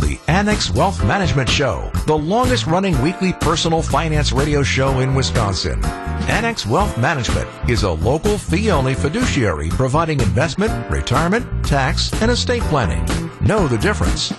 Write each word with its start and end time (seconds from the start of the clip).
the 0.00 0.18
Annex 0.28 0.70
Wealth 0.70 1.04
Management 1.04 1.48
Show, 1.48 1.90
the 2.06 2.16
longest 2.16 2.66
running 2.66 3.00
weekly 3.02 3.32
personal 3.32 3.82
finance 3.82 4.32
radio 4.32 4.62
show 4.62 5.00
in 5.00 5.14
Wisconsin. 5.14 5.84
Annex 6.28 6.66
Wealth 6.66 6.96
Management 6.98 7.48
is 7.68 7.82
a 7.82 7.90
local 7.90 8.38
fee 8.38 8.70
only 8.70 8.94
fiduciary 8.94 9.68
providing 9.70 10.20
investment, 10.20 10.90
retirement, 10.90 11.46
tax, 11.64 12.12
and 12.20 12.30
estate 12.30 12.62
planning. 12.64 13.04
Know 13.40 13.68
the 13.68 13.78
difference. 13.78 14.32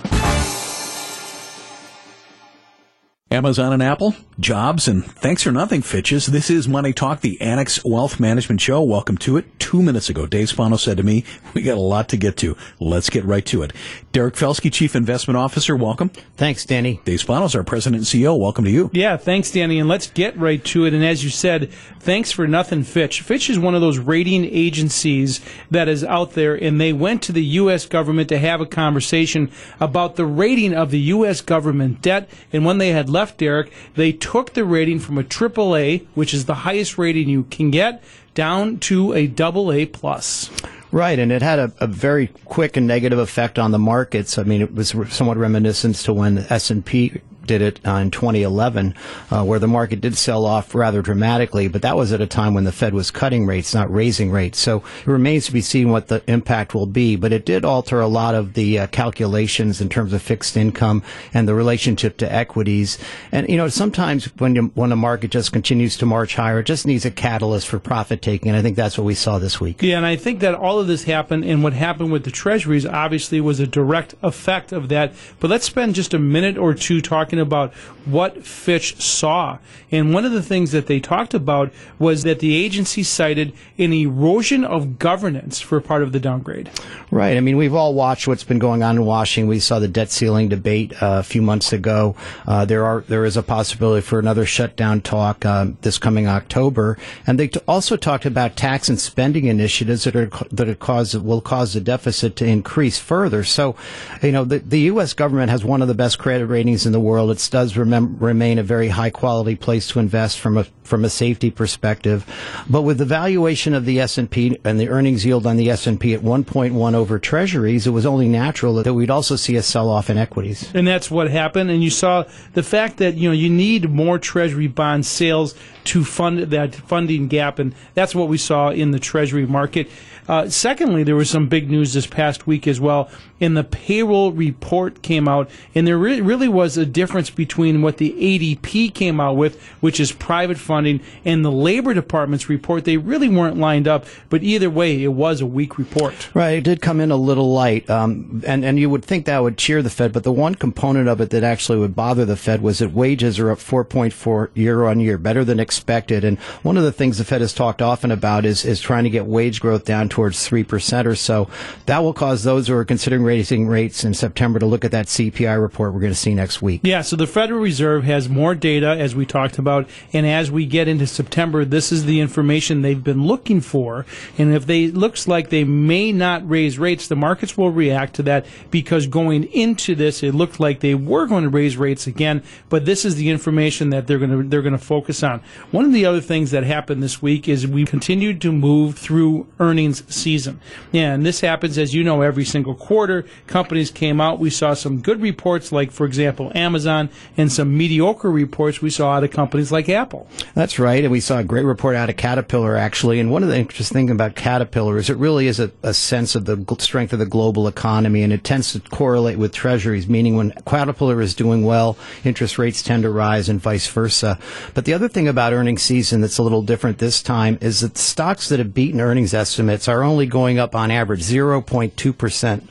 Amazon 3.30 3.74
and 3.74 3.82
Apple, 3.82 4.14
jobs, 4.40 4.88
and 4.88 5.04
thanks 5.04 5.42
for 5.42 5.52
nothing, 5.52 5.82
Fitches. 5.82 6.24
This 6.24 6.48
is 6.48 6.66
Money 6.66 6.94
Talk, 6.94 7.20
the 7.20 7.38
Annex 7.42 7.84
Wealth 7.84 8.18
Management 8.18 8.58
Show. 8.58 8.80
Welcome 8.80 9.18
to 9.18 9.36
it. 9.36 9.58
Two 9.58 9.82
minutes 9.82 10.08
ago, 10.08 10.24
Dave 10.24 10.48
Spano 10.48 10.78
said 10.78 10.96
to 10.96 11.02
me, 11.02 11.24
we 11.54 11.60
got 11.60 11.76
a 11.76 11.80
lot 11.80 12.08
to 12.08 12.16
get 12.16 12.38
to. 12.38 12.56
Let's 12.80 13.10
get 13.10 13.26
right 13.26 13.44
to 13.44 13.60
it. 13.60 13.74
Derek 14.12 14.34
Felske, 14.34 14.72
Chief 14.72 14.96
Investment 14.96 15.36
Officer, 15.36 15.76
welcome. 15.76 16.08
Thanks, 16.38 16.64
Danny. 16.64 17.02
Dave 17.04 17.20
Spano's, 17.20 17.54
our 17.54 17.62
President 17.62 17.98
and 17.98 18.06
CEO, 18.06 18.38
welcome 18.40 18.64
to 18.64 18.70
you. 18.70 18.88
Yeah, 18.94 19.18
thanks, 19.18 19.50
Danny. 19.50 19.78
And 19.78 19.90
let's 19.90 20.06
get 20.06 20.34
right 20.38 20.64
to 20.64 20.86
it. 20.86 20.94
And 20.94 21.04
as 21.04 21.22
you 21.22 21.28
said, 21.28 21.70
thanks 22.00 22.32
for 22.32 22.46
nothing, 22.46 22.82
Fitch. 22.82 23.20
Fitch 23.20 23.50
is 23.50 23.58
one 23.58 23.74
of 23.74 23.82
those 23.82 23.98
rating 23.98 24.46
agencies 24.46 25.42
that 25.70 25.86
is 25.86 26.02
out 26.02 26.32
there, 26.32 26.54
and 26.54 26.80
they 26.80 26.94
went 26.94 27.22
to 27.24 27.32
the 27.32 27.44
U.S. 27.44 27.84
government 27.84 28.30
to 28.30 28.38
have 28.38 28.62
a 28.62 28.66
conversation 28.66 29.50
about 29.80 30.16
the 30.16 30.24
rating 30.24 30.72
of 30.72 30.90
the 30.90 31.00
U.S. 31.00 31.42
government 31.42 32.00
debt. 32.00 32.30
And 32.54 32.64
when 32.64 32.78
they 32.78 32.88
had 32.88 33.10
left 33.18 33.38
Derek, 33.38 33.72
they 33.96 34.12
took 34.12 34.54
the 34.54 34.64
rating 34.64 35.00
from 35.00 35.18
a 35.18 35.24
triple 35.24 35.74
A, 35.74 35.98
which 36.14 36.32
is 36.32 36.44
the 36.44 36.54
highest 36.54 36.98
rating 36.98 37.28
you 37.28 37.42
can 37.44 37.72
get, 37.72 38.00
down 38.34 38.78
to 38.78 39.12
a 39.12 39.26
double 39.26 39.72
A 39.72 39.86
plus. 39.86 40.50
Right, 40.92 41.18
and 41.18 41.32
it 41.32 41.42
had 41.42 41.58
a, 41.58 41.72
a, 41.80 41.86
very 41.86 42.28
quick 42.44 42.76
and 42.76 42.86
negative 42.86 43.18
effect 43.18 43.58
on 43.58 43.72
the 43.72 43.78
markets. 43.78 44.38
I 44.38 44.44
mean, 44.44 44.62
it 44.62 44.72
was 44.72 44.94
somewhat 45.10 45.36
reminiscent 45.36 45.96
to 45.96 46.14
when 46.14 46.36
the 46.36 46.52
S 46.52 46.70
and 46.70 46.84
P 46.86 47.20
did 47.48 47.60
it 47.60 47.80
uh, 47.84 47.94
in 47.94 48.12
2011, 48.12 48.94
uh, 49.30 49.44
where 49.44 49.58
the 49.58 49.66
market 49.66 50.00
did 50.00 50.16
sell 50.16 50.46
off 50.46 50.74
rather 50.74 51.02
dramatically, 51.02 51.66
but 51.66 51.82
that 51.82 51.96
was 51.96 52.12
at 52.12 52.20
a 52.20 52.26
time 52.26 52.54
when 52.54 52.64
the 52.64 52.70
Fed 52.70 52.94
was 52.94 53.10
cutting 53.10 53.46
rates, 53.46 53.74
not 53.74 53.92
raising 53.92 54.30
rates. 54.30 54.60
So 54.60 54.84
it 55.00 55.06
remains 55.06 55.46
to 55.46 55.52
be 55.52 55.60
seen 55.60 55.90
what 55.90 56.06
the 56.06 56.22
impact 56.30 56.74
will 56.74 56.86
be, 56.86 57.16
but 57.16 57.32
it 57.32 57.44
did 57.44 57.64
alter 57.64 58.00
a 58.00 58.06
lot 58.06 58.36
of 58.36 58.54
the 58.54 58.78
uh, 58.78 58.86
calculations 58.86 59.80
in 59.80 59.88
terms 59.88 60.12
of 60.12 60.22
fixed 60.22 60.56
income 60.56 61.02
and 61.34 61.48
the 61.48 61.54
relationship 61.54 62.18
to 62.18 62.32
equities. 62.32 62.98
And, 63.32 63.48
you 63.48 63.56
know, 63.56 63.68
sometimes 63.68 64.26
when 64.38 64.54
you, 64.54 64.70
when 64.74 64.92
a 64.92 64.96
market 64.96 65.30
just 65.30 65.52
continues 65.52 65.96
to 65.96 66.06
march 66.06 66.36
higher, 66.36 66.60
it 66.60 66.66
just 66.66 66.86
needs 66.86 67.04
a 67.04 67.10
catalyst 67.10 67.66
for 67.66 67.78
profit 67.78 68.22
taking. 68.22 68.48
And 68.48 68.56
I 68.56 68.62
think 68.62 68.76
that's 68.76 68.96
what 68.96 69.04
we 69.04 69.14
saw 69.14 69.38
this 69.38 69.60
week. 69.60 69.82
Yeah, 69.82 69.96
and 69.96 70.06
I 70.06 70.16
think 70.16 70.40
that 70.40 70.54
all 70.54 70.78
of 70.78 70.86
this 70.86 71.04
happened, 71.04 71.44
and 71.44 71.62
what 71.62 71.72
happened 71.72 72.12
with 72.12 72.24
the 72.24 72.30
treasuries 72.30 72.86
obviously 72.86 73.40
was 73.40 73.58
a 73.58 73.66
direct 73.66 74.14
effect 74.22 74.72
of 74.72 74.88
that. 74.90 75.14
But 75.40 75.50
let's 75.50 75.64
spend 75.64 75.94
just 75.94 76.14
a 76.14 76.18
minute 76.18 76.58
or 76.58 76.74
two 76.74 77.00
talking 77.00 77.37
talking 77.38 77.46
about 77.46 77.74
what 78.04 78.44
Fitch 78.44 79.00
saw. 79.00 79.58
And 79.90 80.12
one 80.14 80.24
of 80.24 80.32
the 80.32 80.42
things 80.42 80.72
that 80.72 80.86
they 80.86 81.00
talked 81.00 81.34
about 81.34 81.72
was 81.98 82.22
that 82.22 82.40
the 82.40 82.54
agency 82.54 83.02
cited 83.02 83.52
an 83.78 83.92
erosion 83.92 84.64
of 84.64 84.98
governance 84.98 85.60
for 85.60 85.80
part 85.80 86.02
of 86.02 86.12
the 86.12 86.20
downgrade. 86.20 86.70
Right. 87.10 87.36
I 87.36 87.40
mean, 87.40 87.56
we've 87.56 87.74
all 87.74 87.94
watched 87.94 88.28
what's 88.28 88.44
been 88.44 88.58
going 88.58 88.82
on 88.82 88.96
in 88.96 89.04
Washington. 89.04 89.48
We 89.48 89.60
saw 89.60 89.78
the 89.78 89.88
debt 89.88 90.10
ceiling 90.10 90.48
debate 90.48 90.92
uh, 91.02 91.18
a 91.18 91.22
few 91.22 91.42
months 91.42 91.72
ago. 91.72 92.16
Uh, 92.46 92.64
there 92.64 92.84
are 92.84 93.02
there 93.08 93.24
is 93.24 93.36
a 93.36 93.42
possibility 93.42 94.02
for 94.02 94.18
another 94.18 94.44
shutdown 94.44 95.00
talk 95.00 95.44
uh, 95.44 95.68
this 95.80 95.98
coming 95.98 96.26
October, 96.26 96.98
and 97.26 97.38
they 97.38 97.48
t- 97.48 97.60
also 97.66 97.96
talked 97.96 98.26
about 98.26 98.56
tax 98.56 98.88
and 98.88 99.00
spending 99.00 99.46
initiatives 99.46 100.04
that 100.04 100.16
are 100.16 100.30
that 100.50 100.68
are 100.68 100.74
cause 100.74 101.16
will 101.16 101.40
cause 101.40 101.72
the 101.72 101.80
deficit 101.80 102.36
to 102.36 102.44
increase 102.44 102.98
further. 102.98 103.42
So, 103.42 103.74
you 104.22 104.32
know, 104.32 104.44
the, 104.44 104.58
the 104.58 104.80
U.S. 104.92 105.14
government 105.14 105.50
has 105.50 105.64
one 105.64 105.80
of 105.80 105.88
the 105.88 105.94
best 105.94 106.18
credit 106.18 106.46
ratings 106.46 106.84
in 106.84 106.92
the 106.92 107.00
world, 107.00 107.27
it 107.30 107.48
does 107.50 107.74
remem- 107.74 108.20
remain 108.20 108.58
a 108.58 108.62
very 108.62 108.88
high 108.88 109.10
quality 109.10 109.56
place 109.56 109.88
to 109.88 109.98
invest 109.98 110.38
from 110.38 110.58
a 110.58 110.66
from 110.88 111.04
a 111.04 111.10
safety 111.10 111.50
perspective. 111.50 112.24
But 112.68 112.82
with 112.82 112.96
the 112.96 113.04
valuation 113.04 113.74
of 113.74 113.84
the 113.84 114.00
S 114.00 114.16
and 114.16 114.30
the 114.30 114.88
earnings 114.88 115.24
yield 115.24 115.46
on 115.46 115.58
the 115.58 115.70
S 115.70 115.86
and 115.86 116.00
P 116.00 116.14
at 116.14 116.22
1.1 116.22 116.94
over 116.94 117.18
Treasuries, 117.18 117.86
it 117.86 117.90
was 117.90 118.06
only 118.06 118.26
natural 118.26 118.74
that 118.74 118.94
we'd 118.94 119.10
also 119.10 119.36
see 119.36 119.56
a 119.56 119.62
sell 119.62 119.90
off 119.90 120.08
in 120.08 120.16
equities. 120.16 120.70
And 120.74 120.88
that's 120.88 121.10
what 121.10 121.30
happened. 121.30 121.70
And 121.70 121.84
you 121.84 121.90
saw 121.90 122.24
the 122.54 122.62
fact 122.62 122.96
that 122.96 123.16
you 123.16 123.28
know 123.28 123.34
you 123.34 123.50
need 123.50 123.90
more 123.90 124.18
Treasury 124.18 124.66
bond 124.66 125.04
sales 125.04 125.54
to 125.84 126.04
fund 126.04 126.38
that 126.38 126.74
funding 126.74 127.28
gap, 127.28 127.58
and 127.58 127.74
that's 127.94 128.14
what 128.14 128.28
we 128.28 128.38
saw 128.38 128.70
in 128.70 128.90
the 128.90 128.98
Treasury 128.98 129.46
market. 129.46 129.90
Uh, 130.28 130.48
secondly, 130.48 131.02
there 131.02 131.16
was 131.16 131.30
some 131.30 131.48
big 131.48 131.70
news 131.70 131.94
this 131.94 132.06
past 132.06 132.46
week 132.46 132.68
as 132.68 132.78
well. 132.78 133.10
And 133.40 133.56
the 133.56 133.64
payroll 133.64 134.32
report 134.32 135.00
came 135.02 135.28
out, 135.28 135.48
and 135.74 135.86
there 135.86 135.96
re- 135.96 136.20
really 136.20 136.48
was 136.48 136.76
a 136.76 136.84
difference 136.84 137.30
between 137.30 137.82
what 137.82 137.98
the 137.98 138.10
ADP 138.12 138.92
came 138.94 139.20
out 139.20 139.36
with, 139.36 139.62
which 139.80 140.00
is 140.00 140.10
private 140.10 140.58
funding, 140.58 141.00
and 141.24 141.44
the 141.44 141.52
Labor 141.52 141.94
Department's 141.94 142.48
report. 142.48 142.84
They 142.84 142.96
really 142.96 143.28
weren't 143.28 143.56
lined 143.56 143.86
up, 143.86 144.06
but 144.28 144.42
either 144.42 144.68
way, 144.68 145.04
it 145.04 145.12
was 145.12 145.40
a 145.40 145.46
weak 145.46 145.78
report. 145.78 146.34
Right, 146.34 146.58
it 146.58 146.64
did 146.64 146.82
come 146.82 147.00
in 147.00 147.12
a 147.12 147.16
little 147.16 147.52
light, 147.52 147.88
um, 147.88 148.42
and 148.44 148.64
and 148.64 148.76
you 148.78 148.90
would 148.90 149.04
think 149.04 149.24
that 149.26 149.42
would 149.42 149.56
cheer 149.56 149.82
the 149.82 149.90
Fed, 149.90 150.12
but 150.12 150.24
the 150.24 150.32
one 150.32 150.56
component 150.56 151.08
of 151.08 151.20
it 151.20 151.30
that 151.30 151.44
actually 151.44 151.78
would 151.78 151.94
bother 151.94 152.24
the 152.24 152.36
Fed 152.36 152.60
was 152.60 152.80
that 152.80 152.92
wages 152.92 153.38
are 153.38 153.52
up 153.52 153.58
4.4 153.58 154.50
year 154.54 154.84
on 154.84 154.98
year, 154.98 155.16
better 155.16 155.44
than 155.44 155.60
expected. 155.60 156.24
And 156.24 156.38
one 156.64 156.76
of 156.76 156.82
the 156.82 156.92
things 156.92 157.18
the 157.18 157.24
Fed 157.24 157.40
has 157.40 157.54
talked 157.54 157.80
often 157.80 158.10
about 158.10 158.44
is 158.44 158.64
is 158.64 158.80
trying 158.80 159.04
to 159.04 159.10
get 159.10 159.26
wage 159.26 159.60
growth 159.60 159.84
down 159.84 160.08
towards 160.18 160.44
three 160.44 160.64
percent 160.64 161.06
or 161.06 161.14
so. 161.14 161.48
That 161.86 162.00
will 162.00 162.12
cause 162.12 162.42
those 162.42 162.66
who 162.66 162.74
are 162.74 162.84
considering 162.84 163.22
raising 163.22 163.68
rates 163.68 164.02
in 164.02 164.14
September 164.14 164.58
to 164.58 164.66
look 164.66 164.84
at 164.84 164.90
that 164.90 165.06
CPI 165.06 165.62
report 165.62 165.94
we're 165.94 166.00
going 166.00 166.12
to 166.12 166.18
see 166.18 166.34
next 166.34 166.60
week. 166.60 166.80
Yeah, 166.82 167.02
so 167.02 167.14
the 167.14 167.28
Federal 167.28 167.60
Reserve 167.60 168.02
has 168.02 168.28
more 168.28 168.56
data, 168.56 168.88
as 168.88 169.14
we 169.14 169.24
talked 169.24 169.58
about, 169.58 169.88
and 170.12 170.26
as 170.26 170.50
we 170.50 170.66
get 170.66 170.88
into 170.88 171.06
September, 171.06 171.64
this 171.64 171.92
is 171.92 172.04
the 172.04 172.18
information 172.18 172.82
they've 172.82 173.04
been 173.04 173.28
looking 173.28 173.60
for. 173.60 174.06
And 174.36 174.52
if 174.52 174.66
they 174.66 174.88
looks 174.88 175.28
like 175.28 175.50
they 175.50 175.62
may 175.62 176.10
not 176.10 176.48
raise 176.50 176.80
rates, 176.80 177.06
the 177.06 177.14
markets 177.14 177.56
will 177.56 177.70
react 177.70 178.14
to 178.14 178.24
that 178.24 178.44
because 178.72 179.06
going 179.06 179.44
into 179.44 179.94
this, 179.94 180.24
it 180.24 180.34
looked 180.34 180.58
like 180.58 180.80
they 180.80 180.96
were 180.96 181.26
going 181.26 181.44
to 181.44 181.48
raise 181.48 181.76
rates 181.76 182.08
again. 182.08 182.42
But 182.68 182.86
this 182.86 183.04
is 183.04 183.14
the 183.14 183.30
information 183.30 183.90
that 183.90 184.08
they're 184.08 184.18
going 184.18 184.30
to 184.30 184.42
they're 184.42 184.62
going 184.62 184.72
to 184.72 184.78
focus 184.78 185.22
on. 185.22 185.42
One 185.70 185.84
of 185.84 185.92
the 185.92 186.06
other 186.06 186.20
things 186.20 186.50
that 186.50 186.64
happened 186.64 187.04
this 187.04 187.22
week 187.22 187.48
is 187.48 187.68
we 187.68 187.84
continued 187.84 188.40
to 188.40 188.50
move 188.50 188.98
through 188.98 189.46
earnings 189.60 190.02
season. 190.08 190.60
Yeah, 190.92 191.14
and 191.14 191.24
this 191.24 191.40
happens 191.40 191.78
as 191.78 191.94
you 191.94 192.04
know 192.04 192.22
every 192.22 192.44
single 192.44 192.74
quarter 192.74 193.24
companies 193.46 193.90
came 193.90 194.20
out. 194.20 194.38
We 194.38 194.50
saw 194.50 194.74
some 194.74 195.00
good 195.00 195.20
reports, 195.20 195.72
like, 195.72 195.90
for 195.90 196.06
example, 196.06 196.52
Amazon, 196.54 197.10
and 197.36 197.50
some 197.50 197.76
mediocre 197.76 198.30
reports 198.30 198.82
we 198.82 198.90
saw 198.90 199.12
out 199.12 199.24
of 199.24 199.30
companies 199.30 199.72
like 199.72 199.88
Apple. 199.88 200.28
That's 200.54 200.78
right. 200.78 201.02
And 201.02 201.12
we 201.12 201.20
saw 201.20 201.38
a 201.38 201.44
great 201.44 201.64
report 201.64 201.96
out 201.96 202.10
of 202.10 202.16
Caterpillar, 202.16 202.76
actually. 202.76 203.20
And 203.20 203.30
one 203.30 203.42
of 203.42 203.48
the 203.48 203.58
interesting 203.58 204.06
things 204.06 204.10
about 204.10 204.34
Caterpillar 204.34 204.96
is 204.98 205.10
it 205.10 205.16
really 205.16 205.46
is 205.46 205.60
a, 205.60 205.70
a 205.82 205.94
sense 205.94 206.34
of 206.34 206.44
the 206.44 206.64
strength 206.78 207.12
of 207.12 207.18
the 207.18 207.26
global 207.26 207.66
economy, 207.66 208.22
and 208.22 208.32
it 208.32 208.44
tends 208.44 208.72
to 208.72 208.80
correlate 208.80 209.38
with 209.38 209.52
treasuries, 209.52 210.08
meaning 210.08 210.36
when 210.36 210.52
Caterpillar 210.66 211.20
is 211.20 211.34
doing 211.34 211.64
well, 211.64 211.96
interest 212.24 212.58
rates 212.58 212.82
tend 212.82 213.02
to 213.02 213.10
rise 213.10 213.48
and 213.48 213.60
vice 213.60 213.86
versa. 213.86 214.38
But 214.74 214.84
the 214.84 214.94
other 214.94 215.08
thing 215.08 215.28
about 215.28 215.52
earnings 215.52 215.82
season 215.82 216.20
that's 216.20 216.38
a 216.38 216.42
little 216.42 216.62
different 216.62 216.98
this 216.98 217.22
time 217.22 217.58
is 217.60 217.80
that 217.80 217.96
stocks 217.98 218.48
that 218.48 218.58
have 218.58 218.74
beaten 218.74 219.00
earnings 219.00 219.34
estimates 219.34 219.87
are 219.88 220.02
only 220.02 220.26
going 220.26 220.58
up 220.58 220.74
on 220.74 220.90
average 220.90 221.22
0.2% 221.22 222.62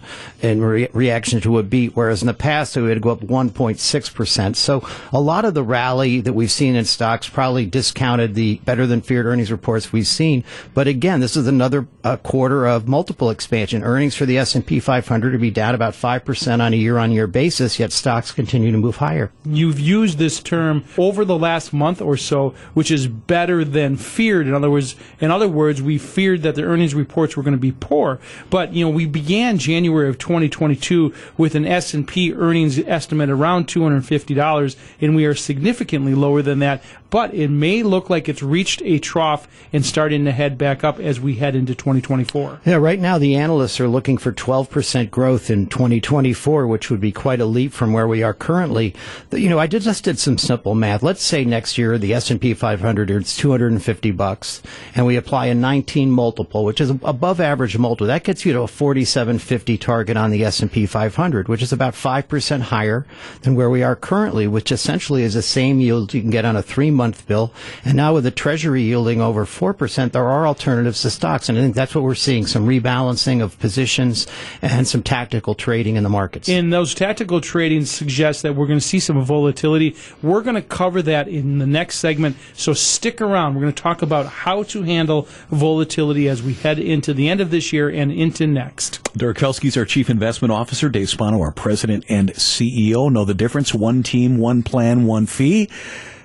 in 0.41 0.61
re- 0.61 0.89
reaction 0.93 1.41
to 1.41 1.57
a 1.57 1.63
beat, 1.63 1.95
whereas 1.95 2.21
in 2.21 2.27
the 2.27 2.33
past 2.33 2.77
it 2.77 2.81
would 2.81 3.01
go 3.01 3.09
up 3.09 3.21
1.6%. 3.21 4.55
So 4.55 4.87
a 5.11 5.19
lot 5.19 5.45
of 5.45 5.53
the 5.53 5.63
rally 5.63 6.21
that 6.21 6.33
we've 6.33 6.51
seen 6.51 6.75
in 6.75 6.85
stocks 6.85 7.27
probably 7.27 7.65
discounted 7.65 8.35
the 8.35 8.55
better 8.65 8.85
than 8.85 9.01
feared 9.01 9.25
earnings 9.25 9.51
reports 9.51 9.91
we've 9.91 10.07
seen. 10.07 10.43
But 10.73 10.87
again, 10.87 11.19
this 11.19 11.35
is 11.35 11.47
another 11.47 11.87
uh, 12.03 12.17
quarter 12.17 12.65
of 12.67 12.87
multiple 12.87 13.29
expansion. 13.29 13.83
Earnings 13.83 14.15
for 14.15 14.25
the 14.25 14.37
S&P 14.37 14.79
500 14.79 15.31
to 15.31 15.37
be 15.37 15.51
down 15.51 15.75
about 15.75 15.93
5% 15.93 16.61
on 16.61 16.73
a 16.73 16.77
year-on-year 16.77 17.27
basis, 17.27 17.79
yet 17.79 17.91
stocks 17.91 18.31
continue 18.31 18.71
to 18.71 18.77
move 18.77 18.97
higher. 18.97 19.31
You've 19.45 19.79
used 19.79 20.17
this 20.17 20.39
term 20.39 20.85
over 20.97 21.25
the 21.25 21.37
last 21.37 21.73
month 21.73 22.01
or 22.01 22.17
so, 22.17 22.53
which 22.73 22.91
is 22.91 23.07
better 23.07 23.63
than 23.63 23.97
feared. 23.97 24.47
In 24.47 24.53
other 24.53 24.69
words, 24.69 24.95
in 25.19 25.31
other 25.31 25.49
words, 25.49 25.81
we 25.81 25.97
feared 25.97 26.43
that 26.43 26.55
the 26.55 26.63
earnings 26.63 26.95
reports 27.07 27.37
were 27.37 27.43
going 27.43 27.53
to 27.53 27.57
be 27.57 27.71
poor. 27.71 28.19
But, 28.49 28.73
you 28.73 28.83
know, 28.83 28.91
we 28.91 29.05
began 29.05 29.57
January 29.57 30.09
of 30.09 30.17
2022 30.17 31.13
with 31.37 31.55
an 31.55 31.65
S&P 31.65 32.33
earnings 32.33 32.77
estimate 32.79 33.29
around 33.29 33.67
$250 33.67 34.75
and 34.99 35.15
we 35.15 35.25
are 35.25 35.33
significantly 35.33 36.13
lower 36.13 36.41
than 36.41 36.59
that 36.59 36.83
but 37.09 37.33
it 37.33 37.49
may 37.49 37.83
look 37.83 38.09
like 38.09 38.27
it's 38.27 38.43
reached 38.43 38.81
a 38.83 38.99
trough 38.99 39.47
and 39.71 39.85
starting 39.85 40.25
to 40.25 40.31
head 40.31 40.57
back 40.57 40.83
up 40.83 40.99
as 40.99 41.19
we 41.19 41.35
head 41.35 41.55
into 41.55 41.75
2024. 41.75 42.61
Yeah, 42.65 42.75
right 42.75 42.99
now 42.99 43.17
the 43.17 43.35
analysts 43.35 43.79
are 43.79 43.87
looking 43.87 44.17
for 44.17 44.31
12% 44.31 45.09
growth 45.11 45.49
in 45.49 45.67
2024, 45.67 46.67
which 46.67 46.89
would 46.89 47.01
be 47.01 47.11
quite 47.11 47.39
a 47.39 47.45
leap 47.45 47.73
from 47.73 47.93
where 47.93 48.07
we 48.07 48.23
are 48.23 48.33
currently. 48.33 48.93
You 49.31 49.49
know, 49.49 49.59
I 49.59 49.67
just 49.67 50.03
did 50.03 50.19
some 50.19 50.37
simple 50.37 50.75
math. 50.75 51.03
Let's 51.03 51.23
say 51.23 51.45
next 51.45 51.77
year 51.77 51.97
the 51.97 52.13
S&P 52.13 52.53
500 52.53 53.09
is 53.11 53.37
250 53.37 54.11
bucks, 54.11 54.61
and 54.95 55.05
we 55.05 55.15
apply 55.15 55.47
a 55.47 55.55
19 55.55 56.11
multiple, 56.11 56.65
which 56.65 56.81
is 56.81 56.89
above 56.89 57.39
average 57.39 57.77
multiple. 57.77 58.07
That 58.07 58.23
gets 58.23 58.45
you 58.45 58.53
to 58.53 58.61
a 58.61 58.67
4750 58.67 59.77
target 59.77 60.17
on 60.17 60.31
the 60.31 60.43
S&P 60.43 60.85
500, 60.85 61.47
which 61.47 61.61
is 61.61 61.71
about 61.71 61.93
5% 61.93 62.61
higher 62.61 63.05
than 63.41 63.55
where 63.55 63.69
we 63.69 63.83
are 63.83 63.95
currently, 63.95 64.47
which 64.47 64.71
essentially 64.71 65.23
is 65.23 65.33
the 65.33 65.41
same 65.41 65.79
yield 65.79 66.13
you 66.13 66.21
can 66.21 66.29
get 66.29 66.45
on 66.45 66.55
a 66.55 66.61
three-month 66.97 67.27
bill. 67.27 67.53
And 67.85 67.95
now 67.95 68.15
with 68.15 68.23
the 68.23 68.31
Treasury 68.31 68.81
yielding 68.81 69.21
over 69.21 69.45
4%, 69.45 70.11
there 70.11 70.27
are 70.27 70.47
alternatives 70.47 71.01
to 71.03 71.09
stocks, 71.09 71.47
and 71.47 71.57
I 71.57 71.61
think 71.61 71.75
that's 71.75 71.93
what 71.93 72.03
we're 72.03 72.15
seeing, 72.15 72.47
some 72.47 72.67
rebalancing 72.67 73.43
of 73.43 73.57
positions 73.59 74.25
and 74.61 74.87
some 74.87 75.03
tactical 75.03 75.53
trading 75.53 75.95
in 75.95 76.03
the 76.03 76.09
markets. 76.09 76.49
And 76.49 76.73
those 76.73 76.95
tactical 76.95 77.39
trading 77.39 77.85
suggests 77.85 78.41
that 78.41 78.55
we're 78.55 78.65
going 78.65 78.79
to 78.79 78.85
see 78.85 78.99
some 78.99 79.23
volatility. 79.23 79.95
We're 80.23 80.41
going 80.41 80.55
to 80.55 80.61
cover 80.61 81.01
that 81.03 81.27
in 81.27 81.59
the 81.59 81.67
next 81.67 81.99
segment, 81.99 82.35
so 82.53 82.73
stick 82.73 83.21
around. 83.21 83.53
We're 83.53 83.61
going 83.61 83.73
to 83.73 83.83
talk 83.83 84.01
about 84.01 84.25
how 84.25 84.63
to 84.63 84.81
handle 84.81 85.27
volatility 85.49 86.27
as 86.27 86.41
we 86.41 86.53
head 86.53 86.79
into 86.79 87.13
the 87.13 87.29
end 87.29 87.41
of 87.41 87.51
this 87.51 87.71
year 87.71 87.89
and 87.89 88.11
into 88.11 88.47
next. 88.47 89.03
Derek 89.15 89.37
Felske's 89.37 89.77
our 89.77 89.85
Chief 89.85 90.09
Investment 90.09 90.51
Officer. 90.51 90.89
Dave 90.89 91.09
Spano, 91.09 91.41
our 91.41 91.51
President 91.51 92.05
and 92.09 92.31
CEO. 92.33 93.11
Know 93.11 93.25
the 93.25 93.33
difference. 93.33 93.73
One 93.73 94.03
team, 94.03 94.37
one 94.37 94.63
plan, 94.63 95.05
one 95.05 95.25
fee. 95.25 95.69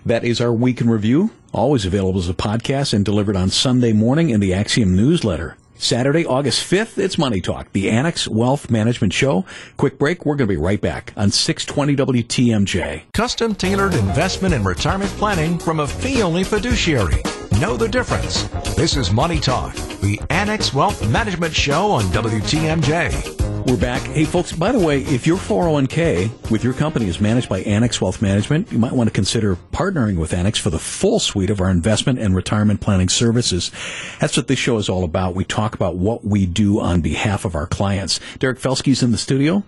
That 0.04 0.25
is 0.25 0.40
our 0.40 0.52
week 0.52 0.81
in 0.81 0.90
review. 0.90 1.31
Always 1.52 1.87
available 1.87 2.19
as 2.19 2.28
a 2.28 2.34
podcast 2.34 2.93
and 2.93 3.04
delivered 3.04 3.37
on 3.37 3.50
Sunday 3.50 3.93
morning 3.93 4.31
in 4.31 4.40
the 4.40 4.52
Axiom 4.52 4.96
newsletter. 4.96 5.56
Saturday, 5.76 6.25
August 6.26 6.69
5th, 6.69 6.99
it's 6.99 7.19
Money 7.19 7.40
Talk, 7.40 7.72
the 7.72 7.88
Annex 7.90 8.26
Wealth 8.26 8.70
Management 8.70 9.12
Show. 9.12 9.44
Quick 9.76 9.99
break. 9.99 10.25
We're 10.25 10.37
going 10.37 10.49
to 10.49 10.54
be 10.54 10.56
right 10.56 10.81
back 10.81 11.12
on 11.16 11.31
620 11.31 12.22
WTMJ. 12.22 13.12
Custom 13.12 13.54
tailored 13.54 13.94
investment 13.94 14.54
and 14.54 14.64
retirement 14.64 15.10
planning 15.12 15.58
from 15.58 15.81
a 15.81 15.87
fee 15.87 16.22
only 16.22 16.44
fiduciary. 16.44 17.22
Know 17.60 17.76
the 17.76 17.88
difference. 17.88 18.44
This 18.75 18.96
is 18.96 19.12
Money 19.12 19.38
Talk, 19.38 19.75
the 20.00 20.20
Annex 20.31 20.75
Wealth 20.75 21.08
Management 21.08 21.54
Show 21.54 21.90
on 21.90 22.04
WTMJ. 22.04 23.66
We're 23.66 23.76
back. 23.76 24.02
Hey, 24.02 24.25
folks, 24.25 24.50
by 24.50 24.72
the 24.72 24.78
way, 24.81 25.02
if 25.02 25.26
your 25.26 25.37
401k 25.37 26.50
with 26.50 26.64
your 26.64 26.72
company 26.72 27.06
is 27.06 27.20
managed 27.20 27.49
by 27.49 27.60
Annex 27.60 28.00
Wealth 28.00 28.20
Management, 28.20 28.72
you 28.72 28.78
might 28.78 28.93
want 28.93 29.08
to 29.08 29.12
consider 29.12 29.56
partnering 29.72 30.16
with 30.16 30.34
Annex 30.34 30.58
for 30.58 30.70
the 30.70 30.81
full 30.81 31.20
suite 31.20 31.50
of 31.50 31.60
our 31.60 31.70
investment 31.70 32.19
and 32.19 32.34
retirement 32.34 32.81
planning 32.81 33.08
services. 33.08 33.70
That's 34.19 34.37
what 34.37 34.48
this 34.48 34.58
show 34.58 34.78
is 34.78 34.88
all 34.88 35.05
about. 35.05 35.37
We 35.37 35.44
talk 35.44 35.75
about 35.75 35.94
what 35.94 36.25
we 36.25 36.46
do 36.46 36.81
on 36.81 37.02
behalf 37.02 37.44
of 37.44 37.55
our 37.55 37.69
clients. 37.69 38.19
Derek 38.40 38.58
Felske's 38.58 39.02
in 39.02 39.12
the 39.12 39.19
studio. 39.19 39.62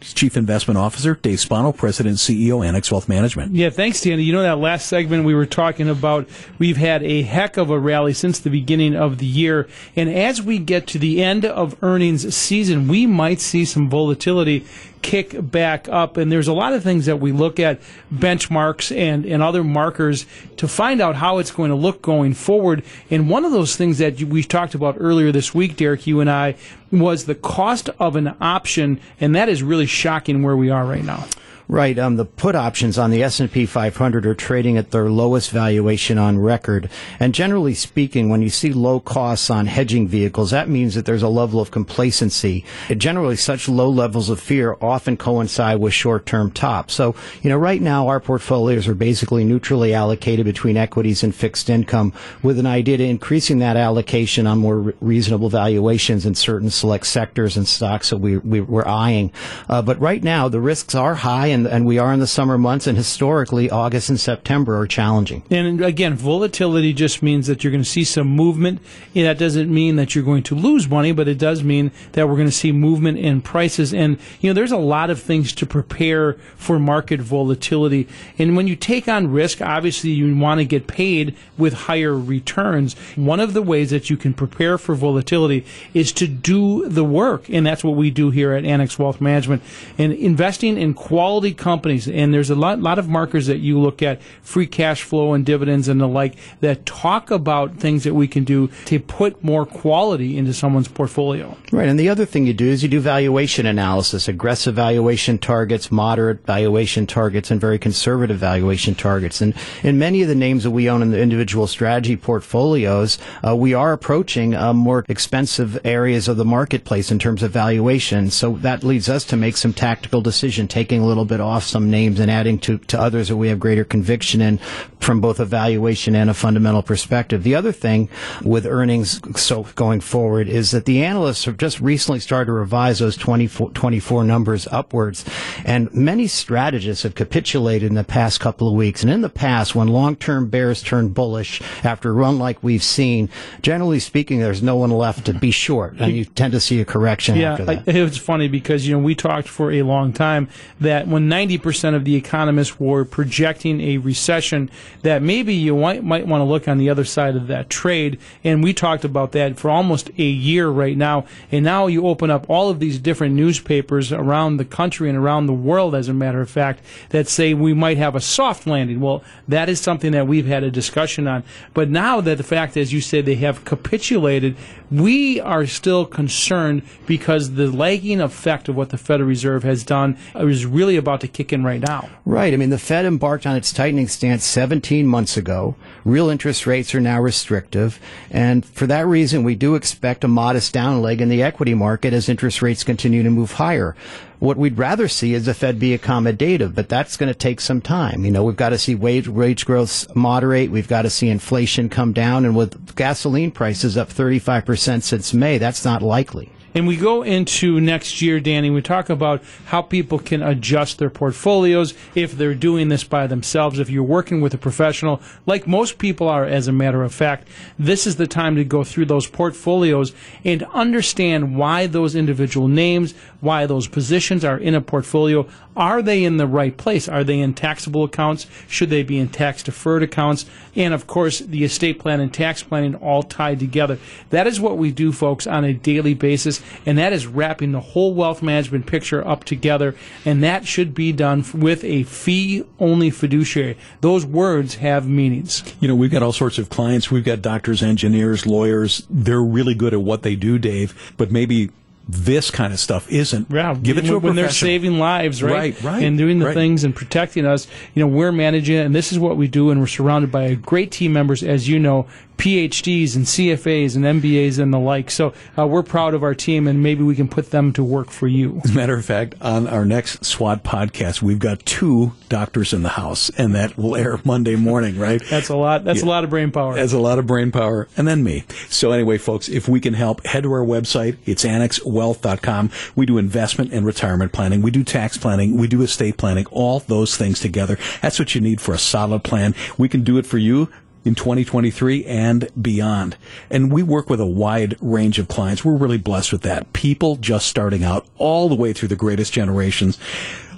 Chief 0.00 0.36
Investment 0.36 0.76
Officer, 0.78 1.14
Dave 1.14 1.40
Spano, 1.40 1.72
President 1.72 2.16
CEO, 2.16 2.64
Annex 2.64 2.90
Wealth 2.90 3.08
Management. 3.08 3.54
Yeah, 3.54 3.70
thanks, 3.70 4.00
Danny. 4.02 4.22
You 4.22 4.32
know, 4.32 4.42
that 4.42 4.58
last 4.58 4.86
segment 4.86 5.24
we 5.24 5.34
were 5.34 5.46
talking 5.46 5.88
about, 5.88 6.28
we've 6.58 6.76
had 6.76 7.02
a 7.02 7.22
heck 7.22 7.56
of 7.56 7.70
a 7.70 7.78
rally 7.78 8.12
since 8.12 8.38
the 8.38 8.50
beginning 8.50 8.94
of 8.94 9.18
the 9.18 9.26
year. 9.26 9.68
And 9.94 10.10
as 10.10 10.42
we 10.42 10.58
get 10.58 10.86
to 10.88 10.98
the 10.98 11.22
end 11.22 11.44
of 11.44 11.76
earnings 11.82 12.34
season, 12.34 12.88
we 12.88 13.06
might 13.06 13.40
see 13.40 13.64
some 13.64 13.88
volatility 13.88 14.66
kick 15.02 15.50
back 15.50 15.88
up. 15.88 16.16
And 16.16 16.30
there's 16.32 16.48
a 16.48 16.52
lot 16.52 16.72
of 16.72 16.82
things 16.82 17.06
that 17.06 17.20
we 17.20 17.32
look 17.32 17.60
at, 17.60 17.80
benchmarks 18.12 18.94
and, 18.94 19.24
and 19.24 19.42
other 19.42 19.62
markers, 19.62 20.26
to 20.56 20.66
find 20.66 21.00
out 21.00 21.14
how 21.16 21.38
it's 21.38 21.52
going 21.52 21.70
to 21.70 21.76
look 21.76 22.02
going 22.02 22.34
forward. 22.34 22.82
And 23.10 23.30
one 23.30 23.44
of 23.44 23.52
those 23.52 23.76
things 23.76 23.98
that 23.98 24.20
we 24.22 24.42
talked 24.42 24.74
about 24.74 24.96
earlier 24.98 25.32
this 25.32 25.54
week, 25.54 25.76
Derek, 25.76 26.06
you 26.06 26.20
and 26.20 26.30
I, 26.30 26.56
was 26.90 27.24
the 27.24 27.34
cost 27.34 27.88
of 27.98 28.16
an 28.16 28.34
option. 28.40 29.00
And 29.20 29.34
that 29.34 29.48
is 29.48 29.62
really 29.62 29.86
shocking 29.86 30.42
where 30.42 30.56
we 30.56 30.70
are 30.70 30.84
right 30.84 31.04
now. 31.04 31.26
Right. 31.68 31.98
Um, 31.98 32.14
the 32.14 32.24
put 32.24 32.54
options 32.54 32.96
on 32.96 33.10
the 33.10 33.24
S&P 33.24 33.66
500 33.66 34.24
are 34.24 34.34
trading 34.36 34.76
at 34.76 34.92
their 34.92 35.10
lowest 35.10 35.50
valuation 35.50 36.16
on 36.16 36.38
record. 36.38 36.88
And 37.18 37.34
generally 37.34 37.74
speaking, 37.74 38.28
when 38.28 38.40
you 38.40 38.50
see 38.50 38.72
low 38.72 39.00
costs 39.00 39.50
on 39.50 39.66
hedging 39.66 40.06
vehicles, 40.06 40.52
that 40.52 40.68
means 40.68 40.94
that 40.94 41.06
there's 41.06 41.24
a 41.24 41.28
level 41.28 41.60
of 41.60 41.72
complacency. 41.72 42.64
It 42.88 42.98
generally, 42.98 43.34
such 43.34 43.68
low 43.68 43.90
levels 43.90 44.30
of 44.30 44.38
fear 44.38 44.76
often 44.80 45.16
coincide 45.16 45.80
with 45.80 45.92
short-term 45.92 46.52
tops. 46.52 46.94
So, 46.94 47.16
you 47.42 47.50
know, 47.50 47.56
right 47.56 47.82
now 47.82 48.06
our 48.06 48.20
portfolios 48.20 48.86
are 48.86 48.94
basically 48.94 49.42
neutrally 49.42 49.92
allocated 49.92 50.46
between 50.46 50.76
equities 50.76 51.24
and 51.24 51.34
fixed 51.34 51.68
income 51.68 52.12
with 52.44 52.60
an 52.60 52.66
idea 52.66 52.98
to 52.98 53.04
increasing 53.04 53.58
that 53.58 53.76
allocation 53.76 54.46
on 54.46 54.58
more 54.58 54.94
reasonable 55.00 55.48
valuations 55.48 56.26
in 56.26 56.36
certain 56.36 56.70
select 56.70 57.08
sectors 57.08 57.56
and 57.56 57.66
stocks 57.66 58.10
that 58.10 58.18
we, 58.18 58.38
we, 58.38 58.60
are 58.60 58.86
eyeing. 58.86 59.32
Uh, 59.68 59.82
but 59.82 59.98
right 60.00 60.22
now, 60.22 60.48
the 60.48 60.60
risks 60.60 60.94
are 60.94 61.16
high 61.16 61.55
and, 61.56 61.66
and 61.66 61.86
we 61.86 61.98
are 61.98 62.12
in 62.12 62.20
the 62.20 62.26
summer 62.26 62.58
months, 62.58 62.86
and 62.86 62.96
historically, 62.96 63.70
August 63.70 64.10
and 64.10 64.20
September 64.20 64.78
are 64.78 64.86
challenging. 64.86 65.42
And 65.50 65.80
again, 65.80 66.14
volatility 66.14 66.92
just 66.92 67.22
means 67.22 67.46
that 67.46 67.64
you're 67.64 67.70
going 67.70 67.82
to 67.82 67.88
see 67.88 68.04
some 68.04 68.28
movement. 68.28 68.80
That 69.14 69.38
doesn't 69.38 69.72
mean 69.72 69.96
that 69.96 70.14
you're 70.14 70.24
going 70.24 70.42
to 70.44 70.54
lose 70.54 70.88
money, 70.88 71.12
but 71.12 71.28
it 71.28 71.38
does 71.38 71.64
mean 71.64 71.90
that 72.12 72.28
we're 72.28 72.36
going 72.36 72.48
to 72.48 72.52
see 72.52 72.72
movement 72.72 73.18
in 73.18 73.40
prices. 73.40 73.94
And, 73.94 74.18
you 74.40 74.50
know, 74.50 74.54
there's 74.54 74.72
a 74.72 74.76
lot 74.76 75.08
of 75.10 75.20
things 75.20 75.52
to 75.54 75.66
prepare 75.66 76.34
for 76.56 76.78
market 76.78 77.20
volatility. 77.20 78.06
And 78.38 78.56
when 78.56 78.66
you 78.66 78.76
take 78.76 79.08
on 79.08 79.32
risk, 79.32 79.62
obviously 79.62 80.10
you 80.10 80.36
want 80.36 80.60
to 80.60 80.64
get 80.64 80.86
paid 80.86 81.34
with 81.56 81.72
higher 81.72 82.16
returns. 82.16 82.94
One 83.16 83.40
of 83.40 83.54
the 83.54 83.62
ways 83.62 83.90
that 83.90 84.10
you 84.10 84.16
can 84.16 84.34
prepare 84.34 84.76
for 84.76 84.94
volatility 84.94 85.64
is 85.94 86.12
to 86.12 86.28
do 86.28 86.88
the 86.88 87.04
work. 87.04 87.48
And 87.48 87.66
that's 87.66 87.82
what 87.82 87.96
we 87.96 88.10
do 88.10 88.30
here 88.30 88.52
at 88.52 88.64
Annex 88.64 88.98
Wealth 88.98 89.20
Management. 89.20 89.62
And 89.96 90.12
investing 90.12 90.76
in 90.76 90.92
quality 90.92 91.45
quality 91.52 91.66
companies, 91.66 92.08
and 92.08 92.32
there's 92.32 92.50
a 92.50 92.54
lot, 92.54 92.80
lot 92.80 92.98
of 92.98 93.08
markers 93.08 93.46
that 93.46 93.58
you 93.58 93.78
look 93.78 94.02
at, 94.02 94.20
free 94.42 94.66
cash 94.66 95.02
flow 95.02 95.34
and 95.34 95.44
dividends 95.44 95.88
and 95.88 96.00
the 96.00 96.06
like, 96.06 96.34
that 96.60 96.86
talk 96.86 97.30
about 97.30 97.76
things 97.76 98.04
that 98.04 98.14
we 98.14 98.26
can 98.26 98.44
do 98.44 98.68
to 98.86 98.98
put 98.98 99.42
more 99.42 99.66
quality 99.66 100.36
into 100.36 100.52
someone's 100.52 100.88
portfolio. 100.88 101.56
Right, 101.72 101.88
and 101.88 101.98
the 101.98 102.08
other 102.08 102.26
thing 102.26 102.46
you 102.46 102.54
do 102.54 102.66
is 102.66 102.82
you 102.82 102.88
do 102.88 103.00
valuation 103.00 103.66
analysis, 103.66 104.28
aggressive 104.28 104.74
valuation 104.74 105.38
targets, 105.38 105.90
moderate 105.90 106.44
valuation 106.46 107.06
targets, 107.06 107.50
and 107.50 107.60
very 107.60 107.78
conservative 107.78 108.38
valuation 108.38 108.94
targets. 108.94 109.40
And 109.40 109.54
in 109.82 109.98
many 109.98 110.22
of 110.22 110.28
the 110.28 110.34
names 110.34 110.64
that 110.64 110.70
we 110.70 110.90
own 110.90 111.02
in 111.02 111.10
the 111.10 111.20
individual 111.20 111.66
strategy 111.66 112.16
portfolios, 112.16 113.18
uh, 113.46 113.54
we 113.54 113.74
are 113.74 113.92
approaching 113.92 114.54
uh, 114.54 114.72
more 114.72 115.04
expensive 115.08 115.78
areas 115.84 116.28
of 116.28 116.36
the 116.36 116.44
marketplace 116.44 117.10
in 117.10 117.18
terms 117.18 117.42
of 117.42 117.52
valuation. 117.52 118.30
So 118.30 118.52
that 118.62 118.82
leads 118.82 119.08
us 119.08 119.24
to 119.26 119.36
make 119.36 119.56
some 119.56 119.72
tactical 119.72 120.20
decision, 120.20 120.68
taking 120.68 121.02
a 121.02 121.06
little 121.06 121.24
bit 121.24 121.35
off 121.40 121.64
some 121.64 121.90
names 121.90 122.20
and 122.20 122.30
adding 122.30 122.58
to, 122.60 122.78
to 122.78 123.00
others 123.00 123.28
that 123.28 123.36
we 123.36 123.48
have 123.48 123.58
greater 123.58 123.84
conviction 123.84 124.40
in 124.40 124.58
from 125.00 125.20
both 125.20 125.38
a 125.38 125.44
valuation 125.44 126.16
and 126.16 126.28
a 126.28 126.34
fundamental 126.34 126.82
perspective. 126.82 127.42
The 127.42 127.54
other 127.54 127.72
thing 127.72 128.08
with 128.42 128.66
earnings 128.66 129.20
so 129.40 129.62
going 129.74 130.00
forward 130.00 130.48
is 130.48 130.72
that 130.72 130.84
the 130.84 131.04
analysts 131.04 131.44
have 131.44 131.56
just 131.56 131.80
recently 131.80 132.18
started 132.20 132.46
to 132.46 132.52
revise 132.52 132.98
those 132.98 133.16
24, 133.16 133.70
24 133.70 134.24
numbers 134.24 134.66
upwards. 134.72 135.24
And 135.64 135.92
many 135.94 136.26
strategists 136.26 137.04
have 137.04 137.14
capitulated 137.14 137.88
in 137.88 137.94
the 137.94 138.04
past 138.04 138.40
couple 138.40 138.68
of 138.68 138.74
weeks. 138.74 139.02
And 139.02 139.12
in 139.12 139.20
the 139.20 139.28
past, 139.28 139.74
when 139.74 139.88
long-term 139.88 140.48
bears 140.48 140.82
turn 140.82 141.10
bullish 141.10 141.62
after 141.84 142.10
a 142.10 142.12
run 142.12 142.38
like 142.38 142.62
we've 142.62 142.82
seen, 142.82 143.28
generally 143.62 144.00
speaking, 144.00 144.40
there's 144.40 144.62
no 144.62 144.76
one 144.76 144.90
left 144.90 145.26
to 145.26 145.34
be 145.34 145.50
short. 145.50 145.96
And 146.00 146.16
you 146.16 146.24
tend 146.24 146.52
to 146.52 146.60
see 146.60 146.80
a 146.80 146.84
correction 146.84 147.36
yeah, 147.36 147.52
after 147.52 147.64
that. 147.66 147.88
it 147.88 148.02
was 148.02 148.16
funny 148.18 148.48
because, 148.48 148.86
you 148.86 148.96
know, 148.96 149.02
we 149.02 149.14
talked 149.14 149.48
for 149.48 149.70
a 149.70 149.82
long 149.82 150.12
time 150.12 150.48
that 150.80 151.06
when 151.06 151.25
90% 151.30 151.94
of 151.94 152.04
the 152.04 152.16
economists 152.16 152.78
were 152.80 153.04
projecting 153.04 153.80
a 153.80 153.98
recession, 153.98 154.70
that 155.02 155.22
maybe 155.22 155.54
you 155.54 155.76
might, 155.76 156.04
might 156.04 156.26
want 156.26 156.40
to 156.40 156.44
look 156.44 156.68
on 156.68 156.78
the 156.78 156.90
other 156.90 157.04
side 157.04 157.36
of 157.36 157.46
that 157.46 157.70
trade. 157.70 158.18
And 158.44 158.62
we 158.62 158.72
talked 158.72 159.04
about 159.04 159.32
that 159.32 159.58
for 159.58 159.70
almost 159.70 160.10
a 160.18 160.22
year 160.22 160.68
right 160.68 160.96
now. 160.96 161.26
And 161.52 161.64
now 161.64 161.86
you 161.86 162.06
open 162.06 162.30
up 162.30 162.48
all 162.48 162.70
of 162.70 162.80
these 162.80 162.98
different 162.98 163.34
newspapers 163.34 164.12
around 164.12 164.56
the 164.56 164.64
country 164.64 165.08
and 165.08 165.18
around 165.18 165.46
the 165.46 165.52
world, 165.52 165.94
as 165.94 166.08
a 166.08 166.14
matter 166.14 166.40
of 166.40 166.50
fact, 166.50 166.80
that 167.10 167.28
say 167.28 167.54
we 167.54 167.74
might 167.74 167.98
have 167.98 168.14
a 168.14 168.20
soft 168.20 168.66
landing. 168.66 169.00
Well, 169.00 169.22
that 169.48 169.68
is 169.68 169.80
something 169.80 170.12
that 170.12 170.26
we've 170.26 170.46
had 170.46 170.64
a 170.64 170.70
discussion 170.70 171.26
on. 171.26 171.44
But 171.74 171.88
now 171.88 172.20
that 172.20 172.38
the 172.38 172.44
fact, 172.44 172.76
as 172.76 172.92
you 172.92 173.00
said, 173.00 173.26
they 173.26 173.36
have 173.36 173.64
capitulated, 173.64 174.56
we 174.90 175.40
are 175.40 175.66
still 175.66 176.06
concerned 176.06 176.82
because 177.06 177.54
the 177.54 177.70
lagging 177.70 178.20
effect 178.20 178.68
of 178.68 178.76
what 178.76 178.90
the 178.90 178.98
Federal 178.98 179.28
Reserve 179.28 179.64
has 179.64 179.84
done 179.84 180.16
is 180.34 180.64
really 180.64 180.96
about 180.96 181.15
about 181.16 181.22
to 181.22 181.28
kick 181.28 181.52
in 181.52 181.64
right 181.64 181.80
now. 181.80 182.08
Right. 182.24 182.52
I 182.52 182.56
mean, 182.56 182.70
the 182.70 182.78
Fed 182.78 183.06
embarked 183.06 183.46
on 183.46 183.56
its 183.56 183.72
tightening 183.72 184.08
stance 184.08 184.44
17 184.44 185.06
months 185.06 185.36
ago. 185.36 185.74
Real 186.04 186.28
interest 186.28 186.66
rates 186.66 186.94
are 186.94 187.00
now 187.00 187.20
restrictive. 187.20 187.98
And 188.30 188.64
for 188.64 188.86
that 188.86 189.06
reason, 189.06 189.42
we 189.42 189.54
do 189.54 189.74
expect 189.74 190.24
a 190.24 190.28
modest 190.28 190.74
downleg 190.74 191.20
in 191.20 191.28
the 191.28 191.42
equity 191.42 191.74
market 191.74 192.12
as 192.12 192.28
interest 192.28 192.60
rates 192.60 192.84
continue 192.84 193.22
to 193.22 193.30
move 193.30 193.52
higher. 193.52 193.96
What 194.38 194.58
we'd 194.58 194.76
rather 194.76 195.08
see 195.08 195.32
is 195.32 195.46
the 195.46 195.54
Fed 195.54 195.78
be 195.78 195.96
accommodative, 195.96 196.74
but 196.74 196.90
that's 196.90 197.16
going 197.16 197.32
to 197.32 197.38
take 197.38 197.60
some 197.60 197.80
time. 197.80 198.26
You 198.26 198.30
know, 198.30 198.44
we've 198.44 198.54
got 198.54 198.68
to 198.68 198.78
see 198.78 198.94
wage, 198.94 199.28
wage 199.28 199.64
growth 199.64 200.14
moderate. 200.14 200.70
We've 200.70 200.88
got 200.88 201.02
to 201.02 201.10
see 201.10 201.30
inflation 201.30 201.88
come 201.88 202.12
down. 202.12 202.44
And 202.44 202.54
with 202.54 202.94
gasoline 202.94 203.50
prices 203.50 203.96
up 203.96 204.10
35% 204.10 205.02
since 205.02 205.32
May, 205.32 205.56
that's 205.56 205.86
not 205.86 206.02
likely. 206.02 206.52
And 206.76 206.86
we 206.86 206.98
go 206.98 207.22
into 207.22 207.80
next 207.80 208.20
year, 208.20 208.38
Danny, 208.38 208.68
we 208.68 208.82
talk 208.82 209.08
about 209.08 209.42
how 209.64 209.80
people 209.80 210.18
can 210.18 210.42
adjust 210.42 210.98
their 210.98 211.08
portfolios 211.08 211.94
if 212.14 212.32
they're 212.32 212.54
doing 212.54 212.90
this 212.90 213.02
by 213.02 213.26
themselves. 213.26 213.78
If 213.78 213.88
you're 213.88 214.02
working 214.02 214.42
with 214.42 214.52
a 214.52 214.58
professional, 214.58 215.22
like 215.46 215.66
most 215.66 215.96
people 215.96 216.28
are, 216.28 216.44
as 216.44 216.68
a 216.68 216.72
matter 216.72 217.02
of 217.02 217.14
fact, 217.14 217.48
this 217.78 218.06
is 218.06 218.16
the 218.16 218.26
time 218.26 218.56
to 218.56 218.64
go 218.64 218.84
through 218.84 219.06
those 219.06 219.26
portfolios 219.26 220.12
and 220.44 220.64
understand 220.64 221.56
why 221.56 221.86
those 221.86 222.14
individual 222.14 222.68
names, 222.68 223.14
why 223.40 223.64
those 223.64 223.88
positions 223.88 224.44
are 224.44 224.58
in 224.58 224.74
a 224.74 224.82
portfolio. 224.82 225.48
Are 225.76 226.02
they 226.02 226.24
in 226.24 226.36
the 226.36 226.46
right 226.46 226.76
place? 226.76 227.08
Are 227.08 227.24
they 227.24 227.40
in 227.40 227.54
taxable 227.54 228.04
accounts? 228.04 228.46
Should 228.68 228.90
they 228.90 229.02
be 229.02 229.18
in 229.18 229.28
tax 229.28 229.62
deferred 229.62 230.02
accounts? 230.02 230.46
And 230.74 230.94
of 230.94 231.06
course, 231.06 231.40
the 231.40 231.64
estate 231.64 231.98
plan 231.98 232.20
and 232.20 232.32
tax 232.32 232.62
planning 232.62 232.94
all 232.96 233.22
tied 233.22 233.58
together. 233.58 233.98
That 234.30 234.46
is 234.46 234.60
what 234.60 234.78
we 234.78 234.90
do, 234.90 235.12
folks, 235.12 235.46
on 235.46 235.64
a 235.64 235.72
daily 235.72 236.14
basis 236.14 236.62
and 236.84 236.98
that 236.98 237.12
is 237.12 237.26
wrapping 237.26 237.72
the 237.72 237.80
whole 237.80 238.14
wealth 238.14 238.42
management 238.42 238.86
picture 238.86 239.26
up 239.26 239.44
together, 239.44 239.94
and 240.24 240.42
that 240.42 240.66
should 240.66 240.94
be 240.94 241.12
done 241.12 241.44
with 241.54 241.84
a 241.84 242.04
fee 242.04 242.64
only 242.78 243.10
fiduciary. 243.10 243.76
Those 244.00 244.24
words 244.24 244.76
have 244.76 245.08
meanings. 245.08 245.62
You 245.80 245.88
know, 245.88 245.94
we've 245.96 246.10
got 246.10 246.22
all 246.22 246.32
sorts 246.32 246.58
of 246.58 246.68
clients. 246.68 247.10
We've 247.10 247.24
got 247.24 247.42
doctors, 247.42 247.82
engineers, 247.82 248.46
lawyers. 248.46 249.06
They're 249.10 249.42
really 249.42 249.74
good 249.74 249.92
at 249.92 250.00
what 250.00 250.22
they 250.22 250.36
do, 250.36 250.58
Dave, 250.58 251.14
but 251.16 251.30
maybe 251.30 251.70
this 252.08 252.50
kind 252.50 252.72
of 252.72 252.78
stuff 252.78 253.10
isn't. 253.10 253.50
Yeah, 253.50 253.74
give 253.74 253.98
it 253.98 254.02
to 254.02 254.16
a 254.16 254.18
when 254.18 254.36
they're 254.36 254.50
saving 254.50 254.98
lives, 254.98 255.42
right? 255.42 255.52
Right, 255.52 255.82
right. 255.82 256.02
And 256.02 256.16
doing 256.16 256.38
the 256.38 256.46
right. 256.46 256.54
things 256.54 256.84
and 256.84 256.94
protecting 256.94 257.44
us. 257.44 257.66
You 257.94 258.04
know, 258.04 258.06
we're 258.06 258.32
managing 258.32 258.76
it, 258.76 258.86
and 258.86 258.94
this 258.94 259.12
is 259.12 259.18
what 259.18 259.36
we 259.36 259.48
do, 259.48 259.70
and 259.70 259.80
we're 259.80 259.88
surrounded 259.88 260.30
by 260.30 260.44
a 260.44 260.54
great 260.54 260.92
team 260.92 261.12
members, 261.12 261.42
as 261.42 261.68
you 261.68 261.78
know, 261.78 262.06
PhDs 262.36 263.16
and 263.16 263.24
CFAs 263.24 263.96
and 263.96 264.04
MBAs 264.04 264.58
and 264.58 264.72
the 264.72 264.78
like. 264.78 265.10
So 265.10 265.32
uh, 265.58 265.66
we're 265.66 265.82
proud 265.82 266.14
of 266.14 266.22
our 266.22 266.34
team, 266.34 266.66
and 266.66 266.82
maybe 266.82 267.02
we 267.02 267.14
can 267.14 267.28
put 267.28 267.50
them 267.50 267.72
to 267.74 267.84
work 267.84 268.10
for 268.10 268.28
you. 268.28 268.60
As 268.64 268.70
a 268.70 268.74
matter 268.74 268.96
of 268.96 269.04
fact, 269.04 269.34
on 269.40 269.66
our 269.66 269.84
next 269.84 270.24
SWAT 270.24 270.62
podcast, 270.62 271.22
we've 271.22 271.38
got 271.38 271.64
two 271.64 272.12
doctors 272.28 272.72
in 272.72 272.82
the 272.82 272.90
house, 272.90 273.30
and 273.30 273.54
that 273.54 273.76
will 273.76 273.96
air 273.96 274.20
Monday 274.24 274.56
morning, 274.56 274.98
right? 274.98 275.22
That's 275.30 275.48
a 275.48 275.56
lot. 275.56 275.84
That's 275.84 276.00
yeah. 276.00 276.06
a 276.06 276.10
lot 276.10 276.24
of 276.24 276.30
brain 276.30 276.50
power. 276.50 276.74
That's 276.74 276.92
a 276.92 276.98
lot 276.98 277.18
of 277.18 277.26
brain 277.26 277.52
power, 277.52 277.88
and 277.96 278.06
then 278.06 278.22
me. 278.22 278.44
So 278.68 278.92
anyway, 278.92 279.18
folks, 279.18 279.48
if 279.48 279.68
we 279.68 279.80
can 279.80 279.94
help, 279.94 280.24
head 280.26 280.42
to 280.42 280.52
our 280.52 280.64
website. 280.64 281.16
It's 281.24 281.44
annexwealth.com. 281.44 282.70
We 282.94 283.06
do 283.06 283.18
investment 283.18 283.72
and 283.72 283.86
retirement 283.86 284.32
planning. 284.32 284.62
We 284.62 284.70
do 284.70 284.84
tax 284.84 285.16
planning. 285.16 285.56
We 285.56 285.68
do 285.68 285.82
estate 285.82 286.16
planning. 286.16 286.46
All 286.50 286.80
those 286.80 287.16
things 287.16 287.40
together. 287.40 287.78
That's 288.02 288.18
what 288.18 288.34
you 288.34 288.40
need 288.40 288.60
for 288.60 288.74
a 288.74 288.78
solid 288.78 289.24
plan. 289.24 289.54
We 289.78 289.88
can 289.88 290.02
do 290.02 290.18
it 290.18 290.26
for 290.26 290.38
you 290.38 290.68
in 291.06 291.14
2023 291.14 292.04
and 292.04 292.50
beyond. 292.60 293.16
And 293.48 293.72
we 293.72 293.82
work 293.82 294.10
with 294.10 294.20
a 294.20 294.26
wide 294.26 294.76
range 294.80 295.18
of 295.18 295.28
clients. 295.28 295.64
We're 295.64 295.76
really 295.76 295.98
blessed 295.98 296.32
with 296.32 296.42
that. 296.42 296.72
People 296.72 297.16
just 297.16 297.46
starting 297.46 297.84
out 297.84 298.06
all 298.18 298.48
the 298.48 298.54
way 298.54 298.72
through 298.72 298.88
the 298.88 298.96
greatest 298.96 299.32
generations. 299.32 299.98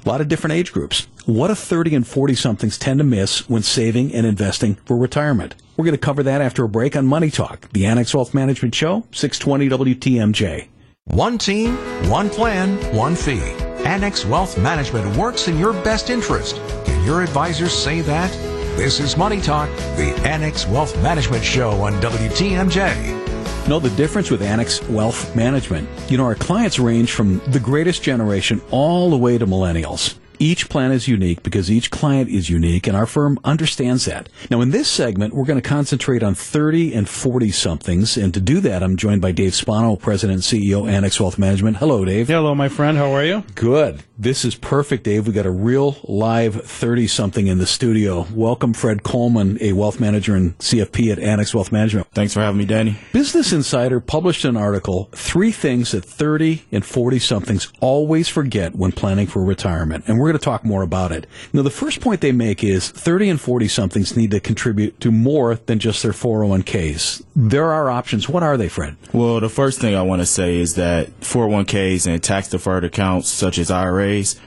A 0.04 0.08
lot 0.08 0.20
of 0.20 0.28
different 0.28 0.54
age 0.54 0.72
groups. 0.72 1.06
What 1.26 1.48
do 1.48 1.54
30 1.54 1.94
and 1.94 2.06
40 2.06 2.34
somethings 2.34 2.78
tend 2.78 2.98
to 2.98 3.04
miss 3.04 3.48
when 3.48 3.62
saving 3.62 4.14
and 4.14 4.26
investing 4.26 4.76
for 4.86 4.96
retirement? 4.96 5.54
We're 5.76 5.84
going 5.84 5.92
to 5.92 5.98
cover 5.98 6.22
that 6.22 6.40
after 6.40 6.64
a 6.64 6.68
break 6.68 6.96
on 6.96 7.06
Money 7.06 7.30
Talk, 7.30 7.68
the 7.72 7.84
Annex 7.84 8.14
Wealth 8.14 8.32
Management 8.32 8.74
Show, 8.74 9.04
620 9.12 9.94
WTMJ. 9.94 10.68
One 11.04 11.38
team, 11.38 11.76
one 12.08 12.30
plan, 12.30 12.76
one 12.94 13.14
fee. 13.14 13.40
Annex 13.84 14.24
Wealth 14.24 14.58
Management 14.58 15.16
works 15.16 15.48
in 15.48 15.58
your 15.58 15.72
best 15.72 16.10
interest. 16.10 16.56
Can 16.84 17.04
your 17.04 17.22
advisors 17.22 17.72
say 17.72 18.00
that? 18.02 18.57
This 18.78 19.00
is 19.00 19.16
Money 19.16 19.40
Talk, 19.40 19.68
the 19.96 20.14
Annex 20.24 20.64
Wealth 20.64 20.96
Management 21.02 21.42
Show 21.42 21.70
on 21.82 21.94
WTMJ. 21.94 23.68
Know 23.68 23.80
the 23.80 23.90
difference 23.96 24.30
with 24.30 24.40
Annex 24.40 24.80
Wealth 24.84 25.34
Management? 25.34 25.88
You 26.08 26.16
know, 26.16 26.22
our 26.22 26.36
clients 26.36 26.78
range 26.78 27.10
from 27.10 27.40
the 27.48 27.58
greatest 27.58 28.04
generation 28.04 28.62
all 28.70 29.10
the 29.10 29.16
way 29.16 29.36
to 29.36 29.48
millennials. 29.48 30.14
Each 30.38 30.68
plan 30.68 30.92
is 30.92 31.08
unique 31.08 31.42
because 31.42 31.72
each 31.72 31.90
client 31.90 32.30
is 32.30 32.48
unique, 32.48 32.86
and 32.86 32.96
our 32.96 33.06
firm 33.06 33.40
understands 33.42 34.04
that. 34.04 34.28
Now, 34.48 34.60
in 34.60 34.70
this 34.70 34.88
segment, 34.88 35.34
we're 35.34 35.44
going 35.44 35.60
to 35.60 35.68
concentrate 35.68 36.22
on 36.22 36.36
30 36.36 36.94
and 36.94 37.08
40 37.08 37.50
somethings, 37.50 38.16
and 38.16 38.32
to 38.32 38.40
do 38.40 38.60
that, 38.60 38.84
I'm 38.84 38.96
joined 38.96 39.20
by 39.20 39.32
Dave 39.32 39.56
Spano, 39.56 39.96
President 39.96 40.34
and 40.34 40.62
CEO, 40.62 40.88
Annex 40.88 41.18
Wealth 41.18 41.36
Management. 41.36 41.78
Hello, 41.78 42.04
Dave. 42.04 42.28
Hello, 42.28 42.54
my 42.54 42.68
friend. 42.68 42.96
How 42.96 43.10
are 43.10 43.24
you? 43.24 43.42
Good. 43.56 44.04
This 44.20 44.44
is 44.44 44.56
perfect, 44.56 45.04
Dave. 45.04 45.28
We 45.28 45.32
got 45.32 45.46
a 45.46 45.50
real 45.50 45.96
live 46.02 46.64
30 46.64 47.06
something 47.06 47.46
in 47.46 47.58
the 47.58 47.66
studio. 47.66 48.26
Welcome, 48.34 48.74
Fred 48.74 49.04
Coleman, 49.04 49.58
a 49.60 49.74
wealth 49.74 50.00
manager 50.00 50.34
and 50.34 50.58
CFP 50.58 51.12
at 51.12 51.20
Annex 51.20 51.54
Wealth 51.54 51.70
Management. 51.70 52.08
Thanks 52.14 52.34
for 52.34 52.40
having 52.40 52.58
me, 52.58 52.64
Danny. 52.64 52.98
Business 53.12 53.52
Insider 53.52 54.00
published 54.00 54.44
an 54.44 54.56
article, 54.56 55.08
Three 55.12 55.52
Things 55.52 55.92
That 55.92 56.04
30 56.04 56.64
and 56.72 56.84
40 56.84 57.20
somethings 57.20 57.72
Always 57.78 58.28
Forget 58.28 58.74
When 58.74 58.90
Planning 58.90 59.28
for 59.28 59.44
Retirement. 59.44 60.02
And 60.08 60.18
we're 60.18 60.26
going 60.26 60.38
to 60.38 60.44
talk 60.44 60.64
more 60.64 60.82
about 60.82 61.12
it. 61.12 61.28
Now, 61.52 61.62
the 61.62 61.70
first 61.70 62.00
point 62.00 62.20
they 62.20 62.32
make 62.32 62.64
is 62.64 62.90
30 62.90 63.28
and 63.28 63.40
40 63.40 63.68
somethings 63.68 64.16
need 64.16 64.32
to 64.32 64.40
contribute 64.40 64.98
to 64.98 65.12
more 65.12 65.54
than 65.54 65.78
just 65.78 66.02
their 66.02 66.10
401ks. 66.10 67.22
There 67.36 67.70
are 67.70 67.88
options. 67.88 68.28
What 68.28 68.42
are 68.42 68.56
they, 68.56 68.68
Fred? 68.68 68.96
Well, 69.12 69.38
the 69.38 69.48
first 69.48 69.80
thing 69.80 69.94
I 69.94 70.02
want 70.02 70.22
to 70.22 70.26
say 70.26 70.56
is 70.56 70.74
that 70.74 71.20
401ks 71.20 72.08
and 72.08 72.20
tax 72.20 72.48
deferred 72.48 72.82
accounts 72.82 73.28
such 73.28 73.58
as 73.58 73.70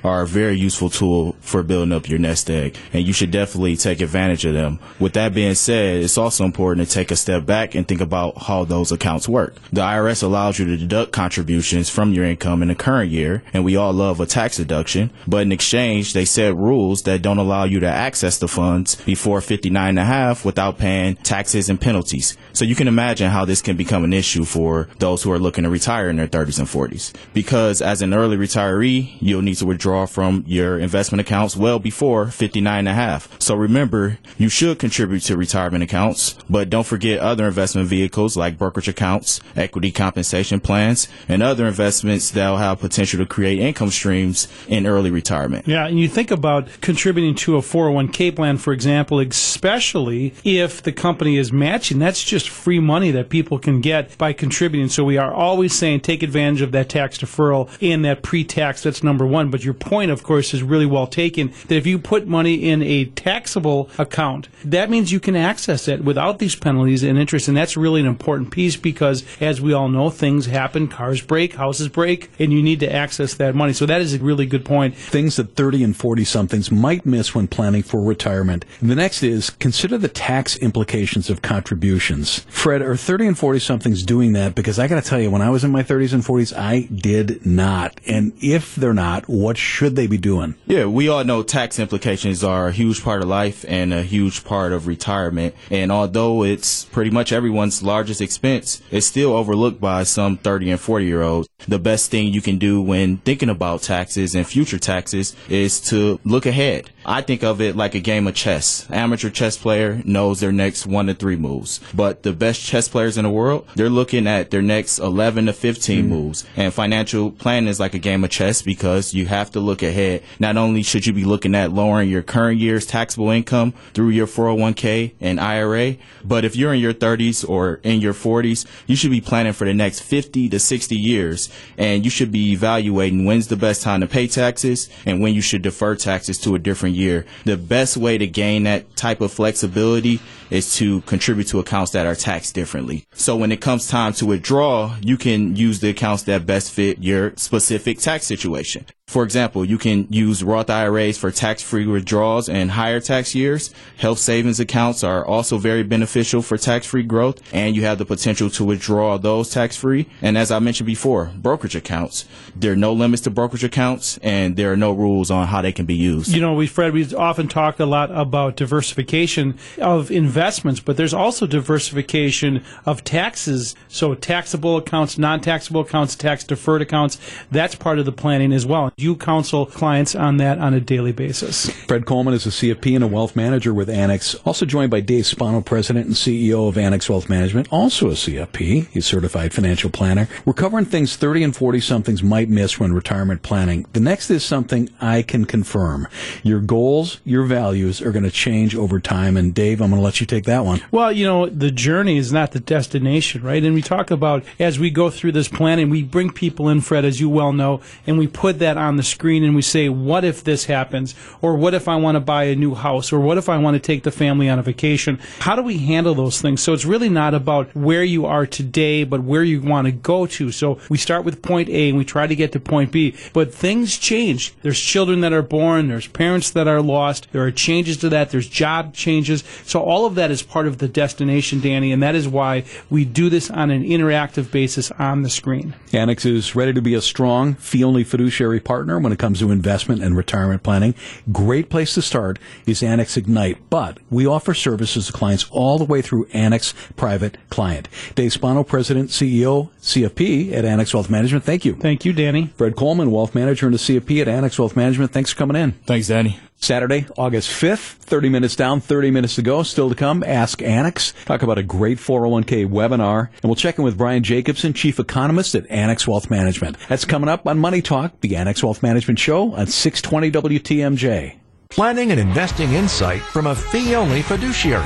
Are 0.04 0.22
a 0.22 0.28
very 0.28 0.58
useful 0.58 0.90
tool 0.90 1.36
for 1.42 1.64
building 1.64 1.94
up 1.94 2.10
your 2.10 2.20
nest 2.20 2.50
egg, 2.50 2.78
and 2.94 3.06
you 3.06 3.14
should 3.14 3.32
definitely 3.32 3.76
take 3.76 4.02
advantage 4.02 4.46
of 4.46 4.54
them. 4.54 4.80
With 5.00 5.14
that 5.14 5.34
being 5.34 5.56
said, 5.56 6.04
it's 6.04 6.18
also 6.18 6.46
important 6.46 6.88
to 6.88 6.94
take 6.94 7.12
a 7.12 7.16
step 7.16 7.46
back 7.46 7.76
and 7.76 7.88
think 7.88 8.02
about 8.02 8.38
how 8.44 8.66
those 8.66 8.92
accounts 8.92 9.28
work. 9.28 9.56
The 9.72 9.82
IRS 9.82 10.24
allows 10.24 10.60
you 10.60 10.66
to 10.66 10.78
deduct 10.78 11.12
contributions 11.12 11.90
from 11.90 12.14
your 12.14 12.26
income 12.26 12.62
in 12.62 12.68
the 12.68 12.76
current 12.76 13.12
year, 13.12 13.44
and 13.54 13.64
we 13.66 13.76
all 13.76 13.94
love 13.94 14.20
a 14.20 14.26
tax 14.26 14.58
deduction, 14.58 15.12
but 15.28 15.44
in 15.44 15.52
exchange 15.52 15.72
exchange, 15.72 16.14
they 16.14 16.26
set 16.26 16.56
rules 16.56 17.04
that 17.04 17.22
don't 17.22 17.38
allow 17.38 17.64
you 17.64 17.80
to 17.80 17.88
access 17.88 18.38
the 18.38 18.48
funds 18.48 18.96
before 19.06 19.42
59 19.42 19.90
and 19.90 20.00
a 20.00 20.04
half 20.04 20.44
without 20.46 20.78
paying 20.78 21.16
taxes 21.18 21.70
and 21.70 21.80
penalties. 21.80 22.38
So 22.54 22.66
you 22.66 22.76
can 22.76 22.88
imagine 22.88 23.32
how 23.32 23.46
this 23.46 23.62
can 23.62 23.78
become 23.78 24.04
an 24.04 24.14
issue 24.14 24.44
for 24.44 24.90
those 25.00 25.24
who 25.24 25.32
are 25.32 25.40
looking 25.40 25.64
to 25.64 25.70
retire 25.70 26.10
in 26.10 26.18
their 26.18 26.28
30s 26.28 26.60
and 26.60 26.68
40s. 26.68 27.14
Because 27.34 27.82
as 27.82 28.02
an 28.02 28.14
early 28.14 28.38
retiree, 28.38 29.14
you'll 29.20 29.42
need 29.42 29.51
to 29.60 29.66
withdraw 29.66 30.06
from 30.06 30.44
your 30.48 30.80
investment 30.80 31.22
accounts 31.22 31.56
well 31.56 31.80
before 31.80 32.28
59 32.28 32.80
and 32.80 32.88
a 32.88 32.94
half. 32.94 33.30
So 33.42 33.56
remember, 33.56 34.18
you 34.38 34.50
should 34.50 34.80
contribute 34.80 35.22
to 35.22 35.38
retirement 35.38 35.84
accounts, 35.84 36.36
but 36.50 36.70
don't 36.70 36.86
forget 36.86 37.20
other 37.20 37.48
investment 37.48 37.88
vehicles 37.88 38.38
like 38.38 38.58
brokerage 38.58 38.88
accounts, 38.88 39.40
equity 39.56 39.92
compensation 39.92 40.60
plans, 40.60 41.08
and 41.28 41.44
other 41.44 41.68
investments 41.68 42.32
that'll 42.32 42.58
have 42.58 42.80
potential 42.80 43.20
to 43.20 43.26
create 43.26 43.60
income 43.60 43.90
streams 43.90 44.48
in 44.68 44.86
early 44.86 45.12
retirement. 45.12 45.68
Yeah, 45.68 45.88
and 45.88 46.00
you 46.00 46.08
think 46.08 46.32
about 46.32 46.68
contributing 46.82 47.36
to 47.36 47.58
a 47.58 47.62
401k 47.62 48.36
plan, 48.36 48.58
for 48.58 48.74
example, 48.74 49.20
especially 49.20 50.34
if 50.44 50.82
the 50.82 50.92
company 50.92 51.38
is 51.38 51.52
matching. 51.52 52.00
That's 52.00 52.24
just 52.24 52.50
free 52.50 52.80
money 52.80 53.12
that 53.12 53.30
people 53.30 53.60
can 53.60 53.82
get 53.82 54.18
by 54.18 54.34
contributing. 54.34 54.90
So 54.90 55.04
we 55.04 55.18
are 55.18 55.34
always 55.34 55.74
saying 55.74 56.02
take 56.02 56.24
advantage 56.24 56.62
of 56.62 56.72
that 56.72 56.90
tax 56.90 57.18
deferral 57.18 57.70
and 57.82 58.06
that 58.06 58.22
pre-tax. 58.22 58.84
That's 58.84 59.04
number 59.04 59.26
one. 59.26 59.41
But 59.50 59.64
your 59.64 59.74
point, 59.74 60.12
of 60.12 60.24
course, 60.24 60.54
is 60.54 60.62
really 60.62 60.86
well 60.86 61.08
taken. 61.08 61.54
That 61.68 61.76
if 61.76 61.88
you 61.88 61.98
put 61.98 62.28
money 62.28 62.70
in 62.70 62.84
a 62.84 63.06
taxable 63.06 63.90
account, 63.98 64.48
that 64.66 64.90
means 64.90 65.12
you 65.12 65.20
can 65.20 65.36
access 65.36 65.88
it 65.88 66.04
without 66.04 66.40
these 66.40 66.56
penalties 66.56 67.04
and 67.04 67.18
interest. 67.18 67.48
And 67.48 67.58
that's 67.58 67.76
really 67.78 68.02
an 68.02 68.08
important 68.08 68.52
piece 68.52 68.76
because, 68.76 69.24
as 69.40 69.62
we 69.62 69.74
all 69.74 69.90
know, 69.90 70.10
things 70.10 70.46
happen. 70.46 70.88
Cars 70.88 71.22
break, 71.22 71.56
houses 71.56 71.88
break, 71.88 72.30
and 72.40 72.52
you 72.52 72.62
need 72.62 72.80
to 72.82 72.94
access 72.94 73.34
that 73.36 73.56
money. 73.56 73.74
So 73.74 73.86
that 73.86 74.02
is 74.02 74.14
a 74.14 74.20
really 74.20 74.46
good 74.46 74.66
point. 74.66 74.96
Things 74.96 75.38
that 75.38 75.56
30 75.56 75.84
and 75.84 75.96
40 75.96 76.24
somethings 76.26 76.72
might 76.72 77.06
miss 77.06 77.34
when 77.34 77.48
planning 77.48 77.84
for 77.84 78.02
retirement. 78.02 78.66
And 78.80 78.90
the 78.90 78.96
next 78.96 79.24
is 79.24 79.50
consider 79.50 79.98
the 79.98 80.08
tax 80.08 80.58
implications 80.58 81.30
of 81.30 81.42
contributions. 81.42 82.40
Fred, 82.50 82.82
are 82.82 82.96
30 82.96 83.28
and 83.28 83.38
40 83.38 83.60
somethings 83.60 84.04
doing 84.04 84.34
that? 84.34 84.56
Because 84.56 84.80
I 84.80 84.88
got 84.88 85.02
to 85.02 85.10
tell 85.10 85.20
you, 85.20 85.32
when 85.32 85.42
I 85.42 85.50
was 85.50 85.64
in 85.64 85.72
my 85.72 85.84
30s 85.84 86.14
and 86.14 86.24
40s, 86.24 86.56
I 86.56 86.88
did 86.94 87.46
not. 87.46 88.00
And 88.08 88.34
if 88.42 88.76
they're 88.76 88.94
not, 88.94 89.28
What 89.32 89.58
should 89.58 89.96
they 89.96 90.08
be 90.08 90.18
doing? 90.18 90.56
Yeah, 90.66 90.88
we 90.88 91.08
all 91.08 91.24
know 91.24 91.42
tax 91.42 91.80
implications 91.80 92.44
are 92.44 92.68
a 92.68 92.72
huge 92.74 93.02
part 93.02 93.22
of 93.22 93.30
life 93.30 93.64
and 93.66 93.94
a 93.94 94.04
huge 94.04 94.44
part 94.44 94.74
of 94.74 94.88
retirement. 94.88 95.56
And 95.70 95.90
although 95.90 96.44
it's 96.44 96.84
pretty 96.84 97.12
much 97.12 97.32
everyone's 97.32 97.82
largest 97.82 98.20
expense, 98.20 98.82
it's 98.92 99.08
still 99.08 99.32
overlooked 99.32 99.80
by 99.80 100.04
some 100.04 100.36
30 100.36 100.72
and 100.72 100.80
40 100.82 101.06
year 101.06 101.22
olds. 101.22 101.48
The 101.66 101.80
best 101.80 102.12
thing 102.12 102.34
you 102.34 102.42
can 102.42 102.58
do 102.58 102.82
when 102.82 103.20
thinking 103.20 103.48
about 103.48 103.84
taxes 103.84 104.36
and 104.36 104.46
future 104.46 104.80
taxes 104.80 105.34
is 105.48 105.80
to 105.92 106.20
look 106.26 106.46
ahead. 106.46 106.90
I 107.06 107.22
think 107.22 107.44
of 107.44 107.62
it 107.62 107.76
like 107.76 107.96
a 107.96 108.00
game 108.00 108.28
of 108.28 108.36
chess. 108.36 108.88
Amateur 108.92 109.30
chess 109.30 109.58
player 109.58 110.02
knows 110.06 110.40
their 110.40 110.52
next 110.52 110.86
one 110.86 111.08
to 111.08 111.14
three 111.14 111.36
moves, 111.36 111.80
but 111.94 112.24
the 112.24 112.34
best 112.34 112.62
chess 112.62 112.88
players 112.88 113.18
in 113.18 113.24
the 113.24 113.30
world, 113.30 113.68
they're 113.76 113.90
looking 113.90 114.28
at 114.28 114.52
their 114.52 114.62
next 114.62 115.00
11 115.00 115.48
to 115.48 115.54
15 115.54 116.06
mm. 116.06 116.08
moves. 116.08 116.46
And 116.56 116.74
financial 116.74 117.32
planning 117.32 117.70
is 117.70 117.80
like 117.80 117.96
a 117.96 118.00
game 118.00 118.24
of 118.24 118.30
chess 118.30 118.62
because 118.62 119.14
you 119.14 119.26
have 119.26 119.50
to 119.52 119.60
look 119.60 119.82
ahead. 119.82 120.22
Not 120.40 120.58
only 120.58 120.84
should 120.84 121.08
you 121.08 121.14
be 121.14 121.26
looking 121.26 121.56
at 121.56 121.74
lowering 121.74 122.10
your 122.10 122.22
current 122.22 122.60
year's 122.60 122.86
taxable 122.86 123.30
income 123.30 123.74
through 123.94 124.10
your 124.10 124.28
401k 124.28 125.14
and 125.20 125.40
IRA, 125.40 125.96
but 126.24 126.46
if 126.46 126.56
you're 126.56 126.74
in 126.74 126.80
your 126.80 126.94
30s 126.94 127.48
or 127.48 127.80
in 127.84 128.00
your 128.00 128.14
40s, 128.14 128.66
you 128.86 128.96
should 128.96 129.12
be 129.12 129.22
planning 129.22 129.54
for 129.54 129.66
the 129.66 129.74
next 129.74 130.02
50 130.02 130.50
to 130.50 130.60
60 130.60 130.96
years 130.96 131.50
and 131.78 132.04
you 132.04 132.12
should 132.12 132.32
be 132.32 132.52
evaluating 132.52 133.26
when's 133.26 133.48
the 133.48 133.56
best 133.56 133.82
time 133.82 134.02
to 134.02 134.08
pay 134.08 134.28
taxes 134.28 134.90
and 135.06 135.22
when 135.22 135.34
you 135.34 135.42
should 135.42 135.62
defer 135.62 135.96
taxes 135.96 136.38
to 136.40 136.56
a 136.56 136.60
different 136.60 136.91
year. 136.94 137.26
The 137.46 137.58
best 137.58 137.98
way 137.98 138.18
to 138.18 138.28
gain 138.28 138.64
that 138.64 138.96
type 138.96 139.22
of 139.22 139.32
flexibility 139.32 140.20
is 140.50 140.76
to 140.76 141.02
contribute 141.02 141.48
to 141.48 141.60
accounts 141.60 141.92
that 141.92 142.06
are 142.06 142.16
taxed 142.16 142.56
differently. 142.56 143.06
So 143.14 143.36
when 143.36 143.52
it 143.52 143.62
comes 143.62 143.88
time 143.88 144.14
to 144.14 144.26
withdraw, 144.26 144.96
you 145.02 145.18
can 145.18 145.56
use 145.56 145.80
the 145.80 145.90
accounts 145.90 146.24
that 146.24 146.46
best 146.46 146.72
fit 146.72 147.00
your 147.00 147.34
specific 147.38 148.00
tax 148.00 148.26
situation. 148.26 148.86
For 149.12 149.24
example, 149.24 149.66
you 149.66 149.78
can 149.78 150.08
use 150.10 150.42
Roth 150.42 150.70
IRAs 150.70 151.18
for 151.18 151.32
tax-free 151.32 151.86
withdrawals 151.86 152.48
in 152.48 152.70
higher 152.70 153.02
tax 153.02 153.36
years. 153.36 153.74
Health 153.98 154.20
savings 154.20 154.62
accounts 154.62 155.04
are 155.04 155.26
also 155.26 155.58
very 155.58 155.84
beneficial 155.84 156.42
for 156.42 156.58
tax-free 156.58 157.04
growth, 157.04 157.42
and 157.54 157.76
you 157.76 157.82
have 157.82 157.98
the 157.98 158.06
potential 158.06 158.50
to 158.52 158.64
withdraw 158.64 159.18
those 159.18 159.50
tax-free. 159.50 160.08
And 160.22 160.38
as 160.38 160.50
I 160.50 160.60
mentioned 160.60 160.88
before, 160.88 161.30
brokerage 161.36 161.76
accounts. 161.76 162.26
There 162.56 162.72
are 162.72 162.78
no 162.78 162.94
limits 162.94 163.22
to 163.24 163.30
brokerage 163.30 163.66
accounts, 163.66 164.18
and 164.20 164.56
there 164.56 164.72
are 164.72 164.78
no 164.78 164.94
rules 164.94 165.30
on 165.30 165.48
how 165.48 165.62
they 165.62 165.74
can 165.74 165.86
be 165.86 165.94
used. 165.94 166.30
You 166.30 166.40
know, 166.40 166.54
we 166.54 166.66
Fred, 166.66 166.94
we 166.94 167.14
often 167.14 167.50
talk 167.50 167.82
a 167.82 167.86
lot 167.86 168.12
about 168.12 168.56
diversification 168.56 169.60
of 169.78 170.10
investments, 170.10 170.80
but 170.80 170.96
there's 170.96 171.14
also 171.14 171.46
diversification 171.46 172.64
of 172.86 173.04
taxes. 173.04 173.76
So 173.90 174.16
taxable 174.16 174.78
accounts, 174.78 175.18
non-taxable 175.18 175.82
accounts, 175.82 176.16
tax-deferred 176.16 176.82
accounts. 176.82 177.20
That's 177.52 177.76
part 177.76 178.00
of 178.00 178.06
the 178.06 178.14
planning 178.14 178.54
as 178.54 178.66
well 178.66 178.94
you 179.02 179.16
counsel 179.16 179.66
clients 179.66 180.16
on 180.16 180.38
that 180.38 180.60
on 180.60 180.74
a 180.74 180.80
daily 180.80 181.12
basis. 181.12 181.70
Fred 181.70 182.06
Coleman 182.06 182.34
is 182.34 182.46
a 182.46 182.50
CFP 182.50 182.96
and 182.96 183.04
a 183.04 183.08
wealth 183.08 183.36
manager 183.36 183.74
with 183.74 183.90
Annex, 183.90 184.36
also 184.46 184.66
joined 184.66 184.92
by 184.92 185.00
Dave 185.00 185.26
Spano, 185.26 185.62
president 185.62 186.06
and 186.06 186.16
CEO 186.16 186.68
of 186.68 186.78
Annex 186.78 187.10
Wealth 187.10 187.30
Management, 187.30 187.68
also 187.72 188.10
a 188.10 188.14
CFP. 188.14 188.88
He's 188.88 189.06
certified 189.06 189.54
financial 189.54 189.90
planner. 189.90 190.28
We're 190.46 190.54
covering 190.54 190.86
things 190.86 191.16
30 191.16 191.44
and 191.44 191.56
40 191.56 191.80
somethings 191.80 192.24
might 192.24 192.50
miss 192.50 192.80
when 192.80 192.94
retirement 192.94 193.44
planning. 193.44 193.86
The 193.94 194.00
next 194.00 194.30
is 194.30 194.44
something 194.44 194.90
I 195.00 195.22
can 195.22 195.46
confirm. 195.46 196.08
Your 196.44 196.60
goals, 196.60 197.20
your 197.26 197.46
values 197.46 198.02
are 198.02 198.12
going 198.12 198.24
to 198.24 198.32
change 198.32 198.76
over 198.76 199.00
time. 199.00 199.38
And 199.38 199.54
Dave, 199.54 199.82
I'm 199.82 199.90
going 199.90 200.00
to 200.00 200.04
let 200.04 200.20
you 200.20 200.26
take 200.26 200.46
that 200.46 200.66
one. 200.66 200.82
Well, 200.92 201.12
you 201.12 201.26
know, 201.26 201.48
the 201.48 201.72
journey 201.72 202.18
is 202.18 202.32
not 202.32 202.52
the 202.52 202.60
destination, 202.60 203.44
right? 203.44 203.64
And 203.64 203.74
we 203.74 203.82
talk 203.82 204.12
about 204.12 204.44
as 204.60 204.80
we 204.80 204.90
go 204.90 205.10
through 205.10 205.34
this 205.34 205.48
planning, 205.48 205.90
we 205.90 206.04
bring 206.04 206.32
people 206.32 206.70
in, 206.70 206.82
Fred, 206.82 207.06
as 207.06 207.20
you 207.20 207.30
well 207.30 207.54
know, 207.54 207.82
and 208.08 208.18
we 208.18 208.28
put 208.28 208.60
that 208.60 208.78
on 208.82 208.98
the 208.98 209.04
screen 209.04 209.44
and 209.44 209.56
we 209.56 209.62
say, 209.62 209.88
what 209.90 210.26
if 210.26 210.44
this 210.44 210.66
happens? 210.66 211.16
Or 211.42 211.56
what 211.56 211.74
if 211.74 211.88
I 211.88 211.96
want 211.96 212.16
to 212.16 212.20
buy 212.20 212.46
a 212.46 212.56
new 212.56 212.76
house? 212.76 213.14
Or 213.14 213.20
what 213.20 213.38
if 213.38 213.48
I 213.48 213.58
want 213.58 213.76
to 213.76 213.80
take 213.80 214.04
the 214.04 214.12
family 214.12 214.50
on 214.50 214.60
a 214.60 214.64
vacation? 214.64 215.20
How 215.40 215.56
do 215.56 215.62
we 215.62 215.78
handle 215.78 216.16
those 216.16 216.42
things? 216.42 216.62
So 216.62 216.74
it's 216.74 216.86
really 216.86 217.10
not 217.10 217.34
about 217.34 217.74
where 217.76 218.04
you 218.04 218.26
are 218.26 218.46
today, 218.46 219.04
but 219.04 219.24
where 219.24 219.44
you 219.44 219.62
want 219.62 219.86
to 219.86 219.92
go 219.92 220.26
to. 220.26 220.52
So 220.52 220.80
we 220.90 220.98
start 220.98 221.24
with 221.24 221.42
point 221.42 221.70
A 221.70 221.90
and 221.90 221.98
we 221.98 222.06
try 222.06 222.28
to 222.28 222.36
get 222.36 222.52
to 222.54 222.60
point 222.60 222.92
B, 222.92 223.16
but 223.34 223.54
things 223.54 223.98
change. 223.98 224.56
There's 224.62 224.80
children 224.80 225.22
that 225.22 225.34
are 225.34 225.42
born, 225.42 225.88
there's 225.88 226.08
parents 226.08 226.52
that 226.52 226.68
are 226.68 226.82
lost, 226.82 227.28
there 227.32 227.44
are 227.44 227.52
changes 227.52 227.98
to 227.98 228.10
that, 228.10 228.32
there's 228.32 228.48
job 228.48 228.94
changes. 228.94 229.44
So 229.66 229.82
all 229.82 230.06
of 230.06 230.16
that 230.16 230.32
is 230.32 230.42
part 230.42 230.68
of 230.68 230.80
the 230.80 230.88
destination, 230.88 231.62
Danny, 231.62 231.92
and 231.92 232.02
that 232.02 232.16
is 232.16 232.28
why 232.28 232.64
we 232.90 233.06
do 233.06 233.30
this 233.30 233.50
on 233.52 233.72
an 233.72 233.84
interactive 233.84 234.52
basis 234.52 234.92
on 234.92 235.22
the 235.22 235.30
screen. 235.30 235.76
Annex 235.94 236.26
is 236.26 236.56
ready 236.56 236.74
to 236.74 236.82
be 236.82 236.94
a 236.94 237.02
strong, 237.02 237.56
fee 237.56 237.84
only 237.84 238.04
fiduciary 238.04 238.60
partner 238.72 238.98
when 239.00 239.12
it 239.12 239.20
comes 239.20 239.40
to 239.40 239.52
investment 239.52 240.02
and 240.02 240.16
retirement 240.16 240.64
planning. 240.64 240.96
Great 241.30 241.70
place 241.70 241.94
to 241.94 242.02
start 242.02 242.40
is 242.66 242.82
Annex 242.82 243.18
Ignite, 243.18 243.58
but 243.70 243.98
we 244.10 244.26
offer 244.26 244.54
services 244.54 245.08
to 245.08 245.12
clients 245.12 245.46
all 245.52 245.78
the 245.78 245.84
way 245.84 246.02
through 246.02 246.26
Annex 246.32 246.74
Private 246.96 247.36
Client. 247.50 247.90
Dave 248.16 248.32
Spano, 248.32 248.64
President, 248.64 249.10
CEO, 249.10 249.72
CFP 249.82 250.54
at 250.54 250.64
Annex 250.64 250.94
Wealth 250.94 251.10
Management. 251.10 251.44
Thank 251.44 251.66
you. 251.66 251.74
Thank 251.76 252.06
you, 252.06 252.14
Danny. 252.14 252.48
Fred 252.56 252.78
Coleman, 252.78 253.12
Wealth 253.12 253.36
Manager 253.36 253.66
and 253.66 253.76
a 253.76 253.78
CFP 253.78 254.22
at 254.22 254.30
Annex 254.30 254.58
Wealth 254.58 254.78
Management. 254.78 255.12
Thanks 255.12 255.32
for 255.32 255.38
coming 255.38 255.58
in. 255.58 255.74
Thanks, 255.86 256.08
Danny. 256.08 256.40
Saturday, 256.62 257.08
August 257.18 257.50
5th, 257.50 257.96
30 257.96 258.30
minutes 258.30 258.56
down, 258.56 258.82
30 258.82 259.10
minutes 259.10 259.36
to 259.36 259.42
go. 259.42 259.64
Still 259.64 259.90
to 259.90 259.96
come, 259.96 260.24
Ask 260.24 260.62
Annex. 260.62 261.14
Talk 261.26 261.42
about 261.42 261.58
a 261.58 261.64
great 261.64 261.98
401k 261.98 262.68
webinar. 262.68 263.30
And 263.42 263.46
we'll 263.46 263.56
check 263.56 263.80
in 263.80 263.84
with 263.84 263.98
Brian 263.98 264.22
Jacobson, 264.22 264.72
Chief 264.74 265.00
Economist 265.00 265.56
at 265.56 265.70
Annex 265.72 266.08
Wealth 266.08 266.30
Management. 266.30 266.78
That's 266.88 267.04
coming 267.04 267.30
up 267.30 267.48
on 267.48 267.58
Money 267.58 267.82
Talk, 267.82 268.22
the 268.22 268.36
Annex 268.36 268.64
Wealth 268.64 268.84
Management 268.84 269.18
Show 269.18 269.54
on 269.56 269.66
620 269.66 270.60
WTMJ. 270.60 271.38
Planning 271.72 272.12
and 272.12 272.20
investing 272.20 272.74
insight 272.74 273.22
from 273.22 273.48
a 273.48 273.56
fee 273.56 273.96
only 273.96 274.22
fiduciary. 274.22 274.86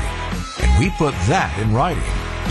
And 0.61 0.79
we 0.79 0.91
put 0.91 1.13
that 1.27 1.53
in 1.61 1.73
writing. 1.73 2.03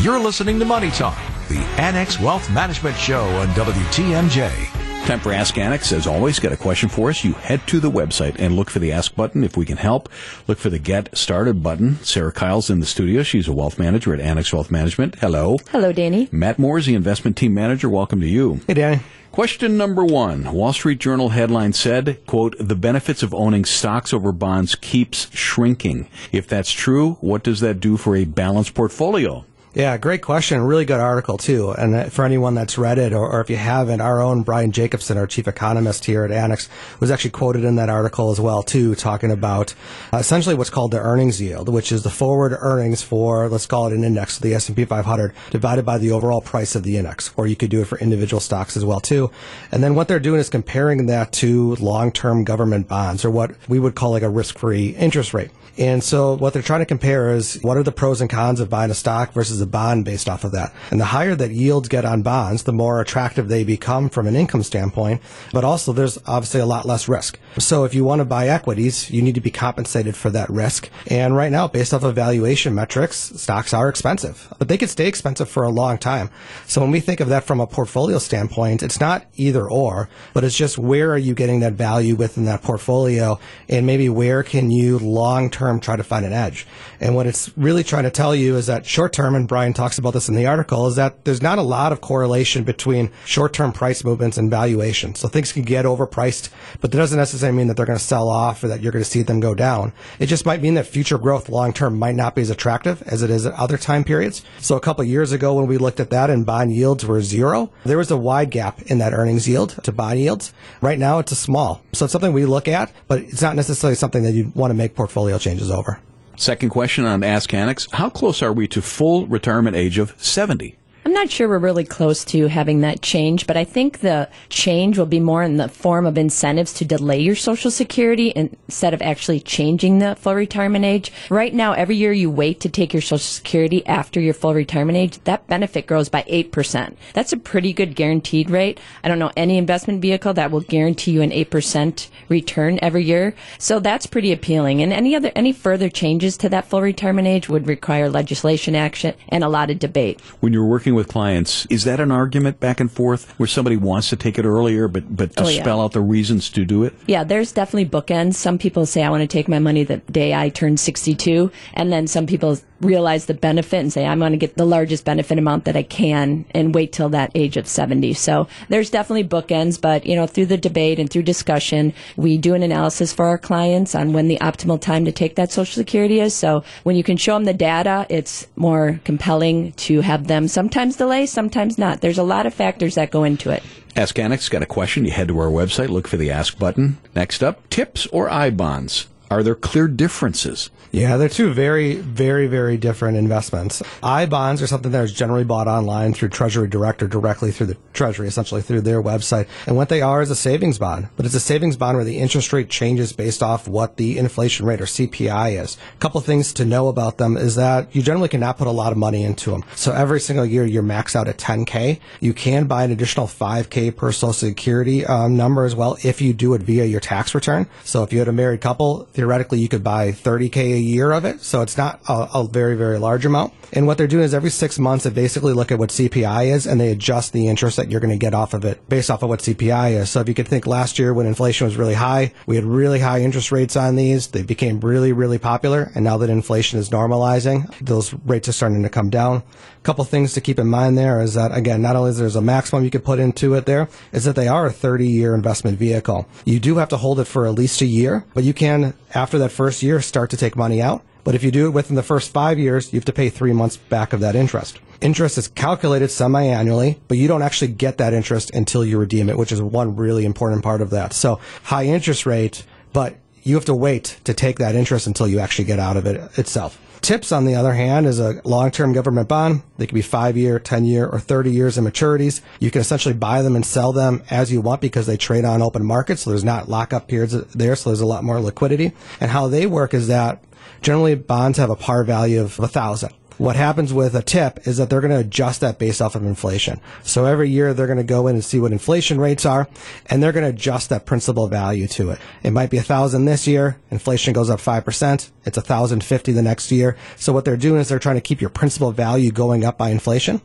You're 0.02 0.18
listening 0.18 0.58
to 0.58 0.66
Money 0.66 0.90
Talk, 0.90 1.16
the 1.48 1.60
Annex 1.80 2.20
Wealth 2.20 2.50
Management 2.50 2.96
Show 2.98 3.24
on 3.24 3.48
WTMJ. 3.48 4.83
Time 5.06 5.20
for 5.20 5.34
Ask 5.34 5.58
Annex. 5.58 5.92
As 5.92 6.06
always, 6.06 6.40
got 6.40 6.52
a 6.52 6.56
question 6.56 6.88
for 6.88 7.10
us? 7.10 7.24
You 7.24 7.34
head 7.34 7.66
to 7.66 7.78
the 7.78 7.90
website 7.90 8.36
and 8.38 8.56
look 8.56 8.70
for 8.70 8.78
the 8.78 8.90
Ask 8.90 9.14
button 9.14 9.44
if 9.44 9.54
we 9.54 9.66
can 9.66 9.76
help. 9.76 10.08
Look 10.48 10.56
for 10.56 10.70
the 10.70 10.78
Get 10.78 11.14
Started 11.14 11.62
button. 11.62 11.96
Sarah 12.02 12.32
Kyle's 12.32 12.70
in 12.70 12.80
the 12.80 12.86
studio. 12.86 13.22
She's 13.22 13.46
a 13.46 13.52
wealth 13.52 13.78
manager 13.78 14.14
at 14.14 14.20
Annex 14.20 14.50
Wealth 14.50 14.70
Management. 14.70 15.16
Hello. 15.16 15.58
Hello, 15.70 15.92
Danny. 15.92 16.30
Matt 16.32 16.58
Moore 16.58 16.78
is 16.78 16.86
the 16.86 16.94
investment 16.94 17.36
team 17.36 17.52
manager. 17.52 17.90
Welcome 17.90 18.22
to 18.22 18.26
you. 18.26 18.62
Hey, 18.66 18.72
Danny. 18.74 19.00
Question 19.30 19.76
number 19.76 20.06
one. 20.06 20.50
Wall 20.54 20.72
Street 20.72 21.00
Journal 21.00 21.28
headline 21.28 21.74
said, 21.74 22.24
quote, 22.26 22.56
the 22.58 22.74
benefits 22.76 23.22
of 23.22 23.34
owning 23.34 23.66
stocks 23.66 24.14
over 24.14 24.32
bonds 24.32 24.74
keeps 24.74 25.30
shrinking. 25.36 26.08
If 26.32 26.48
that's 26.48 26.72
true, 26.72 27.18
what 27.20 27.44
does 27.44 27.60
that 27.60 27.78
do 27.78 27.98
for 27.98 28.16
a 28.16 28.24
balanced 28.24 28.72
portfolio? 28.72 29.44
Yeah, 29.74 29.96
great 29.98 30.22
question. 30.22 30.60
Really 30.60 30.84
good 30.84 31.00
article 31.00 31.36
too. 31.36 31.72
And 31.72 32.12
for 32.12 32.24
anyone 32.24 32.54
that's 32.54 32.78
read 32.78 32.96
it, 32.96 33.12
or, 33.12 33.28
or, 33.28 33.40
if 33.40 33.50
you 33.50 33.56
haven't, 33.56 34.00
our 34.00 34.22
own 34.22 34.44
Brian 34.44 34.70
Jacobson, 34.70 35.18
our 35.18 35.26
chief 35.26 35.48
economist 35.48 36.04
here 36.04 36.24
at 36.24 36.30
Annex, 36.30 36.68
was 37.00 37.10
actually 37.10 37.32
quoted 37.32 37.64
in 37.64 37.74
that 37.74 37.88
article 37.88 38.30
as 38.30 38.40
well 38.40 38.62
too, 38.62 38.94
talking 38.94 39.32
about 39.32 39.74
uh, 40.12 40.18
essentially 40.18 40.54
what's 40.54 40.70
called 40.70 40.92
the 40.92 41.00
earnings 41.00 41.42
yield, 41.42 41.68
which 41.68 41.90
is 41.90 42.04
the 42.04 42.10
forward 42.10 42.56
earnings 42.60 43.02
for 43.02 43.48
let's 43.48 43.66
call 43.66 43.88
it 43.88 43.92
an 43.92 44.04
index, 44.04 44.38
the 44.38 44.54
S 44.54 44.68
and 44.68 44.76
P 44.76 44.84
500, 44.84 45.34
divided 45.50 45.84
by 45.84 45.98
the 45.98 46.12
overall 46.12 46.40
price 46.40 46.76
of 46.76 46.84
the 46.84 46.96
index. 46.96 47.32
Or 47.36 47.48
you 47.48 47.56
could 47.56 47.70
do 47.70 47.80
it 47.80 47.88
for 47.88 47.98
individual 47.98 48.40
stocks 48.40 48.76
as 48.76 48.84
well 48.84 49.00
too. 49.00 49.32
And 49.72 49.82
then 49.82 49.96
what 49.96 50.06
they're 50.06 50.20
doing 50.20 50.38
is 50.38 50.48
comparing 50.48 51.06
that 51.06 51.32
to 51.32 51.74
long-term 51.76 52.44
government 52.44 52.86
bonds, 52.86 53.24
or 53.24 53.30
what 53.32 53.50
we 53.68 53.80
would 53.80 53.96
call 53.96 54.12
like 54.12 54.22
a 54.22 54.30
risk-free 54.30 54.90
interest 54.90 55.34
rate. 55.34 55.50
And 55.76 56.02
so 56.02 56.36
what 56.36 56.52
they're 56.52 56.62
trying 56.62 56.80
to 56.80 56.86
compare 56.86 57.32
is 57.32 57.58
what 57.62 57.76
are 57.76 57.82
the 57.82 57.92
pros 57.92 58.20
and 58.20 58.30
cons 58.30 58.60
of 58.60 58.70
buying 58.70 58.90
a 58.90 58.94
stock 58.94 59.32
versus 59.32 59.60
a 59.60 59.66
bond 59.66 60.04
based 60.04 60.28
off 60.28 60.44
of 60.44 60.52
that. 60.52 60.72
And 60.90 61.00
the 61.00 61.06
higher 61.06 61.34
that 61.34 61.50
yields 61.50 61.88
get 61.88 62.04
on 62.04 62.22
bonds, 62.22 62.62
the 62.62 62.72
more 62.72 63.00
attractive 63.00 63.48
they 63.48 63.64
become 63.64 64.08
from 64.08 64.26
an 64.26 64.36
income 64.36 64.62
standpoint. 64.62 65.20
But 65.52 65.64
also 65.64 65.92
there's 65.92 66.18
obviously 66.26 66.60
a 66.60 66.66
lot 66.66 66.86
less 66.86 67.08
risk. 67.08 67.38
So 67.58 67.84
if 67.84 67.94
you 67.94 68.04
want 68.04 68.20
to 68.20 68.24
buy 68.24 68.48
equities, 68.48 69.10
you 69.10 69.22
need 69.22 69.34
to 69.34 69.40
be 69.40 69.50
compensated 69.50 70.16
for 70.16 70.30
that 70.30 70.48
risk. 70.48 70.88
And 71.08 71.36
right 71.36 71.50
now, 71.50 71.66
based 71.66 71.92
off 71.92 72.04
of 72.04 72.14
valuation 72.14 72.74
metrics, 72.74 73.16
stocks 73.16 73.74
are 73.74 73.88
expensive, 73.88 74.52
but 74.58 74.68
they 74.68 74.78
could 74.78 74.90
stay 74.90 75.08
expensive 75.08 75.48
for 75.48 75.64
a 75.64 75.70
long 75.70 75.98
time. 75.98 76.30
So 76.66 76.80
when 76.80 76.90
we 76.90 77.00
think 77.00 77.20
of 77.20 77.28
that 77.28 77.44
from 77.44 77.60
a 77.60 77.66
portfolio 77.66 78.18
standpoint, 78.18 78.82
it's 78.82 79.00
not 79.00 79.26
either 79.36 79.68
or, 79.68 80.08
but 80.32 80.44
it's 80.44 80.56
just 80.56 80.78
where 80.78 81.12
are 81.12 81.18
you 81.18 81.34
getting 81.34 81.60
that 81.60 81.72
value 81.72 82.14
within 82.14 82.44
that 82.44 82.62
portfolio 82.62 83.38
and 83.68 83.86
maybe 83.86 84.08
where 84.08 84.42
can 84.42 84.70
you 84.70 84.98
long 84.98 85.50
term 85.50 85.63
try 85.80 85.96
to 85.96 86.04
find 86.04 86.24
an 86.24 86.32
edge. 86.32 86.66
And 87.00 87.14
what 87.14 87.26
it's 87.26 87.50
really 87.56 87.84
trying 87.84 88.04
to 88.04 88.10
tell 88.10 88.34
you 88.34 88.56
is 88.56 88.66
that 88.66 88.86
short 88.86 89.12
term, 89.12 89.34
and 89.34 89.48
Brian 89.48 89.72
talks 89.72 89.98
about 89.98 90.12
this 90.14 90.28
in 90.28 90.34
the 90.34 90.46
article, 90.46 90.86
is 90.86 90.96
that 90.96 91.24
there's 91.24 91.42
not 91.42 91.58
a 91.58 91.62
lot 91.62 91.92
of 91.92 92.00
correlation 92.00 92.64
between 92.64 93.10
short-term 93.24 93.72
price 93.72 94.04
movements 94.04 94.38
and 94.38 94.50
valuation. 94.50 95.14
So 95.14 95.28
things 95.28 95.52
can 95.52 95.62
get 95.62 95.84
overpriced, 95.84 96.50
but 96.80 96.90
that 96.90 96.98
doesn't 96.98 97.18
necessarily 97.18 97.56
mean 97.56 97.68
that 97.68 97.76
they're 97.76 97.86
going 97.86 97.98
to 97.98 98.04
sell 98.04 98.28
off 98.28 98.62
or 98.62 98.68
that 98.68 98.80
you're 98.80 98.92
going 98.92 99.04
to 99.04 99.10
see 99.10 99.22
them 99.22 99.40
go 99.40 99.54
down. 99.54 99.92
It 100.18 100.26
just 100.26 100.46
might 100.46 100.62
mean 100.62 100.74
that 100.74 100.86
future 100.86 101.18
growth 101.18 101.48
long-term 101.48 101.98
might 101.98 102.14
not 102.14 102.34
be 102.34 102.42
as 102.42 102.50
attractive 102.50 103.02
as 103.02 103.22
it 103.22 103.30
is 103.30 103.46
at 103.46 103.54
other 103.54 103.78
time 103.78 104.04
periods. 104.04 104.42
So 104.60 104.76
a 104.76 104.80
couple 104.80 105.04
years 105.04 105.32
ago 105.32 105.54
when 105.54 105.66
we 105.66 105.78
looked 105.78 106.00
at 106.00 106.10
that 106.10 106.30
and 106.30 106.44
bond 106.44 106.74
yields 106.74 107.06
were 107.06 107.22
zero, 107.22 107.70
there 107.84 107.98
was 107.98 108.10
a 108.10 108.16
wide 108.16 108.50
gap 108.50 108.82
in 108.82 108.98
that 108.98 109.12
earnings 109.12 109.48
yield 109.48 109.70
to 109.84 109.92
bond 109.92 110.20
yields. 110.20 110.52
Right 110.80 110.98
now 110.98 111.18
it's 111.18 111.32
a 111.32 111.36
small. 111.36 111.82
So 111.92 112.04
it's 112.04 112.12
something 112.12 112.32
we 112.32 112.44
look 112.44 112.68
at, 112.68 112.92
but 113.08 113.20
it's 113.20 113.42
not 113.42 113.56
necessarily 113.56 113.94
something 113.94 114.22
that 114.24 114.32
you 114.32 114.52
want 114.54 114.70
to 114.70 114.74
make 114.74 114.94
portfolio 114.94 115.38
changes 115.38 115.53
over. 115.70 116.00
Second 116.36 116.70
question 116.70 117.04
on 117.04 117.22
Ask 117.22 117.54
Annex. 117.54 117.86
How 117.92 118.10
close 118.10 118.42
are 118.42 118.52
we 118.52 118.66
to 118.68 118.82
full 118.82 119.26
retirement 119.26 119.76
age 119.76 119.98
of 119.98 120.14
70? 120.18 120.76
I'm 121.06 121.12
not 121.12 121.30
sure 121.30 121.50
we're 121.50 121.58
really 121.58 121.84
close 121.84 122.24
to 122.26 122.48
having 122.48 122.80
that 122.80 123.02
change, 123.02 123.46
but 123.46 123.58
I 123.58 123.64
think 123.64 123.98
the 123.98 124.26
change 124.48 124.96
will 124.96 125.04
be 125.04 125.20
more 125.20 125.42
in 125.42 125.58
the 125.58 125.68
form 125.68 126.06
of 126.06 126.16
incentives 126.16 126.72
to 126.74 126.86
delay 126.86 127.20
your 127.20 127.36
Social 127.36 127.70
Security 127.70 128.32
instead 128.34 128.94
of 128.94 129.02
actually 129.02 129.40
changing 129.40 129.98
the 129.98 130.16
full 130.16 130.34
retirement 130.34 130.86
age. 130.86 131.12
Right 131.28 131.52
now, 131.52 131.74
every 131.74 131.96
year 131.96 132.14
you 132.14 132.30
wait 132.30 132.60
to 132.60 132.70
take 132.70 132.94
your 132.94 133.02
Social 133.02 133.18
Security 133.18 133.86
after 133.86 134.18
your 134.18 134.32
full 134.32 134.54
retirement 134.54 134.96
age, 134.96 135.22
that 135.24 135.46
benefit 135.46 135.86
grows 135.86 136.08
by 136.08 136.22
8%. 136.22 136.96
That's 137.12 137.34
a 137.34 137.38
pretty 137.38 137.74
good 137.74 137.96
guaranteed 137.96 138.48
rate. 138.48 138.80
I 139.02 139.08
don't 139.08 139.18
know 139.18 139.32
any 139.36 139.58
investment 139.58 140.00
vehicle 140.00 140.32
that 140.32 140.50
will 140.50 140.62
guarantee 140.62 141.10
you 141.10 141.20
an 141.20 141.32
8% 141.32 142.08
return 142.30 142.78
every 142.80 143.04
year. 143.04 143.34
So 143.58 143.78
that's 143.78 144.06
pretty 144.06 144.32
appealing. 144.32 144.80
And 144.80 144.90
any 144.90 145.14
other, 145.14 145.32
any 145.36 145.52
further 145.52 145.90
changes 145.90 146.38
to 146.38 146.48
that 146.48 146.64
full 146.64 146.80
retirement 146.80 147.28
age 147.28 147.50
would 147.50 147.66
require 147.66 148.08
legislation 148.08 148.74
action 148.74 149.14
and 149.28 149.44
a 149.44 149.48
lot 149.50 149.70
of 149.70 149.78
debate. 149.78 150.22
When 150.40 150.54
you're 150.54 150.64
working 150.64 150.93
with 150.94 151.08
clients, 151.08 151.66
is 151.66 151.84
that 151.84 152.00
an 152.00 152.10
argument 152.10 152.60
back 152.60 152.80
and 152.80 152.90
forth 152.90 153.30
where 153.38 153.46
somebody 153.46 153.76
wants 153.76 154.08
to 154.10 154.16
take 154.16 154.38
it 154.38 154.44
earlier, 154.44 154.88
but, 154.88 155.14
but 155.16 155.34
to 155.36 155.44
Oh, 155.44 155.48
yeah. 155.48 155.62
spell 155.62 155.80
out 155.80 155.92
the 155.92 156.00
reasons 156.00 156.50
to 156.50 156.64
do 156.64 156.84
it? 156.84 156.94
Yeah, 157.06 157.24
there's 157.24 157.52
definitely 157.52 157.86
bookends. 157.88 158.34
Some 158.34 158.58
people 158.58 158.86
say, 158.86 159.02
I 159.02 159.10
want 159.10 159.22
to 159.22 159.26
take 159.26 159.48
my 159.48 159.58
money 159.58 159.84
the 159.84 159.98
day 159.98 160.34
I 160.34 160.48
turn 160.48 160.76
62. 160.76 161.50
And 161.74 161.92
then 161.92 162.06
some 162.06 162.26
people 162.26 162.58
realize 162.84 163.26
the 163.26 163.34
benefit 163.34 163.78
and 163.78 163.92
say, 163.92 164.06
I'm 164.06 164.18
going 164.18 164.32
to 164.32 164.38
get 164.38 164.56
the 164.56 164.66
largest 164.66 165.04
benefit 165.04 165.38
amount 165.38 165.64
that 165.64 165.76
I 165.76 165.82
can 165.82 166.44
and 166.52 166.74
wait 166.74 166.92
till 166.92 167.08
that 167.10 167.30
age 167.34 167.56
of 167.56 167.66
70. 167.66 168.14
So 168.14 168.48
there's 168.68 168.90
definitely 168.90 169.24
bookends, 169.24 169.80
but 169.80 170.06
you 170.06 170.14
know, 170.16 170.26
through 170.26 170.46
the 170.46 170.56
debate 170.56 170.98
and 170.98 171.10
through 171.10 171.22
discussion, 171.22 171.92
we 172.16 172.38
do 172.38 172.54
an 172.54 172.62
analysis 172.62 173.12
for 173.12 173.26
our 173.26 173.38
clients 173.38 173.94
on 173.94 174.12
when 174.12 174.28
the 174.28 174.38
optimal 174.38 174.80
time 174.80 175.04
to 175.04 175.12
take 175.12 175.36
that 175.36 175.50
Social 175.50 175.74
Security 175.74 176.20
is. 176.20 176.34
So 176.34 176.64
when 176.82 176.96
you 176.96 177.02
can 177.02 177.16
show 177.16 177.34
them 177.34 177.44
the 177.44 177.54
data, 177.54 178.06
it's 178.08 178.46
more 178.56 179.00
compelling 179.04 179.72
to 179.72 180.00
have 180.00 180.26
them 180.26 180.48
sometimes 180.48 180.96
delay, 180.96 181.26
sometimes 181.26 181.78
not. 181.78 182.00
There's 182.00 182.18
a 182.18 182.22
lot 182.22 182.46
of 182.46 182.54
factors 182.54 182.94
that 182.96 183.10
go 183.10 183.24
into 183.24 183.50
it. 183.50 183.62
Ask 183.96 184.18
Annex 184.18 184.48
got 184.48 184.62
a 184.62 184.66
question. 184.66 185.04
You 185.04 185.12
head 185.12 185.28
to 185.28 185.38
our 185.38 185.46
website, 185.46 185.88
look 185.88 186.08
for 186.08 186.16
the 186.16 186.30
Ask 186.30 186.58
button. 186.58 186.98
Next 187.14 187.44
up, 187.44 187.68
tips 187.70 188.06
or 188.08 188.28
I 188.28 188.50
bonds. 188.50 189.06
Are 189.34 189.42
there 189.42 189.56
clear 189.56 189.88
differences? 189.88 190.70
Yeah, 190.92 191.16
they're 191.16 191.28
two 191.28 191.52
very, 191.52 191.96
very, 191.96 192.46
very 192.46 192.76
different 192.76 193.16
investments. 193.16 193.82
I 194.00 194.26
bonds 194.26 194.62
are 194.62 194.68
something 194.68 194.92
that 194.92 195.02
is 195.02 195.12
generally 195.12 195.42
bought 195.42 195.66
online 195.66 196.14
through 196.14 196.28
Treasury 196.28 196.68
Direct 196.68 197.02
or 197.02 197.08
directly 197.08 197.50
through 197.50 197.66
the 197.66 197.76
Treasury, 197.92 198.28
essentially 198.28 198.62
through 198.62 198.82
their 198.82 199.02
website. 199.02 199.48
And 199.66 199.74
what 199.76 199.88
they 199.88 200.02
are 200.02 200.22
is 200.22 200.30
a 200.30 200.36
savings 200.36 200.78
bond, 200.78 201.08
but 201.16 201.26
it's 201.26 201.34
a 201.34 201.40
savings 201.40 201.76
bond 201.76 201.96
where 201.96 202.04
the 202.04 202.18
interest 202.18 202.52
rate 202.52 202.68
changes 202.68 203.12
based 203.12 203.42
off 203.42 203.66
what 203.66 203.96
the 203.96 204.18
inflation 204.18 204.66
rate 204.66 204.80
or 204.80 204.84
CPI 204.84 205.60
is. 205.60 205.76
A 205.94 205.98
couple 205.98 206.20
things 206.20 206.52
to 206.52 206.64
know 206.64 206.86
about 206.86 207.18
them 207.18 207.36
is 207.36 207.56
that 207.56 207.92
you 207.92 208.00
generally 208.00 208.28
cannot 208.28 208.56
put 208.56 208.68
a 208.68 208.70
lot 208.70 208.92
of 208.92 208.98
money 208.98 209.24
into 209.24 209.50
them. 209.50 209.64
So 209.74 209.90
every 209.90 210.20
single 210.20 210.46
year 210.46 210.64
you're 210.64 210.84
maxed 210.84 211.16
out 211.16 211.26
at 211.26 211.38
10K. 211.38 211.98
You 212.20 212.34
can 212.34 212.68
buy 212.68 212.84
an 212.84 212.92
additional 212.92 213.26
5K 213.26 213.96
per 213.96 214.12
Social 214.12 214.32
Security 214.32 215.04
um, 215.04 215.36
number 215.36 215.64
as 215.64 215.74
well 215.74 215.96
if 216.04 216.20
you 216.20 216.32
do 216.32 216.54
it 216.54 216.62
via 216.62 216.84
your 216.84 217.00
tax 217.00 217.34
return. 217.34 217.66
So 217.82 218.04
if 218.04 218.12
you 218.12 218.20
had 218.20 218.28
a 218.28 218.32
married 218.32 218.60
couple, 218.60 219.08
theoretically 219.24 219.58
you 219.58 219.70
could 219.70 219.82
buy 219.82 220.12
30K 220.12 220.74
a 220.74 220.78
year 220.78 221.10
of 221.10 221.24
it. 221.24 221.40
So 221.40 221.62
it's 221.62 221.78
not 221.78 221.98
a, 222.10 222.28
a 222.34 222.46
very, 222.46 222.76
very 222.76 222.98
large 222.98 223.24
amount. 223.24 223.54
And 223.72 223.86
what 223.86 223.96
they're 223.96 224.06
doing 224.06 224.24
is 224.24 224.34
every 224.34 224.50
six 224.50 224.78
months 224.78 225.04
they 225.04 225.10
basically 225.10 225.54
look 225.54 225.72
at 225.72 225.78
what 225.78 225.88
CPI 225.88 226.52
is 226.52 226.66
and 226.66 226.78
they 226.78 226.90
adjust 226.90 227.32
the 227.32 227.48
interest 227.48 227.78
that 227.78 227.90
you're 227.90 228.00
going 228.00 228.12
to 228.12 228.18
get 228.18 228.34
off 228.34 228.52
of 228.52 228.66
it 228.66 228.86
based 228.86 229.10
off 229.10 229.22
of 229.22 229.30
what 229.30 229.40
CPI 229.40 229.92
is. 229.92 230.10
So 230.10 230.20
if 230.20 230.28
you 230.28 230.34
could 230.34 230.46
think 230.46 230.66
last 230.66 230.98
year 230.98 231.14
when 231.14 231.24
inflation 231.26 231.66
was 231.66 231.78
really 231.78 231.94
high, 231.94 232.34
we 232.46 232.56
had 232.56 232.66
really 232.66 233.00
high 233.00 233.22
interest 233.22 233.50
rates 233.50 233.76
on 233.76 233.96
these. 233.96 234.26
They 234.26 234.42
became 234.42 234.78
really, 234.80 235.14
really 235.14 235.38
popular. 235.38 235.90
And 235.94 236.04
now 236.04 236.18
that 236.18 236.28
inflation 236.28 236.78
is 236.78 236.90
normalizing, 236.90 237.74
those 237.80 238.12
rates 238.26 238.46
are 238.50 238.52
starting 238.52 238.82
to 238.82 238.90
come 238.90 239.08
down. 239.08 239.42
Couple 239.84 240.04
things 240.04 240.32
to 240.32 240.40
keep 240.40 240.58
in 240.58 240.66
mind 240.66 240.96
there 240.96 241.20
is 241.20 241.34
that 241.34 241.54
again, 241.54 241.82
not 241.82 241.94
only 241.94 242.08
is 242.08 242.16
there's 242.16 242.36
a 242.36 242.40
maximum 242.40 242.84
you 242.84 242.90
could 242.90 243.04
put 243.04 243.18
into 243.18 243.52
it 243.52 243.66
there, 243.66 243.86
is 244.12 244.24
that 244.24 244.34
they 244.34 244.48
are 244.48 244.64
a 244.64 244.72
30 244.72 245.06
year 245.06 245.34
investment 245.34 245.78
vehicle. 245.78 246.26
You 246.46 246.58
do 246.58 246.76
have 246.76 246.88
to 246.88 246.96
hold 246.96 247.20
it 247.20 247.26
for 247.26 247.46
at 247.46 247.52
least 247.52 247.82
a 247.82 247.86
year, 247.86 248.24
but 248.32 248.44
you 248.44 248.54
can, 248.54 248.94
after 249.14 249.38
that 249.38 249.52
first 249.52 249.82
year, 249.82 250.00
start 250.00 250.30
to 250.30 250.38
take 250.38 250.56
money 250.56 250.80
out. 250.80 251.04
But 251.22 251.34
if 251.34 251.44
you 251.44 251.50
do 251.50 251.66
it 251.66 251.70
within 251.70 251.96
the 251.96 252.02
first 252.02 252.32
five 252.32 252.58
years, 252.58 252.94
you 252.94 252.98
have 252.98 253.04
to 253.04 253.12
pay 253.12 253.28
three 253.28 253.52
months 253.52 253.76
back 253.76 254.14
of 254.14 254.20
that 254.20 254.34
interest. 254.34 254.78
Interest 255.02 255.36
is 255.36 255.48
calculated 255.48 256.10
semi-annually, 256.10 256.98
but 257.06 257.18
you 257.18 257.28
don't 257.28 257.42
actually 257.42 257.72
get 257.72 257.98
that 257.98 258.14
interest 258.14 258.50
until 258.54 258.86
you 258.86 258.98
redeem 258.98 259.28
it, 259.28 259.36
which 259.36 259.52
is 259.52 259.60
one 259.60 259.96
really 259.96 260.24
important 260.24 260.62
part 260.62 260.80
of 260.80 260.90
that. 260.90 261.12
So 261.12 261.40
high 261.62 261.84
interest 261.84 262.24
rate, 262.24 262.64
but 262.94 263.16
you 263.42 263.54
have 263.54 263.66
to 263.66 263.74
wait 263.74 264.18
to 264.24 264.32
take 264.32 264.58
that 264.60 264.74
interest 264.74 265.06
until 265.06 265.28
you 265.28 265.40
actually 265.40 265.66
get 265.66 265.78
out 265.78 265.98
of 265.98 266.06
it 266.06 266.38
itself. 266.38 266.80
Tips, 267.04 267.32
on 267.32 267.44
the 267.44 267.54
other 267.54 267.74
hand, 267.74 268.06
is 268.06 268.18
a 268.18 268.40
long-term 268.44 268.94
government 268.94 269.28
bond. 269.28 269.62
They 269.76 269.86
can 269.86 269.94
be 269.94 270.00
five 270.00 270.38
year, 270.38 270.58
10 270.58 270.86
year, 270.86 271.06
or 271.06 271.20
30 271.20 271.50
years 271.50 271.76
in 271.76 271.84
maturities. 271.84 272.40
You 272.60 272.70
can 272.70 272.80
essentially 272.80 273.12
buy 273.12 273.42
them 273.42 273.54
and 273.54 273.66
sell 273.66 273.92
them 273.92 274.22
as 274.30 274.50
you 274.50 274.62
want 274.62 274.80
because 274.80 275.06
they 275.06 275.18
trade 275.18 275.44
on 275.44 275.60
open 275.60 275.84
markets. 275.84 276.22
So 276.22 276.30
there's 276.30 276.44
not 276.44 276.70
lockup 276.70 277.06
periods 277.06 277.34
there. 277.52 277.76
So 277.76 277.90
there's 277.90 278.00
a 278.00 278.06
lot 278.06 278.24
more 278.24 278.40
liquidity. 278.40 278.92
And 279.20 279.30
how 279.30 279.48
they 279.48 279.66
work 279.66 279.92
is 279.92 280.08
that 280.08 280.42
generally 280.80 281.14
bonds 281.14 281.58
have 281.58 281.68
a 281.68 281.76
par 281.76 282.04
value 282.04 282.40
of 282.40 282.58
a 282.58 282.68
thousand. 282.68 283.12
What 283.36 283.56
happens 283.56 283.92
with 283.92 284.14
a 284.14 284.22
tip 284.22 284.66
is 284.66 284.76
that 284.76 284.88
they're 284.90 285.00
going 285.00 285.12
to 285.12 285.18
adjust 285.18 285.60
that 285.60 285.78
based 285.78 286.00
off 286.00 286.14
of 286.14 286.24
inflation. 286.24 286.80
So 287.02 287.24
every 287.24 287.50
year 287.50 287.74
they're 287.74 287.88
going 287.88 287.98
to 287.98 288.04
go 288.04 288.28
in 288.28 288.36
and 288.36 288.44
see 288.44 288.60
what 288.60 288.70
inflation 288.70 289.18
rates 289.18 289.44
are, 289.44 289.68
and 290.06 290.22
they're 290.22 290.32
going 290.32 290.44
to 290.44 290.56
adjust 290.56 290.88
that 290.90 291.04
principal 291.04 291.48
value 291.48 291.88
to 291.88 292.10
it. 292.10 292.20
It 292.42 292.52
might 292.52 292.70
be 292.70 292.78
a 292.78 292.82
thousand 292.82 293.24
this 293.24 293.46
year. 293.46 293.80
Inflation 293.90 294.32
goes 294.32 294.50
up 294.50 294.60
five 294.60 294.84
percent. 294.84 295.32
It's 295.44 295.58
a 295.58 295.62
thousand 295.62 296.04
fifty 296.04 296.32
the 296.32 296.42
next 296.42 296.70
year. 296.70 296.96
So 297.16 297.32
what 297.32 297.44
they're 297.44 297.56
doing 297.56 297.80
is 297.80 297.88
they're 297.88 297.98
trying 297.98 298.16
to 298.16 298.20
keep 298.20 298.40
your 298.40 298.50
principal 298.50 298.92
value 298.92 299.32
going 299.32 299.64
up 299.64 299.76
by 299.76 299.90
inflation. 299.90 300.40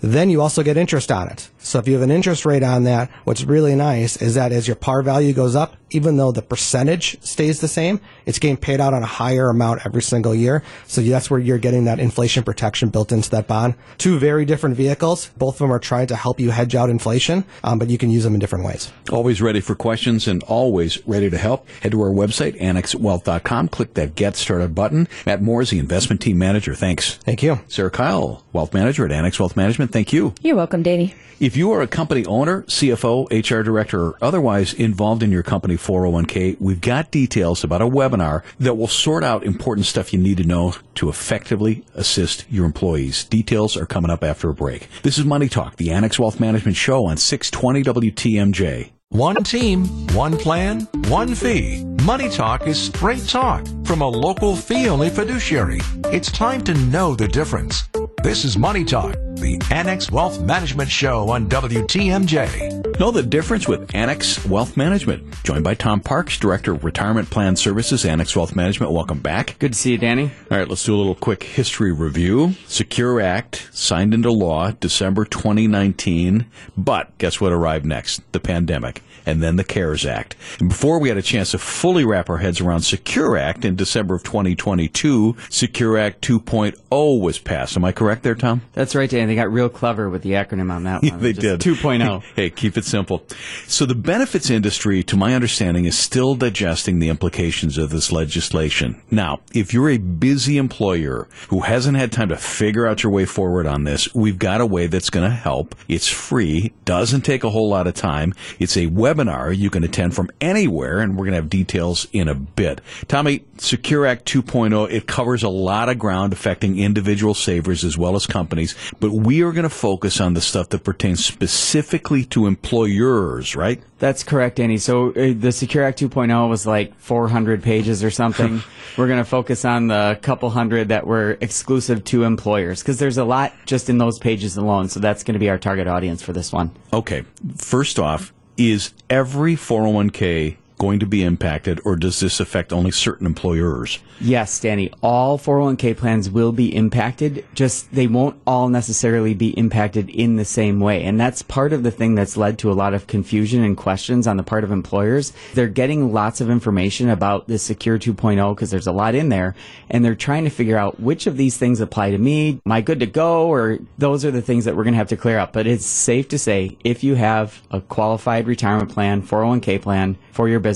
Then 0.00 0.30
you 0.30 0.40
also 0.40 0.62
get 0.62 0.76
interest 0.76 1.10
on 1.10 1.28
it. 1.28 1.50
So 1.58 1.78
if 1.78 1.88
you 1.88 1.94
have 1.94 2.02
an 2.02 2.10
interest 2.10 2.46
rate 2.46 2.62
on 2.62 2.84
that, 2.84 3.10
what's 3.24 3.44
really 3.44 3.74
nice 3.74 4.16
is 4.16 4.34
that 4.34 4.52
as 4.52 4.66
your 4.66 4.76
par 4.76 5.02
value 5.02 5.32
goes 5.32 5.56
up, 5.56 5.76
even 5.90 6.16
though 6.16 6.32
the 6.32 6.42
percentage 6.42 7.20
stays 7.22 7.60
the 7.60 7.68
same, 7.68 8.00
it's 8.26 8.38
getting 8.38 8.56
paid 8.56 8.80
out 8.80 8.94
on 8.94 9.02
a 9.02 9.06
higher 9.06 9.48
amount 9.48 9.84
every 9.86 10.02
single 10.02 10.34
year. 10.34 10.62
So 10.86 11.00
that's 11.00 11.30
where 11.30 11.40
you're 11.40 11.58
getting 11.58 11.84
that 11.84 11.98
inflation 11.98 12.42
protection 12.42 12.90
built 12.90 13.12
into 13.12 13.30
that 13.30 13.46
bond. 13.46 13.74
Two 13.96 14.18
very 14.18 14.44
different 14.44 14.76
vehicles. 14.76 15.28
Both 15.38 15.54
of 15.56 15.58
them 15.60 15.72
are 15.72 15.78
trying 15.78 16.08
to 16.08 16.16
help 16.16 16.40
you 16.40 16.50
hedge 16.50 16.74
out 16.74 16.90
inflation, 16.90 17.44
um, 17.64 17.78
but 17.78 17.88
you 17.88 17.98
can 17.98 18.10
use 18.10 18.24
them 18.24 18.34
in 18.34 18.40
different 18.40 18.64
ways. 18.64 18.92
Always 19.10 19.40
ready 19.40 19.60
for 19.60 19.74
questions 19.74 20.28
and 20.28 20.42
always 20.44 21.04
ready 21.06 21.30
to 21.30 21.38
help. 21.38 21.66
Head 21.80 21.92
to 21.92 22.02
our 22.02 22.10
website, 22.10 22.58
annexwealth.com. 22.60 23.68
Click 23.68 23.94
that 23.94 24.14
Get 24.14 24.36
Started 24.36 24.74
button. 24.74 25.08
Matt 25.26 25.42
Moore 25.42 25.62
is 25.62 25.70
the 25.70 25.78
investment 25.78 26.20
team 26.20 26.38
manager. 26.38 26.74
Thanks. 26.74 27.14
Thank 27.16 27.42
you. 27.42 27.60
Sarah 27.68 27.90
Kyle, 27.90 28.44
wealth 28.52 28.74
manager 28.74 29.04
at 29.04 29.12
Annex 29.12 29.40
Wealth 29.40 29.56
Management. 29.56 29.92
Thank 29.92 30.12
you. 30.12 30.34
You're 30.42 30.56
welcome, 30.56 30.82
Davey. 30.82 31.14
If 31.48 31.56
you 31.56 31.72
are 31.72 31.80
a 31.80 31.86
company 31.86 32.26
owner, 32.26 32.64
CFO, 32.64 33.30
HR 33.30 33.62
director, 33.62 34.08
or 34.08 34.18
otherwise 34.20 34.74
involved 34.74 35.22
in 35.22 35.32
your 35.32 35.42
company 35.42 35.76
401k, 35.76 36.60
we've 36.60 36.82
got 36.82 37.10
details 37.10 37.64
about 37.64 37.80
a 37.80 37.86
webinar 37.86 38.42
that 38.60 38.74
will 38.74 38.86
sort 38.86 39.24
out 39.24 39.44
important 39.44 39.86
stuff 39.86 40.12
you 40.12 40.18
need 40.18 40.36
to 40.36 40.44
know 40.44 40.74
to 40.96 41.08
effectively 41.08 41.86
assist 41.94 42.44
your 42.50 42.66
employees. 42.66 43.24
Details 43.24 43.78
are 43.78 43.86
coming 43.86 44.10
up 44.10 44.22
after 44.22 44.50
a 44.50 44.54
break. 44.54 44.88
This 45.02 45.16
is 45.16 45.24
Money 45.24 45.48
Talk, 45.48 45.76
the 45.76 45.90
Annex 45.90 46.18
Wealth 46.18 46.38
Management 46.38 46.76
Show 46.76 47.06
on 47.06 47.16
620 47.16 48.10
WTMJ. 48.10 48.90
One 49.08 49.42
team, 49.42 49.86
one 50.08 50.36
plan, 50.36 50.80
one 51.08 51.34
fee. 51.34 51.82
Money 52.04 52.28
Talk 52.28 52.66
is 52.66 52.78
straight 52.78 53.26
talk 53.26 53.66
from 53.86 54.02
a 54.02 54.06
local 54.06 54.54
fee 54.54 54.90
only 54.90 55.08
fiduciary. 55.08 55.80
It's 56.12 56.30
time 56.30 56.60
to 56.64 56.74
know 56.74 57.14
the 57.14 57.26
difference. 57.26 57.88
This 58.22 58.44
is 58.44 58.58
Money 58.58 58.84
Talk, 58.84 59.16
the 59.40 59.60
Annex 59.70 60.10
Wealth 60.10 60.40
Management 60.40 60.90
Show 60.90 61.30
on 61.30 61.48
WTMJ. 61.48 62.98
Know 62.98 63.10
the 63.10 63.22
difference 63.22 63.68
with 63.68 63.94
Annex 63.94 64.44
Wealth 64.44 64.76
Management. 64.76 65.42
Joined 65.44 65.62
by 65.62 65.74
Tom 65.74 66.00
Parks, 66.00 66.38
Director 66.38 66.72
of 66.72 66.84
Retirement 66.84 67.30
Plan 67.30 67.54
Services, 67.54 68.04
Annex 68.04 68.34
Wealth 68.34 68.56
Management. 68.56 68.92
Welcome 68.92 69.20
back. 69.20 69.56
Good 69.58 69.74
to 69.74 69.78
see 69.78 69.92
you, 69.92 69.98
Danny. 69.98 70.32
All 70.50 70.58
right, 70.58 70.68
let's 70.68 70.84
do 70.84 70.94
a 70.94 70.98
little 70.98 71.14
quick 71.14 71.44
history 71.44 71.92
review. 71.92 72.54
Secure 72.66 73.20
Act 73.20 73.68
signed 73.72 74.14
into 74.14 74.32
law 74.32 74.72
December 74.72 75.24
2019, 75.24 76.46
but 76.76 77.16
guess 77.18 77.40
what 77.40 77.52
arrived 77.52 77.86
next? 77.86 78.20
The 78.32 78.40
pandemic 78.40 79.02
and 79.28 79.42
then 79.42 79.56
the 79.56 79.64
CARES 79.64 80.06
Act. 80.06 80.36
And 80.58 80.70
before 80.70 80.98
we 80.98 81.10
had 81.10 81.18
a 81.18 81.22
chance 81.22 81.50
to 81.50 81.58
fully 81.58 82.02
wrap 82.02 82.30
our 82.30 82.38
heads 82.38 82.62
around 82.62 82.80
Secure 82.80 83.36
Act 83.36 83.62
in 83.62 83.76
December 83.76 84.14
of 84.14 84.22
2022, 84.22 85.36
Secure 85.50 85.98
Act 85.98 86.26
2.0 86.26 87.20
was 87.20 87.38
passed. 87.38 87.76
Am 87.76 87.84
I 87.84 87.92
correct 87.92 88.22
there, 88.22 88.34
Tom? 88.34 88.62
That's 88.72 88.94
right, 88.94 89.08
Dan. 89.08 89.28
They 89.28 89.34
got 89.34 89.52
real 89.52 89.68
clever 89.68 90.08
with 90.08 90.22
the 90.22 90.30
acronym 90.30 90.72
on 90.72 90.84
that 90.84 91.02
one. 91.10 91.20
they 91.20 91.34
did. 91.34 91.60
2.0. 91.60 92.22
hey, 92.36 92.48
keep 92.48 92.78
it 92.78 92.86
simple. 92.86 93.22
So 93.66 93.84
the 93.84 93.94
benefits 93.94 94.48
industry, 94.48 95.02
to 95.02 95.16
my 95.16 95.34
understanding, 95.34 95.84
is 95.84 95.98
still 95.98 96.34
digesting 96.34 96.98
the 96.98 97.10
implications 97.10 97.76
of 97.76 97.90
this 97.90 98.10
legislation. 98.10 98.98
Now, 99.10 99.40
if 99.52 99.74
you're 99.74 99.90
a 99.90 99.98
busy 99.98 100.56
employer 100.56 101.28
who 101.48 101.60
hasn't 101.60 101.98
had 101.98 102.12
time 102.12 102.30
to 102.30 102.36
figure 102.38 102.86
out 102.86 103.02
your 103.02 103.12
way 103.12 103.26
forward 103.26 103.66
on 103.66 103.84
this, 103.84 104.14
we've 104.14 104.38
got 104.38 104.62
a 104.62 104.66
way 104.66 104.86
that's 104.86 105.10
going 105.10 105.28
to 105.28 105.36
help. 105.36 105.74
It's 105.86 106.08
free, 106.08 106.72
doesn't 106.86 107.22
take 107.22 107.44
a 107.44 107.50
whole 107.50 107.68
lot 107.68 107.86
of 107.86 107.92
time. 107.92 108.32
It's 108.58 108.78
a 108.78 108.86
webinar 109.18 109.56
you 109.56 109.70
can 109.70 109.84
attend 109.84 110.14
from 110.14 110.30
anywhere, 110.40 111.00
and 111.00 111.16
we're 111.16 111.24
going 111.24 111.32
to 111.32 111.40
have 111.40 111.50
details 111.50 112.06
in 112.12 112.28
a 112.28 112.34
bit. 112.34 112.80
Tommy, 113.08 113.44
Secure 113.58 114.06
Act 114.06 114.24
2.0, 114.26 114.90
it 114.90 115.06
covers 115.06 115.42
a 115.42 115.48
lot 115.48 115.88
of 115.88 115.98
ground 115.98 116.32
affecting 116.32 116.78
individual 116.78 117.34
savers 117.34 117.84
as 117.84 117.98
well 117.98 118.16
as 118.16 118.26
companies, 118.26 118.74
but 119.00 119.12
we 119.12 119.42
are 119.42 119.52
going 119.52 119.64
to 119.64 119.70
focus 119.70 120.20
on 120.20 120.34
the 120.34 120.40
stuff 120.40 120.68
that 120.70 120.84
pertains 120.84 121.24
specifically 121.24 122.24
to 122.26 122.46
employers, 122.46 123.56
right? 123.56 123.82
That's 123.98 124.22
correct, 124.22 124.56
Danny. 124.56 124.78
So 124.78 125.10
uh, 125.10 125.34
the 125.36 125.50
Secure 125.50 125.84
Act 125.84 126.00
2.0 126.00 126.48
was 126.48 126.66
like 126.66 126.94
400 127.00 127.62
pages 127.62 128.04
or 128.04 128.10
something. 128.10 128.62
We're 128.96 129.08
going 129.08 129.18
to 129.18 129.24
focus 129.24 129.64
on 129.64 129.88
the 129.88 130.18
couple 130.22 130.50
hundred 130.50 130.88
that 130.88 131.06
were 131.06 131.36
exclusive 131.40 132.04
to 132.04 132.24
employers 132.24 132.80
because 132.80 132.98
there's 132.98 133.18
a 133.18 133.24
lot 133.24 133.52
just 133.66 133.90
in 133.90 133.98
those 133.98 134.18
pages 134.18 134.56
alone. 134.56 134.88
So 134.88 135.00
that's 135.00 135.24
going 135.24 135.34
to 135.34 135.40
be 135.40 135.50
our 135.50 135.58
target 135.58 135.86
audience 135.86 136.22
for 136.22 136.32
this 136.32 136.52
one. 136.52 136.70
Okay. 136.92 137.24
First 137.56 137.98
off, 137.98 138.32
is 138.58 138.92
every 139.08 139.54
401k 139.54 140.56
going 140.78 141.00
to 141.00 141.06
be 141.06 141.22
impacted, 141.22 141.80
or 141.84 141.96
does 141.96 142.20
this 142.20 142.40
affect 142.40 142.72
only 142.72 142.90
certain 142.90 143.26
employers? 143.26 143.98
Yes, 144.20 144.58
Danny. 144.60 144.92
All 145.02 145.38
401k 145.38 145.96
plans 145.96 146.30
will 146.30 146.52
be 146.52 146.74
impacted. 146.74 147.44
Just 147.54 147.92
they 147.92 148.06
won't 148.06 148.40
all 148.46 148.68
necessarily 148.68 149.34
be 149.34 149.50
impacted 149.50 150.08
in 150.08 150.36
the 150.36 150.44
same 150.44 150.80
way. 150.80 151.04
And 151.04 151.20
that's 151.20 151.42
part 151.42 151.72
of 151.72 151.82
the 151.82 151.90
thing 151.90 152.14
that's 152.14 152.36
led 152.36 152.58
to 152.60 152.72
a 152.72 152.74
lot 152.74 152.94
of 152.94 153.06
confusion 153.06 153.62
and 153.62 153.76
questions 153.76 154.26
on 154.26 154.36
the 154.36 154.42
part 154.42 154.64
of 154.64 154.72
employers. 154.72 155.32
They're 155.54 155.68
getting 155.68 156.12
lots 156.12 156.40
of 156.40 156.50
information 156.50 157.08
about 157.08 157.48
this 157.48 157.62
Secure 157.62 157.98
2.0 157.98 158.54
because 158.54 158.70
there's 158.70 158.86
a 158.86 158.92
lot 158.92 159.14
in 159.14 159.28
there. 159.28 159.54
And 159.90 160.04
they're 160.04 160.14
trying 160.14 160.44
to 160.44 160.50
figure 160.50 160.78
out 160.78 161.00
which 161.00 161.26
of 161.26 161.36
these 161.36 161.56
things 161.56 161.80
apply 161.80 162.12
to 162.12 162.18
me. 162.18 162.60
Am 162.64 162.72
I 162.72 162.80
good 162.80 163.00
to 163.00 163.06
go? 163.06 163.48
Or 163.48 163.78
those 163.98 164.24
are 164.24 164.30
the 164.30 164.42
things 164.42 164.64
that 164.64 164.76
we're 164.76 164.84
going 164.84 164.94
to 164.94 164.98
have 164.98 165.08
to 165.08 165.16
clear 165.16 165.38
up. 165.38 165.52
But 165.52 165.66
it's 165.66 165.86
safe 165.86 166.28
to 166.28 166.38
say 166.38 166.76
if 166.84 167.04
you 167.04 167.14
have 167.16 167.60
a 167.70 167.80
qualified 167.80 168.46
retirement 168.46 168.90
plan, 168.90 169.22
401k 169.22 169.82
plan 169.82 170.16
for 170.32 170.48
your 170.48 170.60
business, 170.60 170.67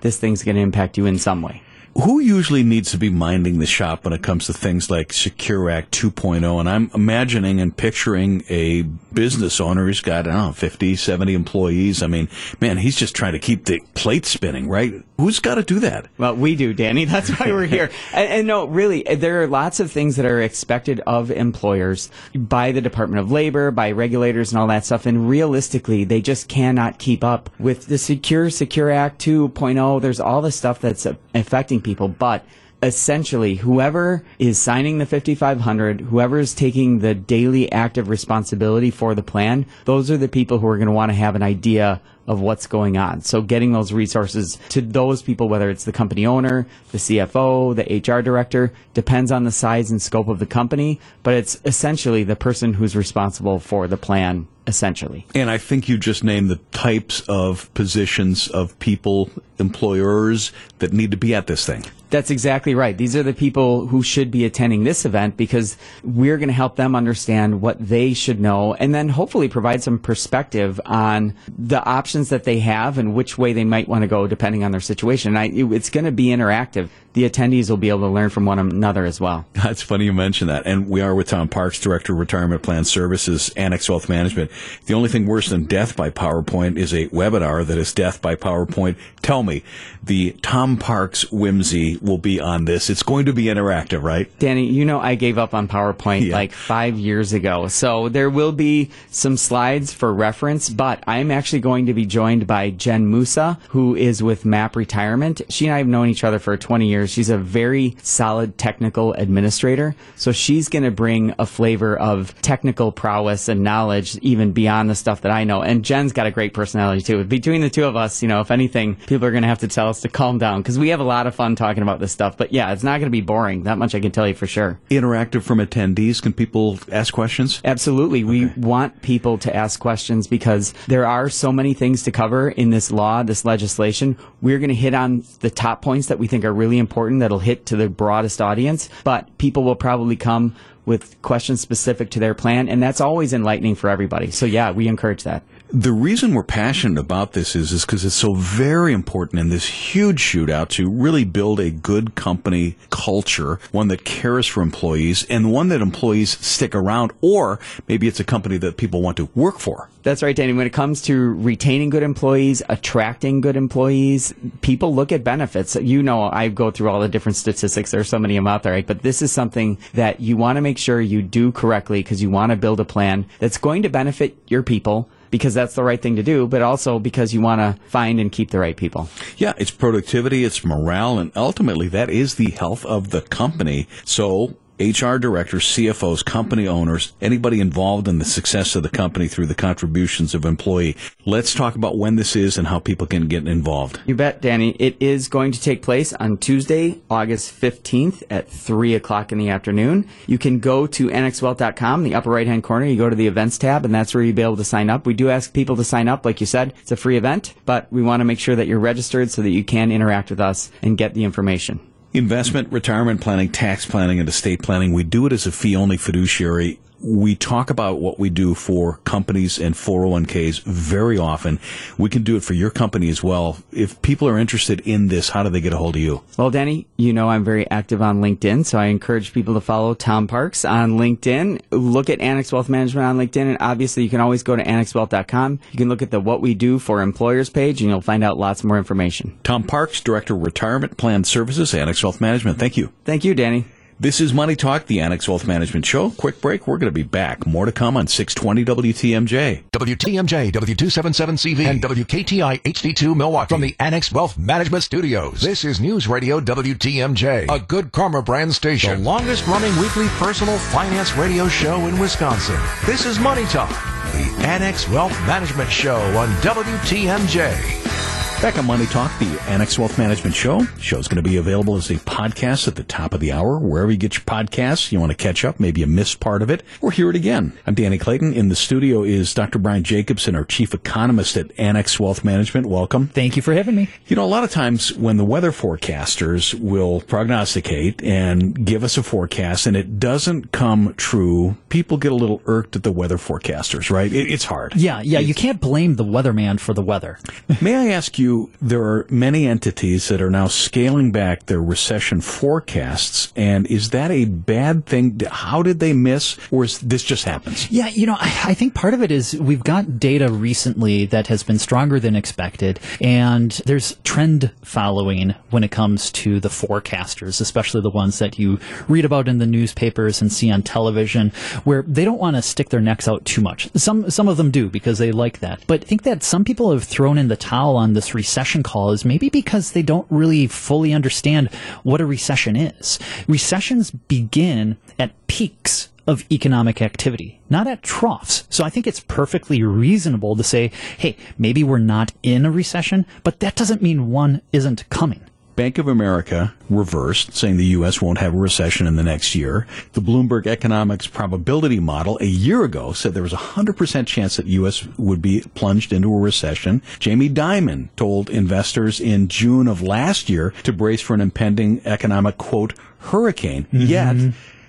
this 0.00 0.18
thing's 0.18 0.42
going 0.42 0.56
to 0.56 0.62
impact 0.62 0.96
you 0.96 1.06
in 1.06 1.18
some 1.18 1.42
way. 1.42 1.62
Who 2.04 2.20
usually 2.20 2.62
needs 2.62 2.90
to 2.90 2.98
be 2.98 3.08
minding 3.08 3.58
the 3.58 3.64
shop 3.64 4.04
when 4.04 4.12
it 4.12 4.22
comes 4.22 4.46
to 4.46 4.52
things 4.52 4.90
like 4.90 5.14
Secure 5.14 5.70
Act 5.70 5.98
2.0? 5.98 6.60
And 6.60 6.68
I'm 6.68 6.90
imagining 6.92 7.58
and 7.58 7.74
picturing 7.74 8.44
a 8.50 8.82
business 8.82 9.60
owner 9.62 9.86
who's 9.86 10.02
got, 10.02 10.26
I 10.26 10.32
don't 10.32 10.46
know, 10.48 10.52
50, 10.52 10.94
70 10.94 11.32
employees. 11.32 12.02
I 12.02 12.06
mean, 12.06 12.28
man, 12.60 12.76
he's 12.76 12.96
just 12.96 13.16
trying 13.16 13.32
to 13.32 13.38
keep 13.38 13.64
the 13.64 13.80
plate 13.94 14.26
spinning, 14.26 14.68
right? 14.68 15.02
Who's 15.16 15.40
got 15.40 15.54
to 15.54 15.62
do 15.62 15.78
that? 15.80 16.08
Well, 16.18 16.36
we 16.36 16.54
do, 16.54 16.74
Danny. 16.74 17.04
That's 17.06 17.30
why 17.30 17.50
we're 17.50 17.64
here. 17.64 17.90
and, 18.12 18.30
and 18.30 18.46
no, 18.46 18.66
really, 18.66 19.02
there 19.02 19.42
are 19.42 19.46
lots 19.46 19.80
of 19.80 19.90
things 19.90 20.16
that 20.16 20.26
are 20.26 20.42
expected 20.42 21.00
of 21.06 21.30
employers 21.30 22.10
by 22.34 22.72
the 22.72 22.82
Department 22.82 23.20
of 23.20 23.32
Labor, 23.32 23.70
by 23.70 23.92
regulators 23.92 24.52
and 24.52 24.60
all 24.60 24.66
that 24.66 24.84
stuff. 24.84 25.06
And 25.06 25.30
realistically, 25.30 26.04
they 26.04 26.20
just 26.20 26.48
cannot 26.48 26.98
keep 26.98 27.24
up 27.24 27.48
with 27.58 27.86
the 27.86 27.96
Secure 27.96 28.50
Secure 28.50 28.90
Act 28.90 29.24
2.0. 29.24 30.02
There's 30.02 30.20
all 30.20 30.42
the 30.42 30.52
stuff 30.52 30.78
that's 30.78 31.06
affecting 31.34 31.80
people, 31.86 32.08
but 32.08 32.44
essentially 32.82 33.54
whoever 33.54 34.22
is 34.38 34.58
signing 34.58 34.98
the 34.98 35.06
5500 35.06 36.02
whoever 36.02 36.38
is 36.38 36.52
taking 36.52 36.98
the 36.98 37.14
daily 37.14 37.72
active 37.72 38.10
responsibility 38.10 38.90
for 38.90 39.14
the 39.14 39.22
plan 39.22 39.64
those 39.86 40.10
are 40.10 40.18
the 40.18 40.28
people 40.28 40.58
who 40.58 40.66
are 40.66 40.76
going 40.76 40.86
to 40.86 40.92
want 40.92 41.10
to 41.10 41.14
have 41.14 41.34
an 41.34 41.42
idea 41.42 42.02
of 42.26 42.40
what's 42.40 42.66
going 42.66 42.96
on. 42.96 43.20
So 43.20 43.40
getting 43.40 43.72
those 43.72 43.92
resources 43.92 44.58
to 44.70 44.80
those 44.80 45.22
people, 45.22 45.48
whether 45.48 45.70
it's 45.70 45.84
the 45.84 45.92
company 45.92 46.26
owner, 46.26 46.66
the 46.92 46.98
CFO, 46.98 47.74
the 47.74 48.12
HR 48.12 48.20
director, 48.20 48.72
depends 48.94 49.30
on 49.30 49.44
the 49.44 49.52
size 49.52 49.90
and 49.90 50.02
scope 50.02 50.28
of 50.28 50.38
the 50.38 50.46
company, 50.46 51.00
but 51.22 51.34
it's 51.34 51.60
essentially 51.64 52.24
the 52.24 52.36
person 52.36 52.74
who's 52.74 52.96
responsible 52.96 53.60
for 53.60 53.86
the 53.86 53.96
plan 53.96 54.48
essentially. 54.66 55.26
And 55.34 55.50
I 55.50 55.58
think 55.58 55.88
you 55.88 55.98
just 55.98 56.24
named 56.24 56.50
the 56.50 56.60
types 56.72 57.20
of 57.28 57.72
positions 57.74 58.48
of 58.48 58.78
people, 58.78 59.30
employers 59.58 60.52
that 60.78 60.92
need 60.92 61.10
to 61.12 61.16
be 61.16 61.34
at 61.34 61.46
this 61.46 61.64
thing. 61.64 61.84
That's 62.10 62.30
exactly 62.30 62.74
right. 62.74 62.96
These 62.96 63.16
are 63.16 63.22
the 63.22 63.34
people 63.34 63.86
who 63.86 64.02
should 64.02 64.30
be 64.30 64.44
attending 64.44 64.84
this 64.84 65.04
event 65.04 65.36
because 65.36 65.76
we're 66.04 66.36
going 66.36 66.48
to 66.48 66.54
help 66.54 66.76
them 66.76 66.94
understand 66.94 67.60
what 67.60 67.76
they 67.84 68.14
should 68.14 68.40
know 68.40 68.74
and 68.74 68.94
then 68.94 69.08
hopefully 69.08 69.48
provide 69.48 69.82
some 69.82 69.98
perspective 69.98 70.80
on 70.86 71.34
the 71.58 71.82
options 71.84 72.28
that 72.28 72.44
they 72.44 72.60
have 72.60 72.98
and 72.98 73.14
which 73.14 73.36
way 73.36 73.52
they 73.52 73.64
might 73.64 73.88
want 73.88 74.02
to 74.02 74.08
go 74.08 74.26
depending 74.26 74.62
on 74.62 74.70
their 74.70 74.80
situation. 74.80 75.36
I, 75.36 75.46
it's 75.52 75.90
going 75.90 76.04
to 76.04 76.12
be 76.12 76.26
interactive. 76.26 76.88
The 77.14 77.28
attendees 77.28 77.70
will 77.70 77.78
be 77.78 77.88
able 77.88 78.00
to 78.00 78.08
learn 78.08 78.28
from 78.28 78.44
one 78.44 78.58
another 78.58 79.04
as 79.04 79.20
well. 79.20 79.46
That's 79.54 79.82
funny 79.82 80.04
you 80.04 80.12
mention 80.12 80.48
that. 80.48 80.66
And 80.66 80.88
we 80.88 81.00
are 81.00 81.14
with 81.14 81.28
Tom 81.28 81.48
Parks, 81.48 81.80
Director 81.80 82.12
of 82.12 82.18
Retirement 82.18 82.62
Plan 82.62 82.84
Services, 82.84 83.50
Annex 83.56 83.88
Wealth 83.88 84.08
Management. 84.08 84.50
The 84.84 84.94
only 84.94 85.08
thing 85.08 85.26
worse 85.26 85.48
than 85.48 85.64
death 85.64 85.96
by 85.96 86.10
PowerPoint 86.10 86.76
is 86.76 86.92
a 86.92 87.08
webinar 87.08 87.66
that 87.66 87.78
is 87.78 87.94
death 87.94 88.20
by 88.20 88.36
PowerPoint. 88.36 88.96
Tell 89.22 89.42
me, 89.42 89.64
the 90.04 90.32
Tom 90.42 90.76
Parks 90.76 91.32
whimsy 91.32 91.95
will 92.02 92.18
be 92.18 92.40
on 92.40 92.64
this. 92.64 92.90
It's 92.90 93.02
going 93.02 93.26
to 93.26 93.32
be 93.32 93.44
interactive, 93.44 94.02
right? 94.02 94.28
Danny, 94.38 94.66
you 94.66 94.84
know 94.84 95.00
I 95.00 95.14
gave 95.14 95.38
up 95.38 95.54
on 95.54 95.68
PowerPoint 95.68 96.26
Yeah. 96.26 96.34
like 96.34 96.52
five 96.52 96.98
years 96.98 97.32
ago. 97.32 97.68
So 97.68 98.08
there 98.08 98.30
will 98.30 98.52
be 98.52 98.90
some 99.10 99.36
slides 99.36 99.92
for 99.92 100.12
reference, 100.12 100.68
but 100.68 101.02
I'm 101.06 101.30
actually 101.30 101.60
going 101.60 101.86
to 101.86 101.94
be 101.94 102.06
joined 102.06 102.46
by 102.46 102.70
Jen 102.70 103.10
Musa, 103.10 103.58
who 103.70 103.94
is 103.94 104.22
with 104.22 104.44
MAP 104.44 104.76
Retirement. 104.76 105.42
She 105.48 105.66
and 105.66 105.74
I 105.74 105.78
have 105.78 105.86
known 105.86 106.08
each 106.08 106.24
other 106.24 106.38
for 106.38 106.56
20 106.56 106.86
years. 106.88 107.10
She's 107.10 107.30
a 107.30 107.38
very 107.38 107.96
solid 108.02 108.58
technical 108.58 109.12
administrator. 109.14 109.94
So 110.16 110.32
she's 110.32 110.68
going 110.68 110.84
to 110.84 110.90
bring 110.90 111.34
a 111.38 111.46
flavor 111.46 111.96
of 111.96 112.34
technical 112.42 112.92
prowess 112.92 113.48
and 113.48 113.62
knowledge 113.62 114.16
even 114.18 114.52
beyond 114.52 114.90
the 114.90 114.94
stuff 114.94 115.22
that 115.22 115.32
I 115.32 115.44
know. 115.44 115.62
And 115.62 115.84
Jen's 115.84 116.12
got 116.12 116.26
a 116.26 116.30
great 116.30 116.54
personality 116.54 117.02
too. 117.02 117.22
Between 117.24 117.60
the 117.60 117.70
two 117.70 117.84
of 117.84 117.96
us, 117.96 118.22
you 118.22 118.28
know, 118.28 118.40
if 118.40 118.50
anything, 118.50 118.96
people 118.96 119.26
are 119.26 119.30
going 119.30 119.42
to 119.42 119.48
have 119.48 119.60
to 119.60 119.68
tell 119.68 119.88
us 119.88 120.00
to 120.02 120.08
calm 120.08 120.38
down 120.38 120.62
because 120.62 120.78
we 120.78 120.88
have 120.88 121.00
a 121.00 121.04
lot 121.04 121.26
of 121.26 121.34
fun 121.34 121.56
talking 121.56 121.82
about 121.86 122.00
this 122.00 122.12
stuff. 122.12 122.36
But 122.36 122.52
yeah, 122.52 122.72
it's 122.72 122.82
not 122.82 122.98
going 122.98 123.06
to 123.06 123.10
be 123.10 123.20
boring. 123.20 123.64
That 123.64 123.78
much 123.78 123.94
I 123.94 124.00
can 124.00 124.10
tell 124.10 124.26
you 124.26 124.34
for 124.34 124.46
sure. 124.46 124.78
Interactive 124.90 125.42
from 125.42 125.58
attendees. 125.58 126.22
Can 126.22 126.32
people 126.32 126.78
ask 126.90 127.12
questions? 127.12 127.60
Absolutely. 127.64 128.24
We 128.24 128.46
want 128.56 129.02
people 129.02 129.38
to 129.38 129.54
ask 129.54 129.80
questions 129.80 130.26
because 130.26 130.74
there 130.86 131.06
are 131.06 131.28
so 131.28 131.52
many 131.52 131.74
things 131.74 132.02
to 132.04 132.12
cover 132.12 132.48
in 132.48 132.70
this 132.70 132.90
law, 132.90 133.22
this 133.22 133.44
legislation. 133.44 134.18
We're 134.40 134.58
going 134.58 134.68
to 134.68 134.74
hit 134.74 134.94
on 134.94 135.24
the 135.40 135.50
top 135.50 135.82
points 135.82 136.08
that 136.08 136.18
we 136.18 136.26
think 136.26 136.44
are 136.44 136.52
really 136.52 136.78
important 136.78 137.20
that'll 137.20 137.38
hit 137.38 137.66
to 137.66 137.76
the 137.76 137.88
broadest 137.88 138.40
audience, 138.40 138.88
but 139.04 139.38
people 139.38 139.64
will 139.64 139.76
probably 139.76 140.16
come 140.16 140.54
with 140.86 141.20
questions 141.20 141.60
specific 141.60 142.10
to 142.10 142.20
their 142.20 142.34
plan, 142.34 142.68
and 142.68 142.82
that's 142.82 143.00
always 143.00 143.32
enlightening 143.32 143.74
for 143.74 143.90
everybody. 143.90 144.30
So 144.30 144.46
yeah, 144.46 144.70
we 144.70 144.88
encourage 144.88 145.24
that. 145.24 145.42
The 145.68 145.92
reason 145.92 146.32
we're 146.32 146.44
passionate 146.44 147.00
about 147.00 147.32
this 147.32 147.56
is 147.56 147.72
is 147.72 147.84
because 147.84 148.04
it's 148.04 148.14
so 148.14 148.34
very 148.34 148.92
important 148.92 149.40
in 149.40 149.48
this 149.48 149.66
huge 149.66 150.22
shootout 150.22 150.68
to 150.70 150.88
really 150.88 151.24
build 151.24 151.58
a 151.58 151.72
good 151.72 152.14
company 152.14 152.76
culture, 152.90 153.58
one 153.72 153.88
that 153.88 154.04
cares 154.04 154.46
for 154.46 154.62
employees 154.62 155.26
and 155.28 155.52
one 155.52 155.68
that 155.68 155.82
employees 155.82 156.38
stick 156.38 156.72
around, 156.72 157.12
or 157.20 157.58
maybe 157.88 158.06
it's 158.06 158.20
a 158.20 158.24
company 158.24 158.58
that 158.58 158.76
people 158.76 159.02
want 159.02 159.16
to 159.16 159.28
work 159.34 159.58
for. 159.58 159.90
That's 160.06 160.22
right, 160.22 160.36
Danny. 160.36 160.52
When 160.52 160.68
it 160.68 160.72
comes 160.72 161.02
to 161.02 161.32
retaining 161.32 161.90
good 161.90 162.04
employees, 162.04 162.62
attracting 162.68 163.40
good 163.40 163.56
employees, 163.56 164.32
people 164.60 164.94
look 164.94 165.10
at 165.10 165.24
benefits. 165.24 165.74
You 165.74 166.00
know, 166.00 166.30
I 166.30 166.46
go 166.46 166.70
through 166.70 166.90
all 166.90 167.00
the 167.00 167.08
different 167.08 167.34
statistics. 167.34 167.90
There 167.90 167.98
are 167.98 168.04
so 168.04 168.20
many 168.20 168.36
of 168.36 168.44
them 168.44 168.46
out 168.46 168.62
there, 168.62 168.72
right? 168.72 168.86
But 168.86 169.02
this 169.02 169.20
is 169.20 169.32
something 169.32 169.78
that 169.94 170.20
you 170.20 170.36
want 170.36 170.58
to 170.58 170.60
make 170.60 170.78
sure 170.78 171.00
you 171.00 171.22
do 171.22 171.50
correctly 171.50 172.04
because 172.04 172.22
you 172.22 172.30
want 172.30 172.50
to 172.50 172.56
build 172.56 172.78
a 172.78 172.84
plan 172.84 173.26
that's 173.40 173.58
going 173.58 173.82
to 173.82 173.88
benefit 173.88 174.38
your 174.46 174.62
people 174.62 175.10
because 175.32 175.54
that's 175.54 175.74
the 175.74 175.82
right 175.82 176.00
thing 176.00 176.14
to 176.14 176.22
do, 176.22 176.46
but 176.46 176.62
also 176.62 177.00
because 177.00 177.34
you 177.34 177.40
want 177.40 177.60
to 177.60 177.82
find 177.88 178.20
and 178.20 178.30
keep 178.30 178.52
the 178.52 178.60
right 178.60 178.76
people. 178.76 179.08
Yeah, 179.36 179.54
it's 179.58 179.72
productivity, 179.72 180.44
it's 180.44 180.64
morale, 180.64 181.18
and 181.18 181.32
ultimately 181.34 181.88
that 181.88 182.10
is 182.10 182.36
the 182.36 182.52
health 182.52 182.86
of 182.86 183.10
the 183.10 183.22
company. 183.22 183.88
So 184.04 184.54
HR 184.78 185.16
directors, 185.16 185.64
CFOs, 185.64 186.24
company 186.24 186.68
owners, 186.68 187.14
anybody 187.20 187.60
involved 187.60 188.08
in 188.08 188.18
the 188.18 188.24
success 188.24 188.76
of 188.76 188.82
the 188.82 188.90
company 188.90 189.26
through 189.26 189.46
the 189.46 189.54
contributions 189.54 190.34
of 190.34 190.44
employee. 190.44 190.96
Let's 191.24 191.54
talk 191.54 191.76
about 191.76 191.96
when 191.96 192.16
this 192.16 192.36
is 192.36 192.58
and 192.58 192.68
how 192.68 192.78
people 192.78 193.06
can 193.06 193.26
get 193.26 193.48
involved. 193.48 194.00
You 194.06 194.14
bet, 194.14 194.42
Danny. 194.42 194.70
It 194.78 194.96
is 195.00 195.28
going 195.28 195.52
to 195.52 195.60
take 195.60 195.82
place 195.82 196.12
on 196.12 196.36
Tuesday, 196.36 197.00
August 197.08 197.58
15th 197.58 198.22
at 198.28 198.48
3 198.48 198.94
o'clock 198.94 199.32
in 199.32 199.38
the 199.38 199.48
afternoon. 199.48 200.08
You 200.26 200.38
can 200.38 200.58
go 200.58 200.86
to 200.86 201.08
annexwealth.com, 201.08 202.02
the 202.02 202.14
upper 202.14 202.30
right 202.30 202.46
hand 202.46 202.62
corner. 202.62 202.86
You 202.86 202.96
go 202.96 203.08
to 203.08 203.16
the 203.16 203.26
events 203.26 203.56
tab, 203.56 203.84
and 203.84 203.94
that's 203.94 204.14
where 204.14 204.22
you'll 204.22 204.36
be 204.36 204.42
able 204.42 204.56
to 204.58 204.64
sign 204.64 204.90
up. 204.90 205.06
We 205.06 205.14
do 205.14 205.30
ask 205.30 205.52
people 205.52 205.76
to 205.76 205.84
sign 205.84 206.08
up. 206.08 206.24
Like 206.26 206.40
you 206.40 206.46
said, 206.46 206.74
it's 206.82 206.92
a 206.92 206.96
free 206.96 207.16
event, 207.16 207.54
but 207.64 207.90
we 207.90 208.02
want 208.02 208.20
to 208.20 208.24
make 208.24 208.38
sure 208.38 208.56
that 208.56 208.66
you're 208.66 208.78
registered 208.78 209.30
so 209.30 209.42
that 209.42 209.50
you 209.50 209.64
can 209.64 209.90
interact 209.90 210.30
with 210.30 210.40
us 210.40 210.70
and 210.82 210.98
get 210.98 211.14
the 211.14 211.24
information. 211.24 211.80
Investment, 212.16 212.72
retirement 212.72 213.20
planning, 213.20 213.50
tax 213.50 213.84
planning, 213.84 214.18
and 214.18 214.26
estate 214.26 214.62
planning. 214.62 214.94
We 214.94 215.04
do 215.04 215.26
it 215.26 215.34
as 215.34 215.46
a 215.46 215.52
fee 215.52 215.76
only 215.76 215.98
fiduciary 215.98 216.78
we 217.00 217.34
talk 217.34 217.70
about 217.70 217.98
what 218.00 218.18
we 218.18 218.30
do 218.30 218.54
for 218.54 218.98
companies 219.04 219.58
and 219.58 219.74
401ks 219.74 220.62
very 220.62 221.18
often. 221.18 221.58
We 221.98 222.10
can 222.10 222.22
do 222.22 222.36
it 222.36 222.42
for 222.42 222.54
your 222.54 222.70
company 222.70 223.08
as 223.08 223.22
well. 223.22 223.58
If 223.72 224.00
people 224.02 224.28
are 224.28 224.38
interested 224.38 224.80
in 224.80 225.08
this, 225.08 225.30
how 225.30 225.42
do 225.42 225.50
they 225.50 225.60
get 225.60 225.72
a 225.72 225.76
hold 225.76 225.96
of 225.96 226.02
you? 226.02 226.22
Well, 226.36 226.50
Danny, 226.50 226.86
you 226.96 227.12
know 227.12 227.28
I'm 227.28 227.44
very 227.44 227.68
active 227.70 228.02
on 228.02 228.20
LinkedIn, 228.20 228.66
so 228.66 228.78
I 228.78 228.86
encourage 228.86 229.32
people 229.32 229.54
to 229.54 229.60
follow 229.60 229.94
Tom 229.94 230.26
Parks 230.26 230.64
on 230.64 230.92
LinkedIn. 230.92 231.60
Look 231.70 232.10
at 232.10 232.20
Annex 232.20 232.52
Wealth 232.52 232.68
Management 232.68 233.06
on 233.06 233.18
LinkedIn, 233.18 233.48
and 233.48 233.58
obviously 233.60 234.02
you 234.02 234.10
can 234.10 234.20
always 234.20 234.42
go 234.42 234.56
to 234.56 234.62
annexwealth.com. 234.62 235.60
You 235.72 235.78
can 235.78 235.88
look 235.88 236.02
at 236.02 236.10
the 236.10 236.20
What 236.20 236.40
We 236.40 236.54
Do 236.54 236.78
for 236.78 237.00
Employers 237.02 237.50
page, 237.50 237.80
and 237.80 237.90
you'll 237.90 238.00
find 238.00 238.24
out 238.24 238.38
lots 238.38 238.64
more 238.64 238.78
information. 238.78 239.38
Tom 239.42 239.62
Parks, 239.62 240.00
Director 240.00 240.34
of 240.34 240.42
Retirement 240.42 240.96
Plan 240.96 241.24
Services, 241.24 241.74
Annex 241.74 242.02
Wealth 242.02 242.20
Management. 242.20 242.58
Thank 242.58 242.76
you. 242.76 242.92
Thank 243.04 243.24
you, 243.24 243.34
Danny. 243.34 243.66
This 243.98 244.20
is 244.20 244.34
Money 244.34 244.56
Talk, 244.56 244.84
the 244.88 245.00
Annex 245.00 245.26
Wealth 245.26 245.46
Management 245.46 245.86
Show. 245.86 246.10
Quick 246.10 246.42
break. 246.42 246.66
We're 246.66 246.76
going 246.76 246.92
to 246.92 246.94
be 246.94 247.02
back. 247.02 247.46
More 247.46 247.64
to 247.64 247.72
come 247.72 247.96
on 247.96 248.06
620 248.06 248.62
WTMJ. 248.92 249.62
WTMJ, 249.72 250.52
W277CV, 250.52 251.64
and 251.66 251.82
WKTI 251.82 252.60
HD2 252.60 253.16
Milwaukee 253.16 253.54
from 253.54 253.62
the 253.62 253.74
Annex 253.80 254.12
Wealth 254.12 254.36
Management 254.36 254.84
Studios. 254.84 255.40
This 255.40 255.64
is 255.64 255.80
News 255.80 256.08
Radio 256.08 256.40
WTMJ, 256.40 257.50
a 257.50 257.58
good 257.58 257.90
karma 257.92 258.20
brand 258.20 258.54
station, 258.54 258.98
the 258.98 259.02
longest 259.02 259.46
running 259.46 259.74
weekly 259.80 260.08
personal 260.18 260.58
finance 260.58 261.14
radio 261.14 261.48
show 261.48 261.86
in 261.86 261.98
Wisconsin. 261.98 262.60
This 262.84 263.06
is 263.06 263.18
Money 263.18 263.46
Talk, 263.46 263.70
the 264.12 264.34
Annex 264.40 264.86
Wealth 264.90 265.18
Management 265.26 265.70
Show 265.70 265.96
on 266.18 266.28
WTMJ. 266.42 268.15
Back 268.46 268.58
on 268.58 268.66
Money 268.66 268.86
Talk, 268.86 269.10
the 269.18 269.42
Annex 269.48 269.76
Wealth 269.76 269.98
Management 269.98 270.36
Show. 270.36 270.62
Show's 270.78 271.08
going 271.08 271.16
to 271.16 271.28
be 271.28 271.36
available 271.36 271.74
as 271.74 271.90
a 271.90 271.96
podcast 271.96 272.68
at 272.68 272.76
the 272.76 272.84
top 272.84 273.12
of 273.12 273.18
the 273.18 273.32
hour, 273.32 273.58
wherever 273.58 273.90
you 273.90 273.96
get 273.96 274.14
your 274.14 274.22
podcasts. 274.22 274.92
You 274.92 275.00
want 275.00 275.10
to 275.10 275.16
catch 275.16 275.44
up, 275.44 275.58
maybe 275.58 275.80
you 275.80 275.88
missed 275.88 276.20
part 276.20 276.42
of 276.42 276.50
it, 276.50 276.62
or 276.80 276.92
hear 276.92 277.10
it 277.10 277.16
again. 277.16 277.58
I'm 277.66 277.74
Danny 277.74 277.98
Clayton. 277.98 278.32
In 278.32 278.48
the 278.48 278.54
studio 278.54 279.02
is 279.02 279.34
Dr. 279.34 279.58
Brian 279.58 279.82
Jacobson, 279.82 280.36
our 280.36 280.44
chief 280.44 280.74
economist 280.74 281.36
at 281.36 281.58
Annex 281.58 281.98
Wealth 281.98 282.22
Management. 282.24 282.68
Welcome. 282.68 283.08
Thank 283.08 283.34
you 283.34 283.42
for 283.42 283.52
having 283.52 283.74
me. 283.74 283.88
You 284.06 284.14
know, 284.14 284.24
a 284.24 284.30
lot 284.30 284.44
of 284.44 284.52
times 284.52 284.94
when 284.94 285.16
the 285.16 285.24
weather 285.24 285.50
forecasters 285.50 286.54
will 286.54 287.00
prognosticate 287.00 288.00
and 288.04 288.64
give 288.64 288.84
us 288.84 288.96
a 288.96 289.02
forecast 289.02 289.66
and 289.66 289.76
it 289.76 289.98
doesn't 289.98 290.52
come 290.52 290.94
true, 290.96 291.56
people 291.68 291.96
get 291.96 292.12
a 292.12 292.14
little 292.14 292.40
irked 292.46 292.76
at 292.76 292.84
the 292.84 292.92
weather 292.92 293.18
forecasters, 293.18 293.90
right? 293.90 294.12
It, 294.12 294.30
it's 294.30 294.44
hard. 294.44 294.76
Yeah, 294.76 295.00
yeah. 295.00 295.18
You 295.18 295.34
can't 295.34 295.60
blame 295.60 295.96
the 295.96 296.04
weatherman 296.04 296.60
for 296.60 296.74
the 296.74 296.82
weather. 296.82 297.18
May 297.60 297.74
I 297.74 297.88
ask 297.88 298.20
you? 298.20 298.35
There 298.60 298.82
are 298.82 299.06
many 299.10 299.46
entities 299.46 300.08
that 300.08 300.20
are 300.20 300.30
now 300.30 300.46
scaling 300.48 301.12
back 301.12 301.46
their 301.46 301.62
recession 301.62 302.20
forecasts. 302.20 303.32
And 303.36 303.66
is 303.66 303.90
that 303.90 304.10
a 304.10 304.24
bad 304.24 304.86
thing? 304.86 305.20
How 305.30 305.62
did 305.62 305.80
they 305.80 305.92
miss, 305.92 306.36
or 306.50 306.64
is 306.64 306.78
this 306.80 307.02
just 307.02 307.24
happens? 307.24 307.70
Yeah, 307.70 307.88
you 307.88 308.06
know, 308.06 308.16
I, 308.18 308.50
I 308.50 308.54
think 308.54 308.74
part 308.74 308.94
of 308.94 309.02
it 309.02 309.10
is 309.10 309.34
we've 309.34 309.64
got 309.64 309.98
data 309.98 310.30
recently 310.30 311.06
that 311.06 311.26
has 311.28 311.42
been 311.42 311.58
stronger 311.58 312.00
than 312.00 312.16
expected, 312.16 312.80
and 313.00 313.52
there's 313.66 313.96
trend 314.04 314.50
following 314.62 315.34
when 315.50 315.64
it 315.64 315.70
comes 315.70 316.10
to 316.12 316.40
the 316.40 316.48
forecasters, 316.48 317.40
especially 317.40 317.80
the 317.80 317.90
ones 317.90 318.18
that 318.18 318.38
you 318.38 318.58
read 318.88 319.04
about 319.04 319.28
in 319.28 319.38
the 319.38 319.46
newspapers 319.46 320.20
and 320.20 320.32
see 320.32 320.50
on 320.50 320.62
television, 320.62 321.30
where 321.64 321.82
they 321.82 322.04
don't 322.04 322.20
want 322.20 322.36
to 322.36 322.42
stick 322.42 322.68
their 322.70 322.80
necks 322.80 323.08
out 323.08 323.24
too 323.24 323.40
much. 323.40 323.70
Some 323.76 324.10
some 324.10 324.28
of 324.28 324.36
them 324.36 324.50
do 324.50 324.68
because 324.68 324.98
they 324.98 325.12
like 325.12 325.40
that, 325.40 325.62
but 325.66 325.82
I 325.82 325.86
think 325.86 326.02
that 326.02 326.22
some 326.22 326.44
people 326.44 326.72
have 326.72 326.84
thrown 326.84 327.18
in 327.18 327.28
the 327.28 327.36
towel 327.36 327.76
on 327.76 327.92
this 327.92 328.14
recession 328.16 328.62
call 328.62 328.90
is 328.90 329.04
maybe 329.04 329.28
because 329.28 329.72
they 329.72 329.82
don't 329.82 330.06
really 330.10 330.46
fully 330.46 330.92
understand 330.92 331.48
what 331.84 332.00
a 332.00 332.06
recession 332.06 332.56
is. 332.56 332.98
Recessions 333.28 333.90
begin 333.92 334.76
at 334.98 335.12
peaks 335.28 335.90
of 336.06 336.24
economic 336.30 336.80
activity, 336.80 337.40
not 337.50 337.66
at 337.66 337.82
troughs. 337.82 338.44
So 338.48 338.64
I 338.64 338.70
think 338.70 338.86
it's 338.86 339.00
perfectly 339.00 339.62
reasonable 339.62 340.34
to 340.36 340.42
say, 340.42 340.70
hey, 340.98 341.16
maybe 341.36 341.62
we're 341.62 341.78
not 341.78 342.12
in 342.22 342.46
a 342.46 342.50
recession, 342.50 343.06
but 343.22 343.40
that 343.40 343.56
doesn't 343.56 343.82
mean 343.82 344.10
one 344.10 344.40
isn't 344.52 344.88
coming. 344.88 345.20
Bank 345.56 345.78
of 345.78 345.88
America 345.88 346.54
reversed, 346.68 347.34
saying 347.34 347.56
the 347.56 347.64
U.S. 347.66 348.02
won't 348.02 348.18
have 348.18 348.34
a 348.34 348.38
recession 348.38 348.86
in 348.86 348.96
the 348.96 349.02
next 349.02 349.34
year. 349.34 349.66
The 349.94 350.02
Bloomberg 350.02 350.46
Economics 350.46 351.06
Probability 351.06 351.80
Model 351.80 352.18
a 352.20 352.26
year 352.26 352.62
ago 352.62 352.92
said 352.92 353.14
there 353.14 353.22
was 353.22 353.32
a 353.32 353.36
100% 353.36 354.06
chance 354.06 354.36
that 354.36 354.46
U.S. 354.46 354.86
would 354.98 355.22
be 355.22 355.42
plunged 355.54 355.92
into 355.92 356.12
a 356.14 356.20
recession. 356.20 356.82
Jamie 356.98 357.30
Dimon 357.30 357.88
told 357.96 358.28
investors 358.28 359.00
in 359.00 359.28
June 359.28 359.66
of 359.66 359.80
last 359.80 360.28
year 360.28 360.52
to 360.62 360.72
brace 360.72 361.00
for 361.00 361.14
an 361.14 361.22
impending 361.22 361.80
economic, 361.86 362.36
quote, 362.36 362.74
hurricane. 362.98 363.64
Mm-hmm. 363.64 363.80
Yet, 363.80 364.16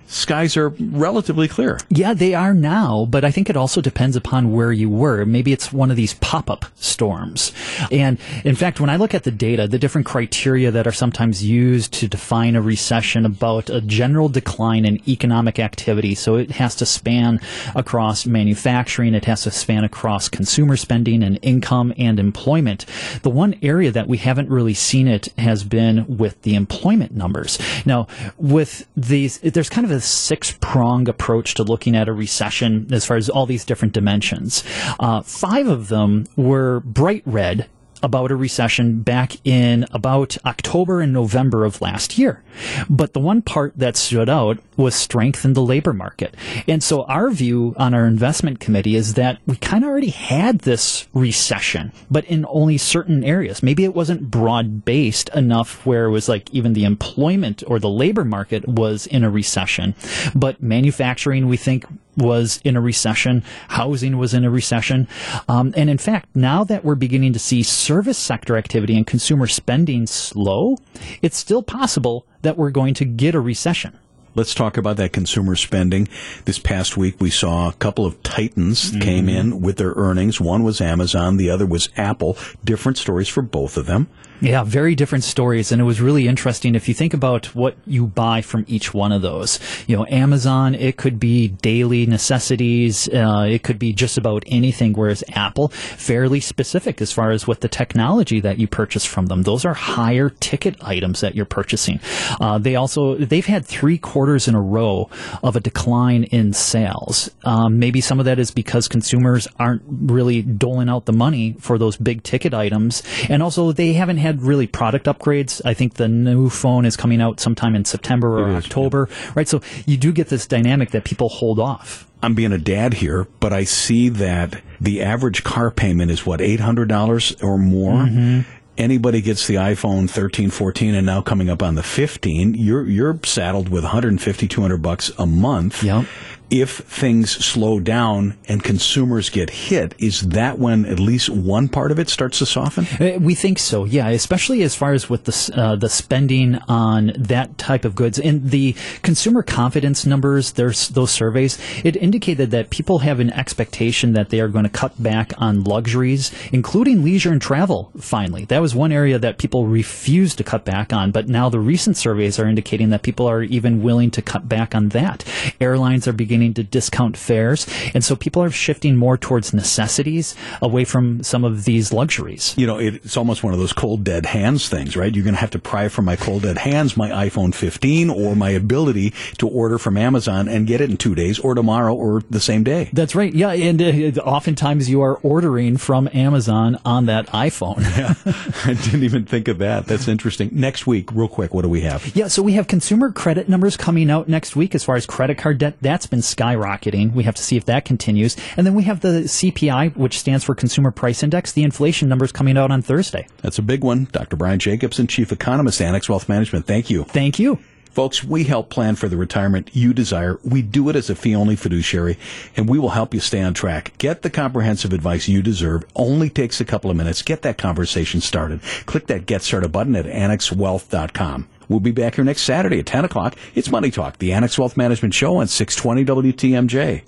skies 0.08 0.58
are 0.58 0.70
relatively 0.70 1.48
clear. 1.48 1.80
Yeah, 1.90 2.14
they 2.14 2.34
are 2.34 2.54
now, 2.54 3.06
but 3.10 3.24
I 3.24 3.32
think 3.32 3.50
it 3.50 3.58
also 3.58 3.82
depends 3.82 4.16
upon 4.16 4.54
where 4.54 4.72
you 4.72 4.90
were. 4.90 5.26
Maybe 5.26 5.52
it's 5.54 5.72
one 5.72 5.92
of 5.92 5.98
these 5.98 6.14
pop-up 6.16 6.66
storms. 6.76 7.52
And 7.92 8.18
in 8.44 8.56
fact, 8.56 8.80
when 8.80 8.90
I 8.90 8.96
look 8.96 9.14
at 9.14 9.24
the 9.24 9.32
data, 9.32 9.68
the 9.68 9.80
different 9.80 10.08
criteria 10.08 10.72
that 10.72 10.88
are 10.88 10.92
sometimes 10.92 11.44
used 11.44 11.94
to 11.94 12.08
define 12.08 12.56
a 12.56 12.62
recession 12.62 13.26
about 13.26 13.70
a 13.70 13.82
general 13.82 14.30
decline 14.30 14.86
in 14.86 15.08
economic 15.08 15.60
activity. 15.60 16.16
So 16.16 16.36
it 16.36 16.52
has 16.52 16.76
to 16.76 16.86
span 16.86 17.40
across 17.76 18.26
manufacturing, 18.26 19.14
it 19.14 19.26
has 19.26 19.44
to 19.44 19.52
span 19.52 19.84
across 19.84 20.30
consumer 20.30 20.78
spending 20.78 21.24
and 21.24 21.40
income 21.42 21.94
and 21.98 22.20
employment. 22.20 22.86
The 23.24 23.30
one 23.30 23.56
area 23.62 23.92
that 23.92 24.08
we 24.08 24.18
haven't 24.18 24.50
really 24.50 24.74
seen 24.74 25.08
it 25.08 25.28
has 25.38 25.64
been 25.64 26.18
with 26.18 26.42
the 26.44 26.56
employment 26.56 27.16
numbers. 27.16 27.60
Now, 27.86 28.08
with 28.38 28.88
these, 28.96 29.40
there's 29.40 29.70
kind 29.70 29.86
of 29.86 29.92
a 29.92 29.97
a 29.98 30.02
six 30.02 30.56
prong 30.62 31.10
approach 31.10 31.56
to 31.56 31.64
looking 31.64 31.96
at 31.96 32.08
a 32.08 32.14
recession 32.14 32.88
as 32.92 33.06
far 33.06 33.18
as 33.18 33.30
all 33.30 33.46
these 33.46 33.66
different 33.66 33.94
dimensions. 33.94 34.64
Uh, 35.00 35.22
five 35.22 35.68
of 35.68 35.88
them 35.88 36.26
were 36.36 36.80
bright 36.82 37.24
red 37.26 37.68
about 38.04 38.32
a 38.32 38.36
recession 38.36 39.02
back 39.02 39.46
in 39.46 39.86
about 39.92 40.38
October 40.46 41.02
and 41.02 41.14
November 41.14 41.66
of 41.66 41.82
last 41.82 42.18
year. 42.18 42.44
But 42.90 43.14
the 43.14 43.20
one 43.20 43.42
part 43.42 43.74
that 43.78 43.96
stood 43.98 44.30
out 44.30 44.60
was 44.76 44.96
strength 44.96 45.46
in 45.46 45.54
the 45.54 45.62
labor 45.62 45.94
market. 45.94 46.36
And 46.68 46.84
so 46.84 47.04
our 47.04 47.30
view 47.30 47.76
on 47.78 47.94
our 47.94 48.06
investment 48.06 48.60
committee 48.60 48.96
is 48.96 49.16
that 49.16 49.40
we 49.46 49.56
kind 49.58 49.84
of 49.84 49.90
already 49.90 50.10
had 50.10 50.60
this 50.60 51.08
recession, 51.14 51.92
but 52.10 52.26
in 52.26 52.46
only 52.50 52.78
certain 52.78 53.24
areas. 53.24 53.64
Maybe 53.64 53.84
it 53.84 53.96
wasn't 53.96 54.30
broad 54.32 54.86
based 54.86 55.30
enough 55.30 55.86
where 55.86 56.06
it 56.06 56.12
was 56.12 56.30
like 56.30 56.54
even 56.54 56.74
the 56.74 56.86
employment 56.86 57.64
or 57.68 57.80
the 57.80 57.90
labor 57.90 58.26
market 58.26 58.68
was 58.68 59.08
in 59.08 59.24
a 59.24 59.30
recession. 59.30 59.96
But 60.36 60.62
manufacturing, 60.62 61.48
we 61.48 61.58
think 61.58 61.86
was 62.18 62.60
in 62.64 62.76
a 62.76 62.82
recession, 62.82 63.44
housing 63.70 64.18
was 64.18 64.34
in 64.34 64.44
a 64.44 64.50
recession. 64.50 65.08
Um, 65.48 65.74
and 65.78 65.90
in 65.90 65.98
fact, 65.98 66.36
now 66.36 66.64
that 66.66 66.84
we're 66.84 66.96
beginning 66.96 67.34
to 67.34 67.40
see 67.40 67.64
service 67.64 68.18
sector 68.18 68.58
activity 68.58 68.98
and 68.98 69.06
consumer 69.06 69.48
spending 69.48 70.08
slow, 70.08 70.78
it's 71.22 71.38
still 71.38 71.64
possible 71.64 72.26
that 72.42 72.58
we're 72.58 72.72
going 72.72 72.94
to 72.96 73.06
get 73.06 73.36
a 73.36 73.40
recession. 73.40 73.98
Let's 74.38 74.54
talk 74.54 74.78
about 74.78 74.98
that 74.98 75.14
consumer 75.14 75.56
spending. 75.56 76.08
This 76.46 76.60
past 76.60 76.96
week, 76.96 77.16
we 77.20 77.32
saw 77.32 77.70
a 77.70 77.74
couple 77.74 78.06
of 78.06 78.22
titans 78.22 78.92
mm-hmm. 78.92 79.00
came 79.00 79.30
in 79.30 79.62
with 79.62 79.78
their 79.78 79.94
earnings. 79.94 80.40
One 80.40 80.64
was 80.64 80.80
Amazon, 80.80 81.38
the 81.38 81.50
other 81.50 81.66
was 81.66 81.90
Apple. 81.98 82.38
Different 82.64 83.00
stories 83.00 83.28
for 83.28 83.42
both 83.42 83.78
of 83.78 83.88
them. 83.88 84.08
Yeah, 84.40 84.64
very 84.64 84.94
different 84.94 85.24
stories. 85.24 85.72
And 85.72 85.82
it 85.82 85.86
was 85.86 86.00
really 86.00 86.28
interesting 86.28 86.76
if 86.76 86.88
you 86.88 86.94
think 86.94 87.16
about 87.16 87.56
what 87.56 87.76
you 87.88 88.06
buy 88.06 88.42
from 88.42 88.66
each 88.68 88.94
one 88.94 89.12
of 89.12 89.24
those. 89.24 89.60
You 89.88 89.98
know, 89.98 90.06
Amazon, 90.10 90.76
it 90.76 90.96
could 90.98 91.20
be 91.20 91.48
daily 91.48 92.06
necessities, 92.06 93.10
uh, 93.10 93.48
it 93.50 93.64
could 93.64 93.80
be 93.80 93.94
just 93.94 94.16
about 94.18 94.44
anything, 94.46 94.94
whereas 94.94 95.24
Apple, 95.34 95.70
fairly 95.70 96.40
specific 96.40 97.02
as 97.02 97.12
far 97.12 97.32
as 97.32 97.48
what 97.48 97.62
the 97.62 97.68
technology 97.68 98.40
that 98.40 98.60
you 98.60 98.68
purchase 98.68 99.06
from 99.06 99.26
them. 99.26 99.42
Those 99.42 99.66
are 99.66 99.74
higher 99.74 100.30
ticket 100.30 100.76
items 100.84 101.22
that 101.22 101.34
you're 101.34 101.46
purchasing. 101.46 102.00
Uh, 102.40 102.60
they 102.60 102.76
also, 102.76 103.16
they've 103.16 103.46
had 103.46 103.66
three 103.66 103.98
quarters 103.98 104.48
in 104.48 104.54
a 104.54 104.62
row 104.62 105.10
of 105.42 105.56
a 105.56 105.60
decline 105.60 106.26
in 106.26 106.54
sales. 106.54 107.32
Um, 107.44 107.80
maybe 107.80 108.02
some 108.02 108.20
of 108.20 108.26
that 108.26 108.38
is 108.38 108.52
because 108.52 108.88
consumers 108.88 109.48
aren't 109.58 109.82
really 109.88 110.44
doling 110.44 110.90
out 110.90 111.06
the 111.06 111.14
money 111.14 111.56
for 111.60 111.80
those 111.80 111.98
big 111.98 112.22
ticket 112.22 112.54
items, 112.54 113.02
and 113.30 113.42
also 113.42 113.72
they 113.72 113.94
haven't 113.94 114.18
had 114.18 114.27
really 114.36 114.68
product 114.68 115.06
upgrades. 115.06 115.62
I 115.66 115.74
think 115.74 115.96
the 115.96 116.08
new 116.08 116.50
phone 116.50 116.86
is 116.86 116.96
coming 116.96 117.22
out 117.22 117.40
sometime 117.40 117.76
in 117.76 117.86
September 117.86 118.40
or 118.40 118.56
October, 118.56 119.10
right? 119.36 119.48
So 119.48 119.62
you 119.86 119.98
do 119.98 120.12
get 120.12 120.30
this 120.30 120.48
dynamic 120.48 120.92
that 120.92 121.04
people 121.04 121.30
hold 121.30 121.60
off. 121.60 122.08
I'm 122.22 122.34
being 122.34 122.52
a 122.52 122.58
dad 122.58 122.96
here, 122.96 123.28
but 123.40 123.54
I 123.54 123.64
see 123.64 124.10
that 124.10 124.62
the 124.82 125.02
average 125.02 125.44
car 125.44 125.70
payment 125.70 126.12
is 126.12 126.26
what, 126.26 126.40
$800 126.40 127.44
or 127.44 127.58
more? 127.58 127.94
Mm-hmm. 127.94 128.50
Anybody 128.78 129.22
gets 129.22 129.48
the 129.48 129.56
iPhone 129.56 130.10
13, 130.10 130.52
14, 130.52 130.96
and 130.96 131.06
now 131.06 131.22
coming 131.22 131.50
up 131.50 131.64
on 131.64 131.76
the 131.76 131.84
15, 131.84 132.54
you're, 132.54 132.86
you're 132.86 133.20
saddled 133.24 133.70
with 133.70 133.84
150, 133.84 134.48
200 134.48 134.78
bucks 134.78 135.12
a 135.18 135.26
month. 135.26 135.84
Yep. 135.84 136.06
If 136.50 136.78
things 136.78 137.32
slow 137.46 137.82
down 137.82 138.38
and 138.48 138.64
consumers 138.64 139.30
get 139.30 139.50
hit, 139.50 139.94
is 140.00 140.22
that 140.30 140.58
when 140.58 140.86
at 140.86 140.98
least 140.98 141.30
one 141.30 141.68
part 141.68 141.92
of 141.92 142.00
it 142.00 142.08
starts 142.10 142.40
to 142.40 142.46
soften? 142.46 142.88
Uh, 143.00 143.20
We 143.20 143.36
think 143.36 143.60
so, 143.60 143.84
yeah. 143.84 144.08
Especially 144.08 144.64
as 144.64 144.74
far 144.74 144.94
as 144.94 145.10
with 145.10 145.26
the 145.26 145.52
uh, 145.54 145.76
the 145.76 145.90
spending 145.90 146.56
on 146.70 147.12
that 147.18 147.58
type 147.58 147.84
of 147.84 147.96
goods 147.96 148.18
and 148.18 148.50
the 148.50 148.76
consumer 149.02 149.44
confidence 149.44 150.06
numbers. 150.06 150.54
There's 150.54 150.88
those 150.90 151.12
surveys. 151.12 151.58
It 151.84 151.98
indicated 151.98 152.52
that 152.52 152.70
people 152.70 153.00
have 153.00 153.20
an 153.20 153.32
expectation 153.32 154.14
that 154.14 154.30
they 154.30 154.40
are 154.40 154.48
going 154.48 154.64
to 154.64 154.70
cut 154.70 155.02
back 155.04 155.34
on 155.38 155.66
luxuries, 155.66 156.32
including 156.54 157.04
leisure 157.04 157.34
and 157.34 157.42
travel. 157.42 157.92
Finally, 158.00 158.46
that 158.46 158.62
was 158.62 158.74
one 158.74 158.94
area 158.94 159.20
that 159.20 159.38
people 159.38 159.68
refused 159.68 160.38
to 160.38 160.46
cut 160.46 160.64
back 160.64 160.94
on, 160.94 161.12
but 161.12 161.28
now 161.28 161.50
the 161.50 161.60
recent 161.60 161.98
surveys 161.98 162.40
are 162.40 162.48
indicating 162.48 162.90
that 162.92 163.02
people 163.02 163.28
are 163.28 163.44
even 163.44 163.84
willing 163.84 164.12
to 164.12 164.22
cut 164.22 164.48
back 164.48 164.74
on 164.74 164.90
that. 164.90 165.26
Airlines 165.60 166.08
are 166.08 166.14
beginning 166.14 166.37
to 166.56 166.64
discount 166.64 167.18
fares, 167.18 167.68
and 167.94 168.04
so 168.04 168.16
people 168.16 168.44
are 168.44 168.52
shifting 168.52 168.96
more 168.96 169.18
towards 169.18 169.54
necessities 169.54 170.36
away 170.62 170.86
from 170.86 171.24
some 171.24 171.44
of 171.44 171.66
these 171.66 171.94
luxuries. 171.94 172.54
You 172.58 172.68
know, 172.68 172.80
it, 172.80 172.96
it's 172.96 173.18
almost 173.18 173.44
one 173.44 173.54
of 173.54 173.60
those 173.60 173.74
cold 173.74 174.04
dead 174.04 174.26
hands 174.26 174.70
things, 174.70 174.96
right? 174.96 175.14
You're 175.14 175.24
going 175.24 175.36
to 175.36 175.42
have 175.42 175.52
to 175.52 175.60
pry 175.60 175.88
from 175.90 176.06
my 176.06 176.16
cold 176.16 176.44
dead 176.44 176.58
hands 176.58 176.98
my 176.98 177.10
iPhone 177.10 177.54
15 177.54 178.10
or 178.10 178.36
my 178.36 178.50
ability 178.50 179.14
to 179.38 179.48
order 179.48 179.78
from 179.78 179.98
Amazon 179.98 180.48
and 180.48 180.68
get 180.68 180.82
it 180.82 180.90
in 180.90 180.98
two 180.98 181.16
days 181.16 181.40
or 181.40 181.56
tomorrow 181.56 181.94
or 181.94 182.22
the 182.30 182.40
same 182.40 182.64
day. 182.64 182.90
That's 182.94 183.16
right. 183.16 183.34
Yeah, 183.34 183.52
and 183.52 183.82
uh, 183.82 184.22
oftentimes 184.22 184.90
you 184.90 185.02
are 185.02 185.16
ordering 185.18 185.78
from 185.78 186.10
Amazon 186.14 186.80
on 186.86 187.06
that 187.06 187.28
iPhone. 187.28 187.80
yeah. 187.98 188.16
I 188.66 188.74
didn't 188.74 189.04
even 189.04 189.26
think 189.26 189.48
of 189.48 189.60
that. 189.60 189.86
That's 189.86 190.08
interesting. 190.08 190.50
Next 190.52 190.88
week, 190.88 191.12
real 191.12 191.28
quick, 191.28 191.54
what 191.54 191.62
do 191.62 191.70
we 191.70 191.82
have? 191.82 192.16
Yeah, 192.16 192.28
so 192.28 192.42
we 192.42 192.54
have 192.54 192.68
consumer 192.68 193.12
credit 193.12 193.50
numbers 193.50 193.78
coming 193.78 194.10
out 194.10 194.28
next 194.28 194.56
week 194.56 194.76
as 194.76 194.84
far 194.84 194.96
as 194.96 195.06
credit 195.06 195.38
card 195.38 195.58
debt. 195.60 195.78
That's 195.82 196.08
been 196.08 196.22
skyrocketing. 196.36 197.14
We 197.14 197.24
have 197.24 197.36
to 197.36 197.44
see 197.44 197.58
if 197.58 197.66
that 197.66 197.86
continues. 197.86 198.36
And 198.56 198.66
then 198.66 198.76
we 198.76 198.84
have 198.84 199.02
the 199.02 199.24
CPI, 199.24 199.96
which 199.96 200.20
stands 200.20 200.44
for 200.44 200.56
Consumer 200.56 200.92
Price 200.92 201.24
Index. 201.24 201.52
The 201.52 201.64
inflation 201.64 202.10
numbers 202.10 202.32
coming 202.32 202.58
out 202.58 202.72
on 202.72 202.82
Thursday. 202.82 203.28
That's 203.42 203.60
a 203.60 203.64
big 203.64 203.84
one. 203.84 204.08
Dr. 204.12 204.36
Brian 204.36 204.60
Jacobsen, 204.60 205.08
Chief 205.08 205.32
Economist, 205.32 205.82
Annex 205.82 206.10
Wealth 206.10 206.30
Management. 206.30 206.66
Thank 206.66 206.90
you. 206.90 207.04
Thank 207.06 207.40
you. 207.40 207.60
Folks, 207.98 208.24
we 208.24 208.44
help 208.44 208.70
plan 208.70 208.96
for 208.96 209.10
the 209.10 209.18
retirement 209.18 209.72
you 209.74 209.92
desire. 209.92 210.38
We 210.44 210.62
do 210.62 210.88
it 210.90 210.96
as 210.96 211.10
a 211.10 211.16
fee 211.16 211.36
only 211.36 211.56
fiduciary, 211.56 212.20
and 212.56 212.70
we 212.70 212.78
will 212.78 212.90
help 212.90 213.12
you 213.12 213.20
stay 213.20 213.42
on 213.42 213.56
track. 213.56 213.98
Get 213.98 214.22
the 214.22 214.30
comprehensive 214.30 214.94
advice 214.94 215.28
you 215.28 215.42
deserve. 215.42 215.84
Only 215.96 216.30
takes 216.30 216.62
a 216.62 216.66
couple 216.66 216.92
of 216.92 216.96
minutes. 216.96 217.24
Get 217.24 217.42
that 217.42 217.58
conversation 217.58 218.22
started. 218.22 218.62
Click 218.86 219.08
that 219.08 219.26
Get 219.26 219.42
Started 219.42 219.72
button 219.72 219.96
at 219.96 220.06
annexwealth.com. 220.06 221.48
We'll 221.70 221.80
be 221.80 221.92
back 221.92 222.16
here 222.16 222.24
next 222.24 222.44
Saturday 222.44 222.80
at 222.80 222.86
10 222.86 223.06
o'clock. 223.06 223.36
It's 223.56 223.70
Money 223.70 223.92
Talk, 223.92 224.18
the 224.18 224.34
Annex 224.34 224.58
Wealth 224.58 224.78
Management 224.78 225.14
Show 225.14 225.38
on 225.38 225.48
620 225.48 226.32
WTMJ. 226.32 227.04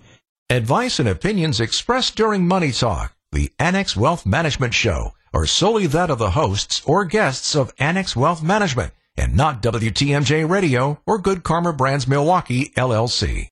Advice 0.49 0.99
and 0.99 1.07
opinions 1.07 1.61
expressed 1.61 2.15
during 2.15 2.47
Money 2.47 2.71
Talk, 2.71 3.15
the 3.31 3.51
Annex 3.57 3.95
Wealth 3.95 4.25
Management 4.25 4.73
Show, 4.73 5.13
are 5.33 5.45
solely 5.45 5.87
that 5.87 6.09
of 6.09 6.17
the 6.17 6.31
hosts 6.31 6.81
or 6.85 7.05
guests 7.05 7.55
of 7.55 7.73
Annex 7.79 8.15
Wealth 8.15 8.43
Management 8.43 8.91
and 9.15 9.35
not 9.35 9.61
WTMJ 9.61 10.49
Radio 10.49 10.99
or 11.05 11.19
Good 11.19 11.43
Karma 11.43 11.71
Brands 11.71 12.07
Milwaukee, 12.07 12.73
LLC. 12.75 13.47